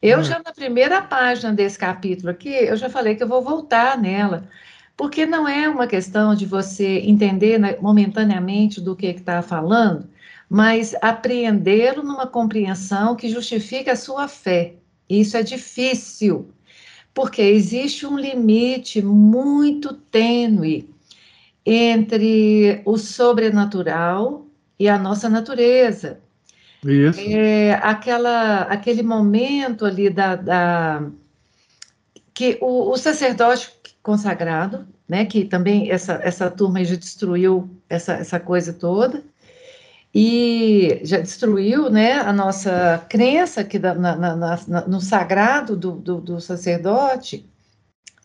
[0.00, 0.22] Eu hum.
[0.22, 4.48] já na primeira página desse capítulo aqui, eu já falei que eu vou voltar nela,
[4.96, 10.08] porque não é uma questão de você entender né, momentaneamente do que está falando,
[10.48, 14.74] mas apreendê-lo numa compreensão que justifique a sua fé.
[15.08, 16.48] Isso é difícil.
[17.14, 20.88] porque existe um limite muito tênue
[21.70, 24.46] entre o sobrenatural
[24.78, 26.20] e a nossa natureza.
[26.84, 27.20] Isso.
[27.20, 31.10] É, aquela, aquele momento ali da, da
[32.32, 38.38] que o, o, sacerdote consagrado, né, que também essa, essa turma já destruiu essa, essa
[38.38, 39.24] coisa toda,
[40.14, 46.20] e já destruiu né, a nossa crença que na, na, na, no sagrado do, do,
[46.20, 47.44] do, sacerdote,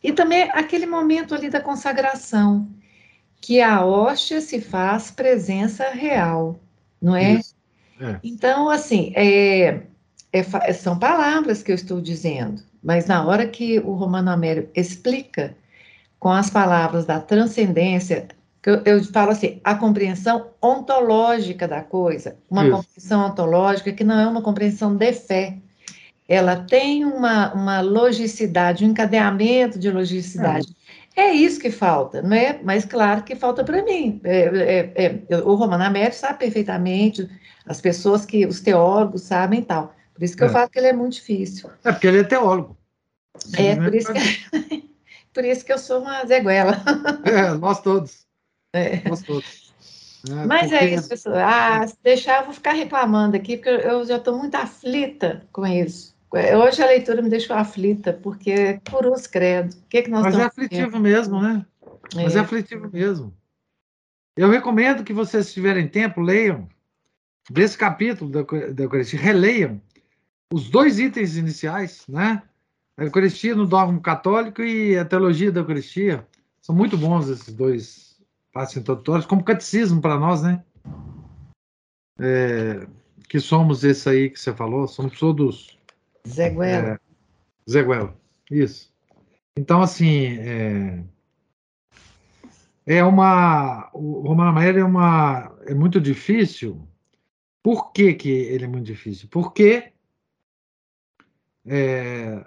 [0.01, 2.67] e também aquele momento ali da consagração,
[3.43, 6.57] que a hóstia se faz presença real,
[7.01, 7.41] não é?
[7.99, 8.17] é.
[8.23, 9.81] Então, assim, é,
[10.31, 15.53] é, são palavras que eu estou dizendo, mas na hora que o Romano Américo explica
[16.17, 18.29] com as palavras da transcendência,
[18.65, 22.77] eu, eu, falo assim, a compreensão ontológica da coisa, uma Isso.
[22.77, 25.57] compreensão ontológica que não é uma compreensão de fé.
[26.29, 30.73] Ela tem uma, uma logicidade, um encadeamento de logicidade.
[30.79, 30.82] É.
[31.15, 32.59] é isso que falta, não é?
[32.63, 34.19] Mas claro que falta para mim.
[34.23, 37.29] É, é, é, o Romano Américo sabe perfeitamente,
[37.65, 39.93] as pessoas que, os teólogos sabem e tal.
[40.13, 40.51] Por isso que eu é.
[40.51, 41.69] falo que ele é muito difícil.
[41.83, 42.77] É porque ele é teólogo.
[43.57, 44.89] É, por isso que,
[45.33, 46.81] por isso que eu sou uma zeguela.
[47.25, 48.25] É, nós todos.
[48.73, 49.07] É.
[49.07, 49.73] Nós todos.
[50.29, 50.93] É, Mas é porque...
[50.93, 51.35] é isso, pessoal.
[51.37, 56.12] Ah, deixar, eu vou ficar reclamando aqui, porque eu já estou muito aflita com isso.
[56.33, 59.75] Hoje a leitura me deixou aflita, porque por os credo.
[59.75, 61.01] O que, que nós Mas é aflitivo vendo?
[61.01, 61.63] mesmo, né?
[62.15, 62.23] É.
[62.23, 63.31] Mas é aflitivo mesmo.
[64.35, 66.67] Eu recomendo que vocês, se tiverem tempo, leiam
[67.51, 69.79] desse capítulo da, da Eucaristia, releiam
[70.51, 72.41] os dois itens iniciais, né?
[72.97, 76.27] A Eucaristia no dogma católico e a teologia da Eucaristia.
[76.61, 78.19] São muito bons esses dois
[78.51, 80.63] passos introdutórios, como catecismo para nós, né?
[82.19, 82.87] É,
[83.29, 85.77] que somos esse aí que você falou, somos todos.
[86.27, 86.93] Zé Guela.
[86.93, 86.99] É,
[87.69, 88.17] Zé Guela,
[88.49, 88.93] isso.
[89.57, 91.03] Então, assim, é,
[92.85, 93.89] é uma.
[93.93, 96.87] O Romano Maia é, uma, é muito difícil.
[97.61, 99.27] Por que, que ele é muito difícil?
[99.29, 99.93] Porque
[101.65, 102.45] é,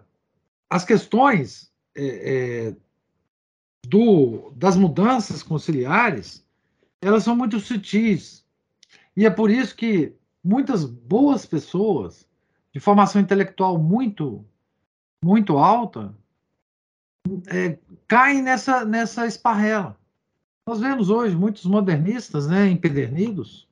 [0.69, 2.77] as questões é, é
[3.87, 6.45] do, das mudanças conciliares,
[7.01, 8.45] elas são muito sutis.
[9.17, 10.13] E é por isso que
[10.45, 12.29] muitas boas pessoas,
[12.77, 14.45] de formação intelectual muito,
[15.25, 16.15] muito alta,
[17.47, 19.99] é, caem nessa, nessa esparrela.
[20.67, 23.67] Nós vemos hoje muitos modernistas né, empedernidos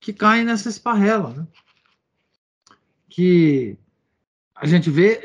[0.00, 1.28] que caem nessa esparrela.
[1.28, 1.46] Né?
[3.06, 3.76] Que
[4.54, 5.20] a gente vê,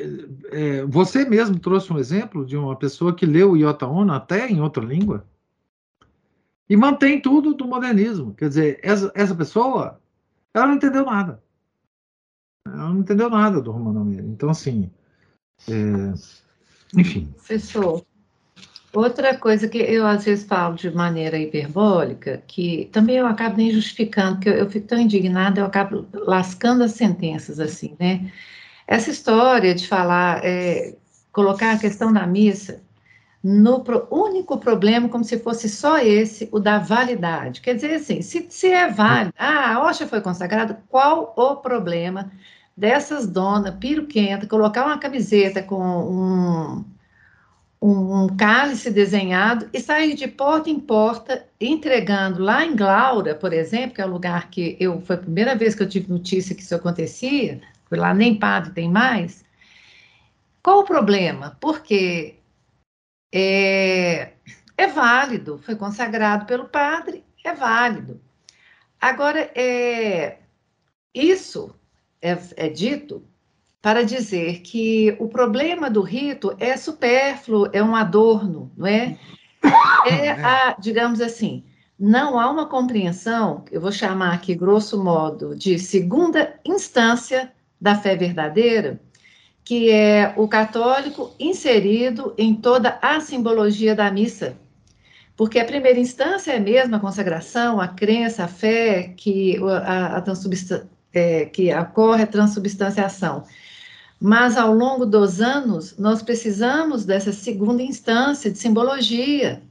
[0.52, 4.50] é, você mesmo trouxe um exemplo de uma pessoa que leu o Iota Ono até
[4.50, 5.26] em outra língua
[6.70, 8.34] e mantém tudo do modernismo.
[8.34, 9.98] Quer dizer, essa, essa pessoa,
[10.54, 11.42] ela não entendeu nada.
[12.74, 14.26] Ela não entendeu nada do Romano Meira.
[14.26, 14.90] Então, assim,
[15.70, 16.14] é,
[16.96, 17.34] enfim.
[17.36, 18.06] Professor,
[18.94, 23.72] outra coisa que eu às vezes falo de maneira hiperbólica, que também eu acabo nem
[23.72, 28.32] justificando, porque eu, eu fico tão indignada, eu acabo lascando as sentenças, assim, né?
[28.88, 30.96] Essa história de falar, é,
[31.32, 32.82] colocar a questão da missa
[33.44, 37.62] no pro, único problema, como se fosse só esse, o da validade.
[37.62, 42.32] Quer dizer assim, se, se é válido, ah, a hóstia foi consagrada, qual o problema
[42.78, 46.86] dessas donas piruquenta colocar uma camiseta com um,
[47.82, 53.52] um, um, cálice desenhado e sair de porta em porta entregando lá em Glaura, por
[53.52, 56.56] exemplo, que é o lugar que eu foi a primeira vez que eu tive notícia
[56.56, 59.44] que isso acontecia, foi lá nem padre tem mais.
[60.62, 61.58] Qual o problema?
[61.60, 62.36] Porque
[63.34, 64.34] é,
[64.78, 68.22] é válido, foi consagrado pelo padre, é válido.
[69.00, 70.40] Agora, é,
[71.14, 71.77] isso
[72.22, 73.24] é, é dito
[73.82, 79.18] para dizer que o problema do rito é supérfluo, é um adorno, não é?
[80.08, 81.66] É a, digamos assim,
[82.00, 88.16] não há uma compreensão, eu vou chamar aqui grosso modo de segunda instância da fé
[88.16, 89.02] verdadeira,
[89.64, 94.56] que é o católico inserido em toda a simbologia da missa.
[95.36, 100.22] Porque a primeira instância é mesmo a consagração, a crença, a fé que, a, a
[101.18, 103.44] é, que ocorre a transubstanciação.
[104.20, 109.62] Mas ao longo dos anos, nós precisamos dessa segunda instância de simbologia,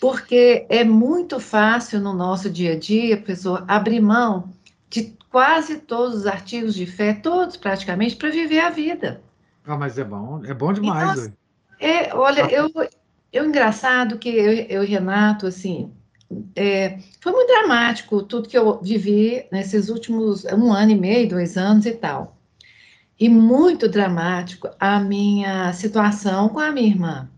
[0.00, 4.52] porque é muito fácil no nosso dia a dia, professor, abrir mão
[4.88, 9.20] de quase todos os artigos de fé, todos praticamente, para viver a vida.
[9.66, 11.26] Ah, mas é bom, é bom demais.
[11.26, 11.32] Então,
[11.80, 12.50] é, olha, ah.
[12.50, 12.70] eu,
[13.32, 15.92] eu engraçado que eu, eu Renato, assim,
[16.54, 21.56] é, foi muito dramático tudo que eu vivi nesses últimos um ano e meio, dois
[21.56, 22.36] anos e tal.
[23.18, 27.30] e muito dramático a minha situação com a minha irmã.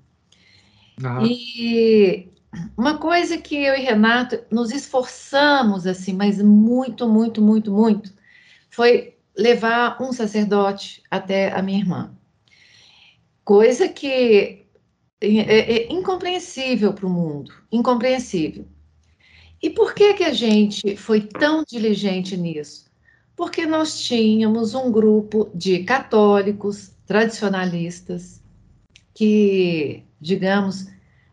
[1.02, 1.24] Uhum.
[1.24, 2.28] E
[2.76, 8.12] uma coisa que eu e Renato nos esforçamos assim, mas muito, muito, muito, muito,
[8.70, 12.14] foi levar um sacerdote até a minha irmã.
[13.44, 14.66] Coisa que
[15.20, 18.66] é, é, é incompreensível para o mundo, incompreensível.
[19.62, 22.86] E por que que a gente foi tão diligente nisso?
[23.36, 28.40] Porque nós tínhamos um grupo de católicos tradicionalistas
[29.14, 30.86] que, digamos,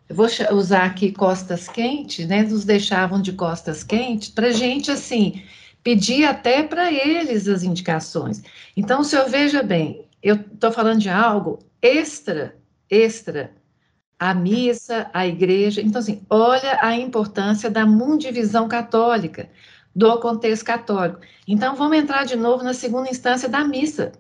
[0.10, 2.44] vou usar aqui costas quentes, né?
[2.44, 5.42] Nos deixavam de costas quentes para gente assim
[5.84, 8.44] pedir até para eles as indicações.
[8.76, 12.58] Então, se eu veja bem, eu estou falando de algo extra,
[12.90, 13.52] extra
[14.20, 15.82] a missa, a igreja.
[15.82, 19.50] Então, assim, olha a importância da mundivisão católica,
[19.96, 21.20] do contexto católico.
[21.48, 24.12] Então, vamos entrar de novo na segunda instância da missa.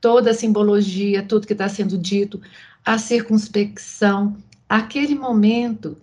[0.00, 2.40] Toda a simbologia, tudo que está sendo dito,
[2.84, 4.36] a circunspecção,
[4.68, 5.96] aquele momento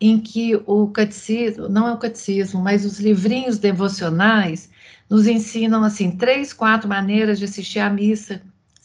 [0.00, 4.70] em que o catecismo, não é o catecismo, mas os livrinhos devocionais
[5.10, 8.40] nos ensinam assim três, quatro maneiras de assistir à missa.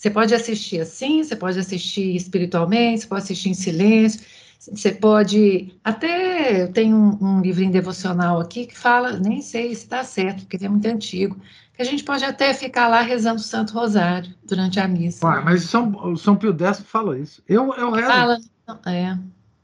[0.06, 4.22] Você pode assistir assim, você pode assistir espiritualmente, você pode assistir em silêncio,
[4.60, 10.03] você pode até tem um, um livrinho devocional aqui que fala, nem sei se está
[10.03, 11.36] certo, porque ele é muito antigo,
[11.73, 15.26] que a gente pode até ficar lá rezando o Santo Rosário durante a missa.
[15.41, 17.41] Mas São, São Pio X fala isso.
[17.49, 18.07] Eu, eu rezo.
[18.07, 18.38] Fala,
[18.86, 19.18] é.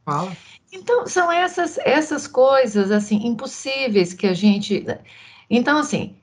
[0.04, 0.36] Fala.
[0.74, 4.88] Então, são essas, essas coisas, assim, impossíveis que a gente...
[5.52, 6.16] Então, assim,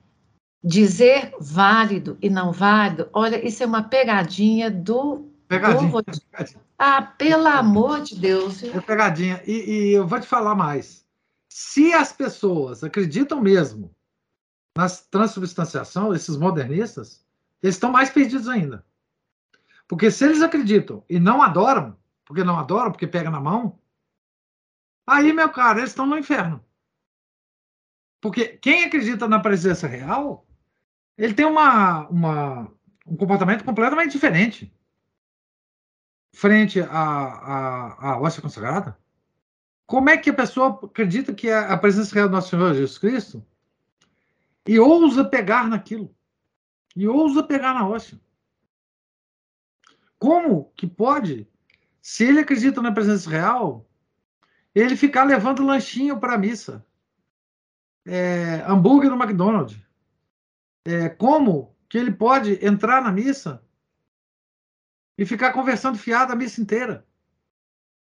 [0.62, 5.30] dizer válido e não válido, olha, isso é uma pegadinha do...
[5.46, 5.90] Pegadinha.
[5.90, 6.02] Do...
[6.02, 6.60] pegadinha.
[6.78, 8.62] Ah, pelo amor de Deus.
[8.62, 9.42] É pegadinha.
[9.46, 11.04] E, e eu vou te falar mais.
[11.48, 13.94] Se as pessoas acreditam mesmo
[14.76, 17.26] na transubstanciação, esses modernistas,
[17.62, 18.84] eles estão mais perdidos ainda.
[19.88, 23.78] Porque se eles acreditam e não adoram, porque não adoram, porque pega na mão,
[25.06, 26.64] aí, meu caro, eles estão no inferno.
[28.20, 30.46] Porque quem acredita na presença real,
[31.18, 32.72] ele tem uma, uma,
[33.06, 34.72] um comportamento completamente diferente
[36.32, 38.96] frente à, à, à hóstia consagrada.
[39.86, 42.96] Como é que a pessoa acredita que é a presença real do nosso Senhor Jesus
[42.96, 43.44] Cristo
[44.66, 46.14] e ousa pegar naquilo?
[46.94, 48.20] E ousa pegar na hóstia?
[50.18, 51.48] Como que pode
[52.08, 53.86] se ele acredita na presença real,
[54.74, 56.82] ele ficar levando lanchinho para a missa,
[58.06, 59.78] é, hambúrguer no McDonald's.
[60.88, 63.62] É, como que ele pode entrar na missa
[65.18, 67.06] e ficar conversando fiado a missa inteira?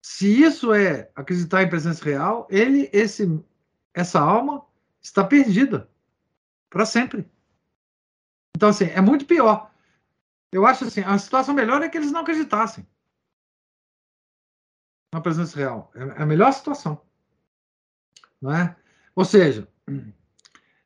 [0.02, 3.28] Se isso é acreditar em presença real, ele, esse,
[3.94, 4.66] essa alma
[5.02, 5.90] está perdida
[6.70, 7.30] para sempre.
[8.56, 9.70] Então, assim, é muito pior.
[10.50, 12.88] Eu acho assim, a situação melhor é que eles não acreditassem
[15.14, 15.92] na presença real.
[15.94, 17.06] É, é a melhor situação.
[18.42, 18.74] Não é?
[19.14, 19.68] Ou seja,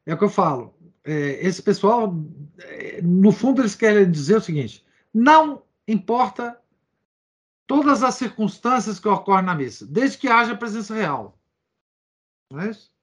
[0.08, 0.76] é o que eu falo.
[1.06, 2.16] É, esse pessoal,
[2.60, 6.60] é, no fundo, eles querem dizer o seguinte: não importa
[7.68, 11.38] todas as circunstâncias que ocorrem na missa, desde que haja presença real.
[12.52, 12.94] Não é isso?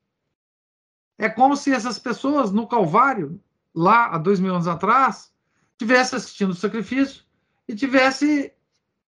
[1.18, 3.38] É como se essas pessoas no Calvário,
[3.74, 5.32] lá há dois mil anos atrás,
[5.78, 7.24] tivessem assistindo o sacrifício
[7.68, 8.52] e tivesse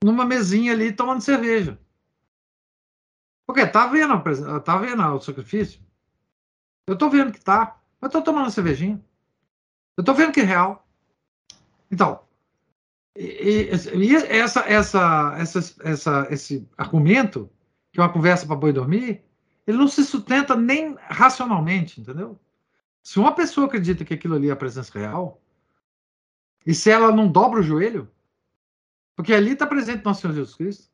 [0.05, 1.79] numa mesinha ali tomando cerveja.
[3.47, 4.23] Porque tá vendo,
[4.63, 5.81] tá vendo o sacrifício?
[6.87, 7.81] Eu tô vendo que tá.
[8.01, 9.02] Eu tô tomando cervejinha.
[9.97, 10.86] Eu tô vendo que é real.
[11.90, 12.27] Então,
[13.16, 17.51] e, e essa, essa, essa, essa, esse argumento,
[17.90, 19.24] que é uma conversa para boi dormir,
[19.66, 22.39] ele não se sustenta nem racionalmente, entendeu?
[23.02, 25.40] Se uma pessoa acredita que aquilo ali é a presença real,
[26.66, 28.10] e se ela não dobra o joelho,
[29.14, 30.90] porque ali está presente nosso Senhor Jesus Cristo.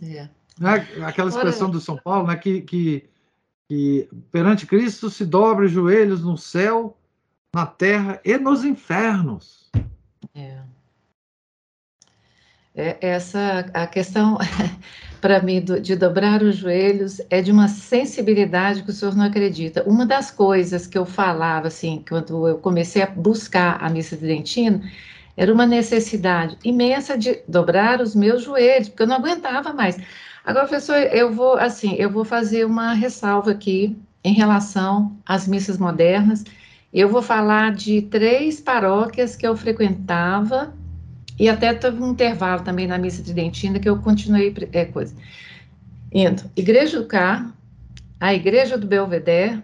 [0.00, 0.30] É.
[0.58, 0.74] Né?
[1.04, 1.72] Aquela expressão Olha.
[1.72, 2.36] do São Paulo, né?
[2.36, 3.10] que, que,
[3.70, 6.98] que perante Cristo se dobra os joelhos no céu,
[7.54, 9.70] na terra e nos infernos.
[10.34, 10.58] É.
[12.74, 14.38] é essa a questão
[15.22, 19.26] para mim do, de dobrar os joelhos é de uma sensibilidade que o senhor não
[19.26, 19.84] acredita.
[19.84, 24.82] Uma das coisas que eu falava assim quando eu comecei a buscar a missa tridentina
[25.36, 29.96] era uma necessidade imensa de dobrar os meus joelhos, porque eu não aguentava mais.
[30.44, 35.78] Agora, professor, eu vou assim, eu vou fazer uma ressalva aqui em relação às missas
[35.78, 36.44] modernas.
[36.92, 40.74] Eu vou falar de três paróquias que eu frequentava
[41.38, 45.14] e até teve um intervalo também na missa tridentina que eu continuei é, coisa.
[46.12, 47.52] Indo, Igreja do Carmo,
[48.18, 49.62] a Igreja do Belvedere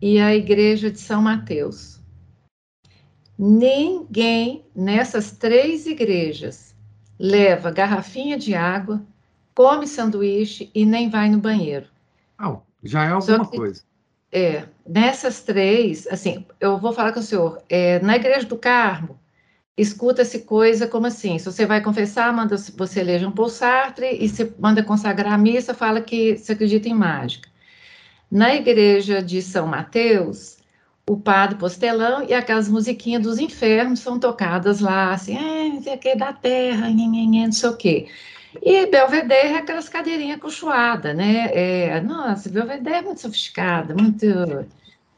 [0.00, 2.00] e a Igreja de São Mateus.
[3.38, 6.74] Ninguém nessas três igrejas
[7.18, 9.04] leva garrafinha de água,
[9.54, 11.86] come sanduíche e nem vai no banheiro.
[12.38, 13.82] Ah, já é alguma que, coisa.
[14.30, 19.20] É, nessas três, assim, eu vou falar com o senhor, é, na Igreja do Carmo,
[19.76, 24.28] escuta-se coisa como assim, se você vai confessar, manda você ler Jean Paul Sartre, e
[24.28, 27.48] se manda consagrar a missa, fala que você acredita em mágica.
[28.30, 30.56] Na Igreja de São Mateus,
[31.06, 35.94] o padre postelão e aquelas musiquinhas dos infernos são tocadas lá, assim, é, não sei
[35.94, 38.08] o que, da terra, não sei o quê.
[38.60, 41.48] E Belvedere é aquelas cadeirinhas cochoadas, né?
[41.52, 44.26] É, nossa, Belvedere é muito sofiscada, muito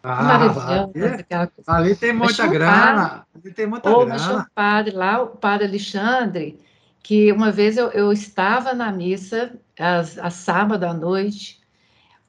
[0.02, 1.50] ah, maravilhosa.
[1.66, 3.26] Ali tem muita grana.
[3.34, 4.20] Ali tem muita Ou, grana.
[4.20, 6.60] Tinha um padre lá, o padre Alexandre,
[7.02, 11.60] que uma vez eu, eu estava na missa, a sábado à noite,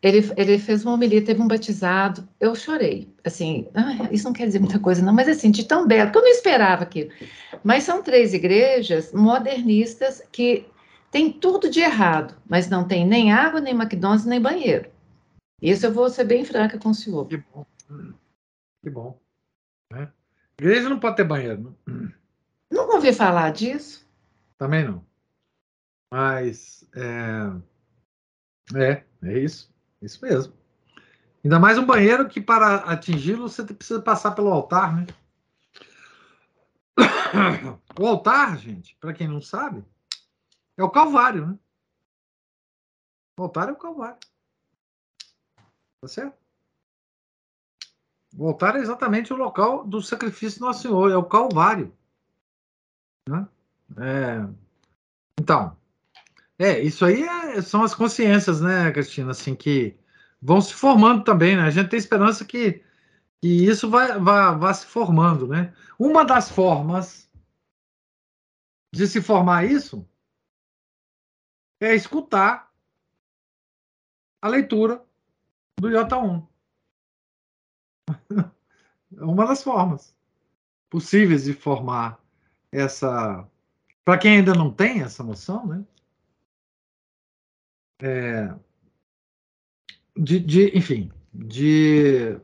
[0.01, 4.45] ele, ele fez uma homilia, teve um batizado, eu chorei, assim, ah, isso não quer
[4.45, 7.09] dizer muita coisa não, mas assim, de tão belo, porque eu não esperava aquilo.
[7.63, 10.65] Mas são três igrejas modernistas que
[11.15, 14.91] tem tudo de errado, mas não tem nem água, nem McDonald's, nem banheiro.
[15.61, 17.25] Isso eu vou ser bem franca com o senhor.
[17.25, 17.65] Que bom.
[18.83, 19.17] Que bom.
[19.93, 20.09] É.
[20.59, 21.73] Igreja não pode ter banheiro.
[21.87, 22.11] Não?
[22.69, 24.05] Nunca ouvi falar disso.
[24.57, 25.05] Também não.
[26.11, 27.49] Mas é,
[28.77, 29.73] é, é isso.
[30.01, 30.53] Isso mesmo.
[31.45, 35.07] Ainda mais um banheiro que para atingi-lo você precisa passar pelo altar, né?
[37.97, 39.81] O altar, gente, para quem não sabe,
[40.77, 41.59] é o Calvário, né?
[43.37, 44.19] O altar é o Calvário.
[46.01, 46.37] Tá certo?
[48.37, 51.95] O altar é exatamente o local do sacrifício do Nosso Senhor, é o Calvário.
[53.27, 53.47] Né?
[53.97, 54.47] É...
[55.39, 55.77] Então,
[56.57, 59.97] é, isso aí é, são as consciências, né, Cristina, assim, que
[60.41, 61.63] vão se formando também, né?
[61.63, 62.83] A gente tem esperança que,
[63.41, 65.73] que isso vai, vai, vai se formando, né?
[65.99, 67.29] Uma das formas
[68.93, 70.07] de se formar isso
[71.79, 72.71] é escutar
[74.41, 75.03] a leitura
[75.79, 76.47] do J1.
[79.17, 80.15] É uma das formas
[80.89, 82.19] possíveis de formar
[82.71, 83.47] essa.
[84.03, 85.85] Para quem ainda não tem essa noção, né?
[88.01, 88.53] É,
[90.15, 92.37] de, de, enfim, de.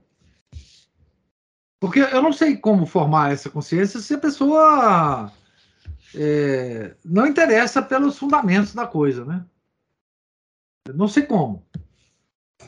[1.79, 5.31] Porque eu não sei como formar essa consciência se a pessoa
[6.15, 9.45] é, não interessa pelos fundamentos da coisa, né?
[10.93, 11.63] não sei como.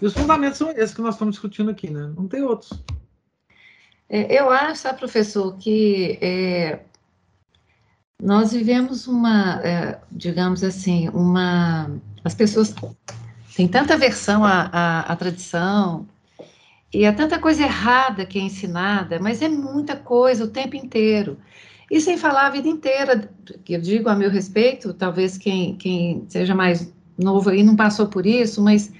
[0.01, 2.11] E os fundamentos são esses que nós estamos discutindo aqui, né?
[2.15, 2.71] Não tem outros.
[4.09, 6.79] É, eu acho, professor, que é,
[8.21, 11.89] nós vivemos uma, é, digamos assim, uma.
[12.23, 12.73] As pessoas
[13.55, 16.07] têm tanta aversão à, à, à tradição,
[16.93, 21.37] e há tanta coisa errada que é ensinada, mas é muita coisa o tempo inteiro.
[21.93, 23.29] E sem falar a vida inteira,
[23.63, 28.07] que eu digo a meu respeito, talvez quem, quem seja mais novo aí não passou
[28.07, 28.91] por isso, mas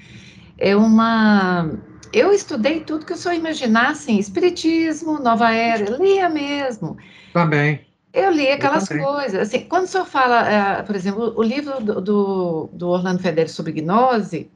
[0.60, 1.72] é uma.
[2.14, 6.96] Eu estudei tudo que eu só imaginasse, assim, Espiritismo, Nova Era, lia mesmo.
[7.34, 7.84] Também.
[8.14, 9.42] Eu li aquelas eu coisas.
[9.42, 13.50] Assim, quando o senhor fala, uh, por exemplo, o livro do, do, do Orlando Fedeli
[13.50, 14.52] sobre gnose,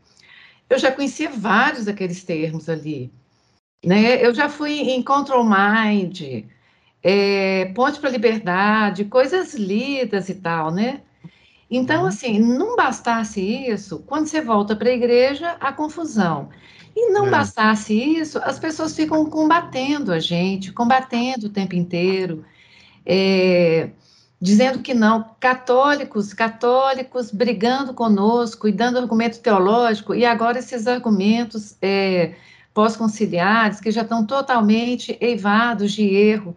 [0.70, 3.12] eu já conhecia vários daqueles termos ali.
[3.84, 4.24] Né?
[4.24, 6.22] Eu já fui em Control Mind,
[7.04, 11.02] é, Ponte para a Liberdade, coisas lidas e tal, né?
[11.70, 12.08] Então, uhum.
[12.08, 16.50] assim, não bastasse isso, quando você volta para a igreja, a confusão.
[16.96, 17.30] E não é.
[17.30, 22.44] bastasse isso, as pessoas ficam combatendo a gente, combatendo o tempo inteiro,
[23.06, 23.90] é,
[24.42, 31.76] dizendo que não, católicos, católicos brigando conosco e dando argumento teológico, e agora esses argumentos
[31.82, 32.34] é,
[32.74, 36.56] pós-conciliares, que já estão totalmente eivados de erro.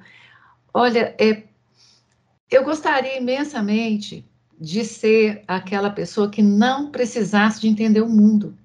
[0.72, 1.42] Olha, é,
[2.50, 4.24] eu gostaria imensamente
[4.60, 8.56] de ser aquela pessoa que não precisasse de entender o mundo.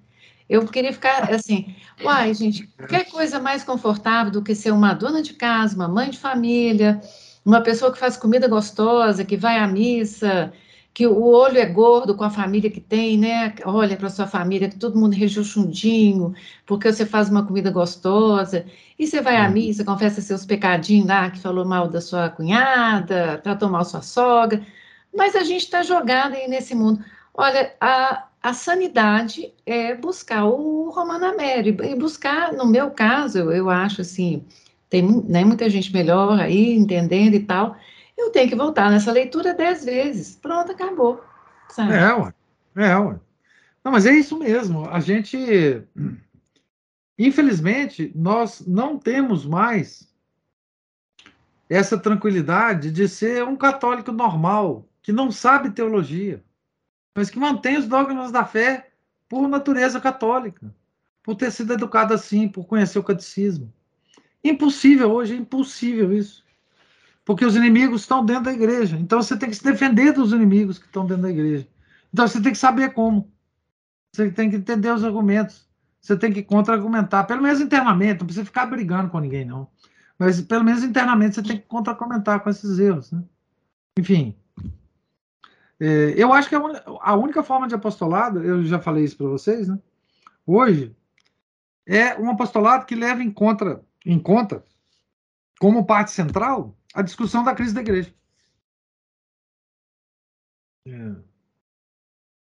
[0.47, 5.21] Eu queria ficar assim, uai, gente, qualquer coisa mais confortável do que ser uma dona
[5.21, 7.01] de casa, uma mãe de família,
[7.43, 10.53] uma pessoa que faz comida gostosa, que vai à missa,
[10.95, 13.53] que o olho é gordo com a família que tem, né?
[13.65, 16.33] Olha para sua família, que todo mundo rejuchundinho,
[16.65, 18.65] porque você faz uma comida gostosa,
[18.97, 19.51] e você vai à uhum.
[19.51, 24.65] missa, confessa seus pecadinhos lá, que falou mal da sua cunhada, tratou mal sua sogra,
[25.13, 27.03] mas a gente está jogado aí nesse mundo.
[27.33, 33.51] Olha, a, a sanidade é buscar o Romano Américo, e buscar, no meu caso, eu,
[33.51, 34.45] eu acho assim,
[34.89, 37.75] tem né, muita gente melhor aí, entendendo e tal,
[38.17, 40.35] eu tenho que voltar nessa leitura dez vezes.
[40.35, 41.23] Pronto, acabou.
[41.69, 41.93] Sabe?
[41.93, 42.33] É, ué.
[42.75, 43.19] É, ué.
[43.83, 44.89] Não, mas é isso mesmo.
[44.89, 45.83] A gente.
[47.17, 50.13] Infelizmente, nós não temos mais
[51.69, 56.43] essa tranquilidade de ser um católico normal, que não sabe teologia,
[57.15, 58.91] mas que mantém os dogmas da fé
[59.27, 60.73] por natureza católica,
[61.23, 63.73] por ter sido educado assim, por conhecer o catecismo.
[64.43, 66.44] Impossível hoje, é impossível isso.
[67.25, 68.95] Porque os inimigos estão dentro da igreja.
[68.97, 71.67] Então você tem que se defender dos inimigos que estão dentro da igreja.
[72.13, 73.29] Então você tem que saber como.
[74.13, 75.67] Você tem que entender os argumentos.
[75.99, 79.67] Você tem que contra-argumentar, pelo menos internamente, não precisa ficar brigando com ninguém, não.
[80.19, 83.11] Mas pelo menos internamente você tem que contra-argumentar com esses erros.
[83.11, 83.23] Né?
[83.97, 84.35] Enfim.
[85.79, 89.67] É, eu acho que a, única forma de apostolado, eu já falei isso para vocês,
[89.67, 89.79] né?
[90.45, 90.95] Hoje,
[91.87, 94.63] é um apostolado que leva em conta, em conta
[95.59, 98.13] como parte central a discussão da crise da igreja.
[100.87, 101.15] É.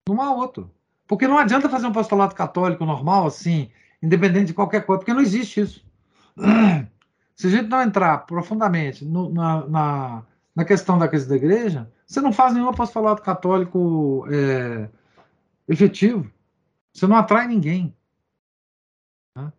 [0.09, 0.73] Não há outro.
[1.07, 3.69] Porque não adianta fazer um apostolado católico normal, assim,
[4.01, 5.85] independente de qualquer coisa, porque não existe isso.
[7.35, 11.91] Se a gente não entrar profundamente no, na, na, na, questão da crise da igreja,
[12.05, 14.89] você não faz nenhum apostolado católico é,
[15.67, 16.31] efetivo.
[16.93, 17.95] Você não atrai ninguém.
[19.35, 19.51] Né?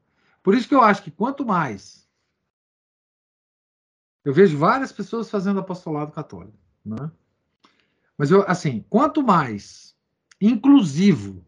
[0.42, 2.01] Por isso que eu acho que quanto mais.
[4.24, 6.57] Eu vejo várias pessoas fazendo apostolado católico.
[6.85, 7.11] Né?
[8.16, 9.97] Mas eu, assim, quanto mais
[10.40, 11.44] inclusivo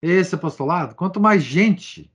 [0.00, 2.10] esse apostolado, quanto mais gente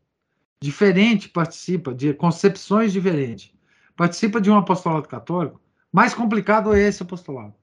[0.61, 3.53] diferente participa, de concepções diferentes,
[3.95, 5.61] participa de um apostolado católico,
[5.91, 7.53] mais complicado é esse apostolado.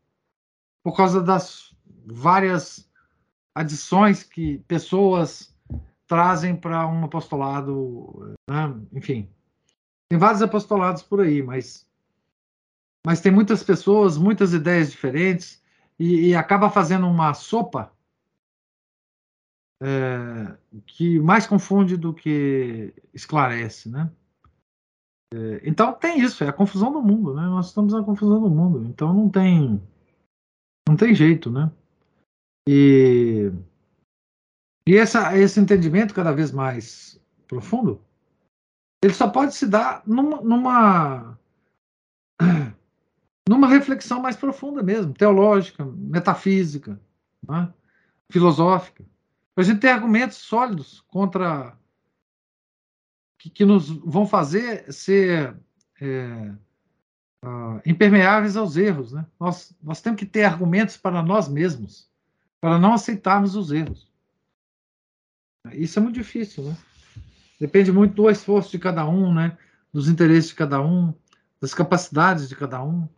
[0.83, 1.75] Por causa das
[2.07, 2.89] várias
[3.55, 5.55] adições que pessoas
[6.07, 8.75] trazem para um apostolado, né?
[8.93, 9.29] enfim.
[10.09, 11.87] Tem vários apostolados por aí, mas,
[13.05, 15.63] mas tem muitas pessoas, muitas ideias diferentes,
[15.99, 17.93] e, e acaba fazendo uma sopa
[19.83, 20.57] é,
[20.87, 24.11] que mais confunde do que esclarece, né?
[25.33, 27.43] É, então tem isso, é a confusão do mundo, né?
[27.43, 29.81] Nós estamos na confusão do mundo, então não tem
[30.89, 31.71] não tem jeito, né?
[32.69, 33.51] E
[34.87, 38.03] e essa, esse entendimento cada vez mais profundo,
[39.03, 41.39] ele só pode se dar numa, numa,
[43.51, 47.01] numa reflexão mais profunda mesmo, teológica, metafísica,
[47.43, 47.75] né?
[48.31, 49.05] filosófica
[49.53, 51.77] para a gente ter argumentos sólidos contra
[53.37, 55.57] que, que nos vão fazer ser
[56.01, 56.53] é,
[57.45, 59.11] uh, impermeáveis aos erros.
[59.11, 59.27] Né?
[59.41, 62.09] Nós, nós temos que ter argumentos para nós mesmos,
[62.61, 64.09] para não aceitarmos os erros.
[65.73, 66.77] Isso é muito difícil, né?
[67.59, 69.59] Depende muito do esforço de cada um, né?
[69.93, 71.13] Dos interesses de cada um,
[71.61, 73.09] das capacidades de cada um.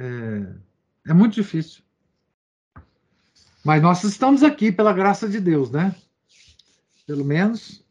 [0.00, 1.82] É, é muito difícil.
[3.62, 5.94] Mas nós estamos aqui pela graça de Deus, né?
[7.06, 7.84] Pelo menos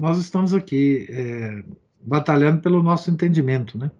[0.00, 1.64] nós estamos aqui é,
[2.00, 3.92] batalhando pelo nosso entendimento, né?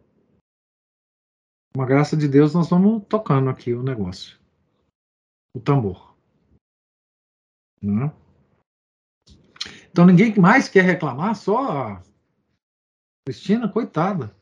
[1.72, 4.36] Com a graça de Deus, nós vamos tocando aqui o negócio.
[5.54, 6.16] O tambor.
[7.80, 8.12] Né?
[9.90, 12.02] Então ninguém mais quer reclamar, só a
[13.24, 14.34] Cristina, coitada.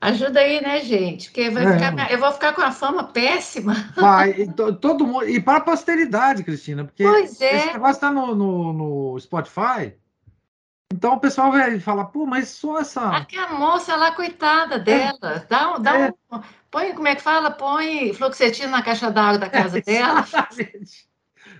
[0.00, 1.30] Ajuda aí, né, gente?
[1.30, 1.72] Porque vai é.
[1.72, 3.74] ficar, eu vou ficar com a fama péssima.
[3.96, 4.46] Vai,
[4.80, 5.28] todo mundo.
[5.28, 7.56] E para a posteridade, Cristina, porque pois é.
[7.56, 9.94] esse negócio está no, no, no, Spotify.
[10.92, 13.08] Então o pessoal vai falar, pô, mas só essa.
[13.16, 15.18] Aquela moça lá, coitada dela.
[15.22, 15.46] É.
[15.48, 16.10] Dá, dá é.
[16.30, 16.40] um.
[16.70, 17.50] Põe, como é que fala?
[17.50, 20.20] Põe fluoxetina na caixa d'água da casa dela.
[20.20, 21.08] Exatamente.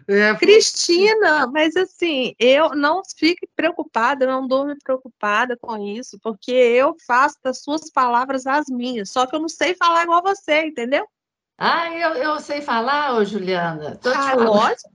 [0.08, 6.52] É, Cristina, mas assim, eu não fique preocupada, eu não durmo preocupada com isso, porque
[6.52, 10.66] eu faço das suas palavras as minhas, só que eu não sei falar igual você,
[10.66, 11.06] entendeu?
[11.58, 13.96] Ah, eu, eu sei falar, ô Juliana.
[13.96, 14.90] Tô ah, lógico.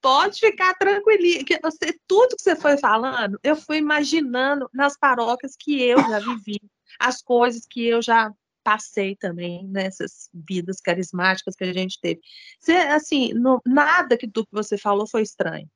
[0.01, 5.57] Pode ficar tranquilinha, que você, tudo que você foi falando, eu fui imaginando nas paróquias
[5.59, 6.61] que eu já vivi,
[6.99, 8.33] as coisas que eu já
[8.69, 12.21] passei também nessas vidas carismáticas que a gente teve.
[12.61, 13.33] Você, assim,
[13.65, 15.67] nada que do que você falou foi estranho.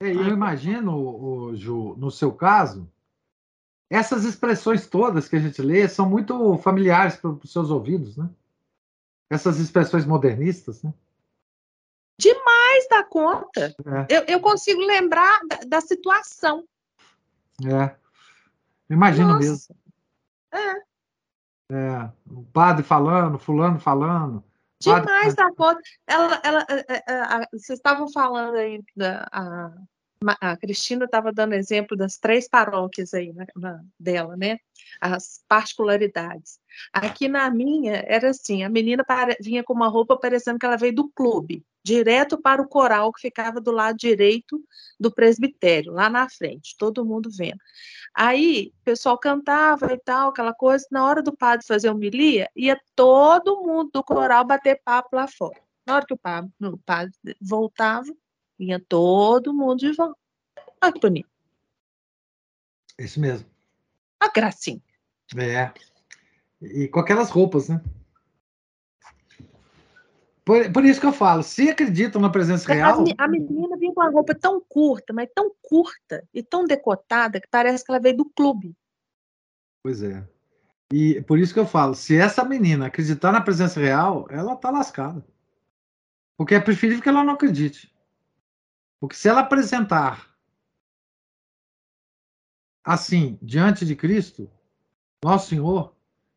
[0.00, 2.90] É, eu imagino, o, Ju, no seu caso,
[3.90, 8.30] essas expressões todas que a gente lê são muito familiares para os seus ouvidos, né?
[9.28, 10.94] Essas expressões modernistas, né?
[12.18, 13.74] Demais da conta.
[14.08, 14.16] É.
[14.16, 16.66] Eu, eu, consigo lembrar da, da situação.
[17.66, 17.94] É.
[18.88, 19.40] Imagino Nossa.
[19.40, 19.76] mesmo.
[20.52, 20.91] É.
[21.72, 24.44] É, o padre falando, fulano falando.
[24.78, 25.80] Demais da conta.
[26.06, 29.26] Ela, ela, é, é, é, vocês estavam falando aí, da,
[30.40, 34.58] a, Cristina estava dando exemplo das três paróquias aí na, na, dela, né?
[35.00, 36.58] As particularidades.
[36.92, 40.76] Aqui na minha era assim, a menina para, vinha com uma roupa parecendo que ela
[40.76, 41.64] veio do clube.
[41.84, 44.62] direto para o coral que ficava do lado direito
[45.00, 47.58] do presbitério, lá na frente, todo mundo vendo.
[48.14, 50.86] Aí o pessoal cantava e tal, aquela coisa.
[50.90, 55.60] Na hora do padre fazer homilia, ia todo mundo do coral bater papo lá fora.
[55.86, 58.12] Na hora que o padre, o padre voltava,
[58.64, 60.16] ia todo mundo de volta.
[60.82, 61.28] Olha que bonito.
[62.98, 63.46] Isso mesmo.
[64.20, 64.82] A gracinha.
[65.36, 65.72] É.
[66.60, 67.82] E com aquelas roupas, né?
[70.44, 73.04] Por, por isso que eu falo, se acreditam na presença real.
[73.16, 77.48] A menina vinha com uma roupa tão curta, mas tão curta e tão decotada que
[77.48, 78.76] parece que ela veio do clube.
[79.84, 80.26] Pois é.
[80.92, 84.70] E por isso que eu falo, se essa menina acreditar na presença real, ela tá
[84.70, 85.24] lascada.
[86.36, 87.91] Porque é preferível que ela não acredite.
[89.02, 90.32] Porque se ela apresentar
[92.84, 94.48] assim, diante de Cristo,
[95.24, 95.92] nosso Senhor,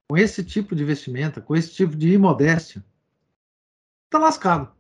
[0.10, 2.84] com esse tipo de vestimenta, com esse tipo de imodéstia,
[4.10, 4.76] tá lascado.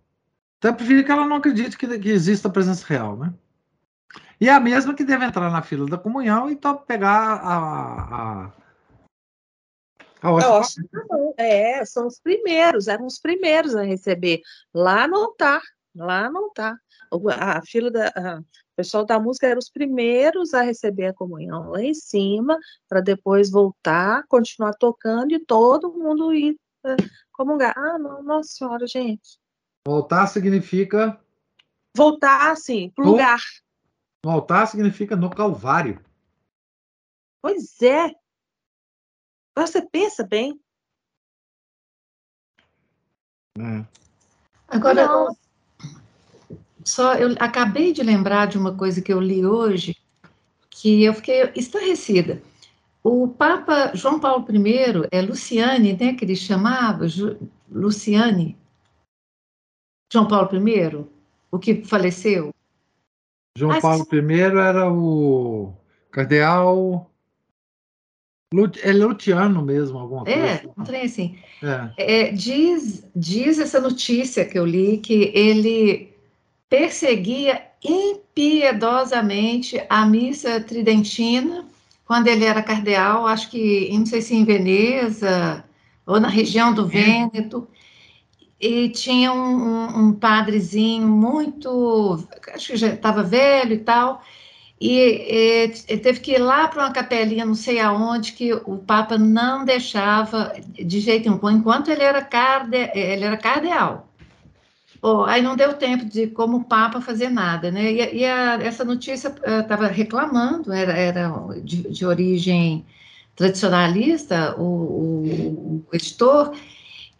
[0.57, 3.32] Então eu prefiro que ela não acredite que, que exista a presença real, né?
[4.41, 7.56] E é a mesma que deve entrar na fila da comunhão e pegar a.
[7.56, 8.45] a,
[10.24, 10.34] a
[11.38, 14.41] é, são os primeiros, eram os primeiros a receber.
[14.74, 15.62] Lá não tá,
[15.94, 16.76] lá não tá.
[17.11, 18.07] A fila da.
[18.15, 22.60] A, o pessoal da música eram os primeiros a receber a comunhão lá em cima,
[22.90, 26.95] para depois voltar, continuar tocando e todo mundo ir é,
[27.32, 27.73] comungar.
[27.77, 29.40] Ah, não, nossa senhora, gente.
[29.88, 31.19] Voltar significa.
[31.95, 33.11] Voltar, assim, pro no...
[33.11, 33.40] lugar.
[34.26, 36.03] Voltar significa no Calvário.
[37.41, 38.14] Pois é.
[39.56, 40.60] Você pensa bem.
[43.57, 43.86] É.
[44.68, 45.45] Agora, não.
[46.86, 49.98] Só eu acabei de lembrar de uma coisa que eu li hoje
[50.70, 52.41] que eu fiquei estarrecida.
[53.03, 57.38] O Papa João Paulo I é Luciane, né, que ele chamava, Ju,
[57.70, 58.57] Luciane.
[60.12, 61.06] João Paulo I,
[61.52, 62.53] o que faleceu.
[63.57, 65.74] João Paulo I era o
[66.12, 67.10] cardeal
[68.84, 70.40] é Luciano mesmo, alguma coisa.
[70.40, 71.38] É, um trem assim.
[71.98, 72.28] É.
[72.28, 76.15] É, diz, diz essa notícia que eu li que ele
[76.70, 81.66] perseguia impiedosamente a missa tridentina
[82.06, 85.64] quando ele era cardeal, acho que, não sei se em Veneza
[86.06, 87.68] ou na região do Vêneto,
[88.60, 92.24] e tinha um, um, padrezinho muito,
[92.54, 94.22] acho que já estava velho e tal,
[94.80, 99.18] e, e, teve que ir lá para uma capelinha, não sei aonde, que o Papa
[99.18, 104.05] não deixava de jeito nenhum, enquanto ele era, carde, ele era cardeal.
[105.07, 107.91] Oh, aí não deu tempo de, como Papa, fazer nada, né?
[107.91, 111.30] E, e a, essa notícia estava uh, reclamando, era, era
[111.64, 112.84] de, de, origem
[113.36, 116.57] tradicionalista, o, o, o, editor,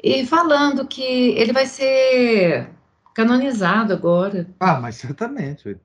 [0.02, 2.72] e falando que ele vai ser
[3.14, 4.48] canonizado agora.
[4.60, 5.78] Ah, mas certamente.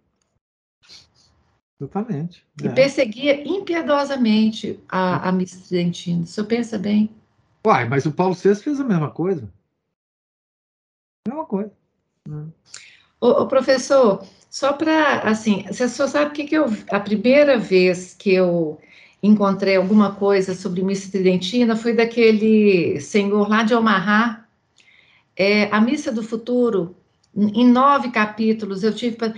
[1.78, 2.46] Certamente.
[2.62, 2.72] E é.
[2.72, 6.22] perseguia impiedosamente a, a Miss Tridentina.
[6.22, 7.14] O senhor pensa bem?
[7.66, 9.46] Uai, mas o Paulo VI fez a mesma coisa.
[11.28, 11.78] Mesma coisa.
[13.20, 18.14] O, professor, só para, assim, você só sabe o que, que eu, a primeira vez
[18.18, 18.78] que eu
[19.22, 24.46] encontrei alguma coisa sobre missa tridentina foi daquele senhor lá de Omaha,
[25.36, 26.96] é, a missa do futuro,
[27.36, 29.34] em nove capítulos, eu tive para...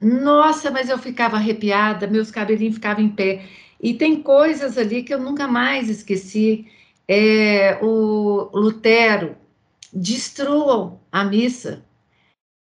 [0.00, 3.44] Nossa, mas eu ficava arrepiada, meus cabelinhos ficavam em pé.
[3.80, 6.66] E tem coisas ali que eu nunca mais esqueci.
[7.08, 9.36] É, o Lutero,
[9.92, 11.84] destruam a missa,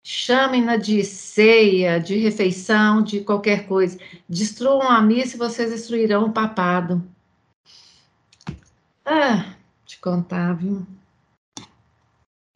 [0.05, 3.97] chamem-na de ceia, de refeição, de qualquer coisa.
[4.27, 7.03] Destruam a missa e vocês destruirão o papado.
[9.05, 9.55] Ah,
[9.85, 10.85] te contar, viu?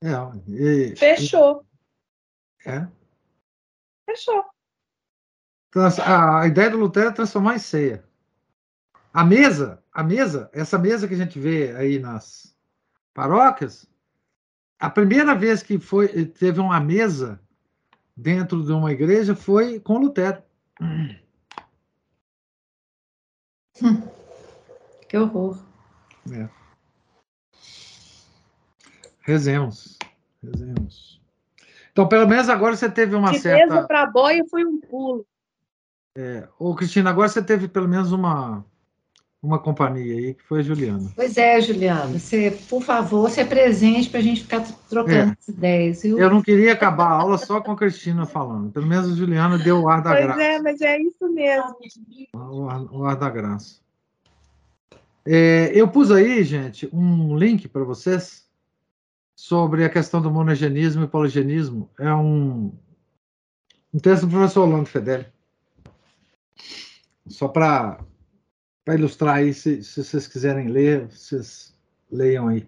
[0.04, 0.12] É,
[0.48, 1.66] e, Fechou.
[2.66, 2.88] É?
[4.06, 4.46] Fechou.
[6.06, 8.04] A ideia do Lutero é transformar em ceia.
[9.14, 12.56] A mesa, a mesa, essa mesa que a gente vê aí nas
[13.14, 13.88] paróquias,
[14.80, 17.40] a primeira vez que foi teve uma mesa
[18.16, 20.42] dentro de uma igreja foi com Lutero.
[20.82, 21.16] Hum.
[25.08, 25.58] Que horror.
[26.32, 26.50] É.
[29.22, 29.98] Rezemos.
[30.44, 31.22] Rezemos.
[31.92, 33.74] Então, pelo menos agora você teve uma De certa.
[33.74, 35.26] mesa para boia foi um pulo.
[36.16, 36.48] É.
[36.60, 38.66] Ô, Cristina, agora você teve pelo menos uma
[39.42, 41.12] uma companhia aí, que foi a Juliana.
[41.16, 45.52] Pois é, Juliana, você, por favor, se presente para a gente ficar trocando é.
[45.52, 46.02] ideias.
[46.02, 46.18] Viu?
[46.18, 48.72] Eu não queria acabar a aula só com a Cristina falando.
[48.72, 50.40] Pelo menos a Juliana deu o ar da pois graça.
[50.40, 51.76] Pois é, mas é isso mesmo.
[52.34, 53.80] O ar, o ar da graça.
[55.26, 58.48] É, eu pus aí, gente, um link para vocês
[59.36, 61.90] sobre a questão do monogenismo e poligenismo.
[62.00, 62.74] É um,
[63.94, 65.28] um texto do professor Orlando Fedeli.
[67.28, 68.00] Só para
[68.96, 71.76] ilustrar aí, se, se vocês quiserem ler, vocês
[72.12, 72.68] leiam aí.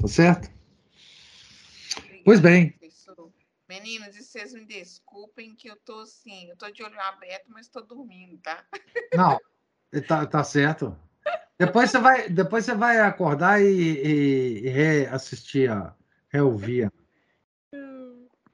[0.00, 0.50] Tá certo?
[1.96, 2.70] Obrigada, Pois bem.
[2.70, 3.32] professor.
[3.68, 7.68] Meninos, e vocês me desculpem que eu tô assim, eu tô de olho aberto, mas
[7.68, 8.64] tô dormindo, tá?
[9.14, 9.38] Não,
[10.08, 10.96] tá, tá certo.
[11.58, 15.94] Depois você vai, depois você vai acordar e, e, e reassistir, a,
[16.28, 16.90] reouvir.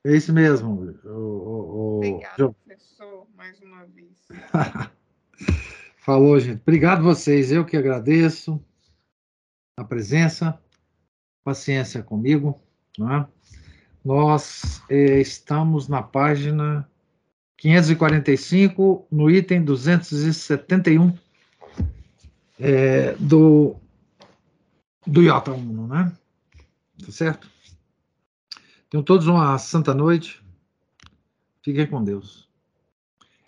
[0.04, 0.98] É isso mesmo.
[1.04, 4.28] O, o, o- Obrigada, professor, mais uma vez.
[6.06, 6.60] Falou, gente.
[6.62, 7.50] Obrigado vocês.
[7.50, 8.64] Eu que agradeço
[9.76, 10.56] a presença,
[11.42, 12.62] paciência comigo.
[12.96, 13.26] né?
[14.04, 16.88] Nós eh, estamos na página
[17.56, 21.12] 545, no item 271
[22.60, 23.74] eh, do,
[25.04, 26.12] do Iota 1, né?
[27.04, 27.50] Tá certo?
[28.88, 30.40] Tenham todos uma santa noite.
[31.64, 32.45] Fiquem com Deus.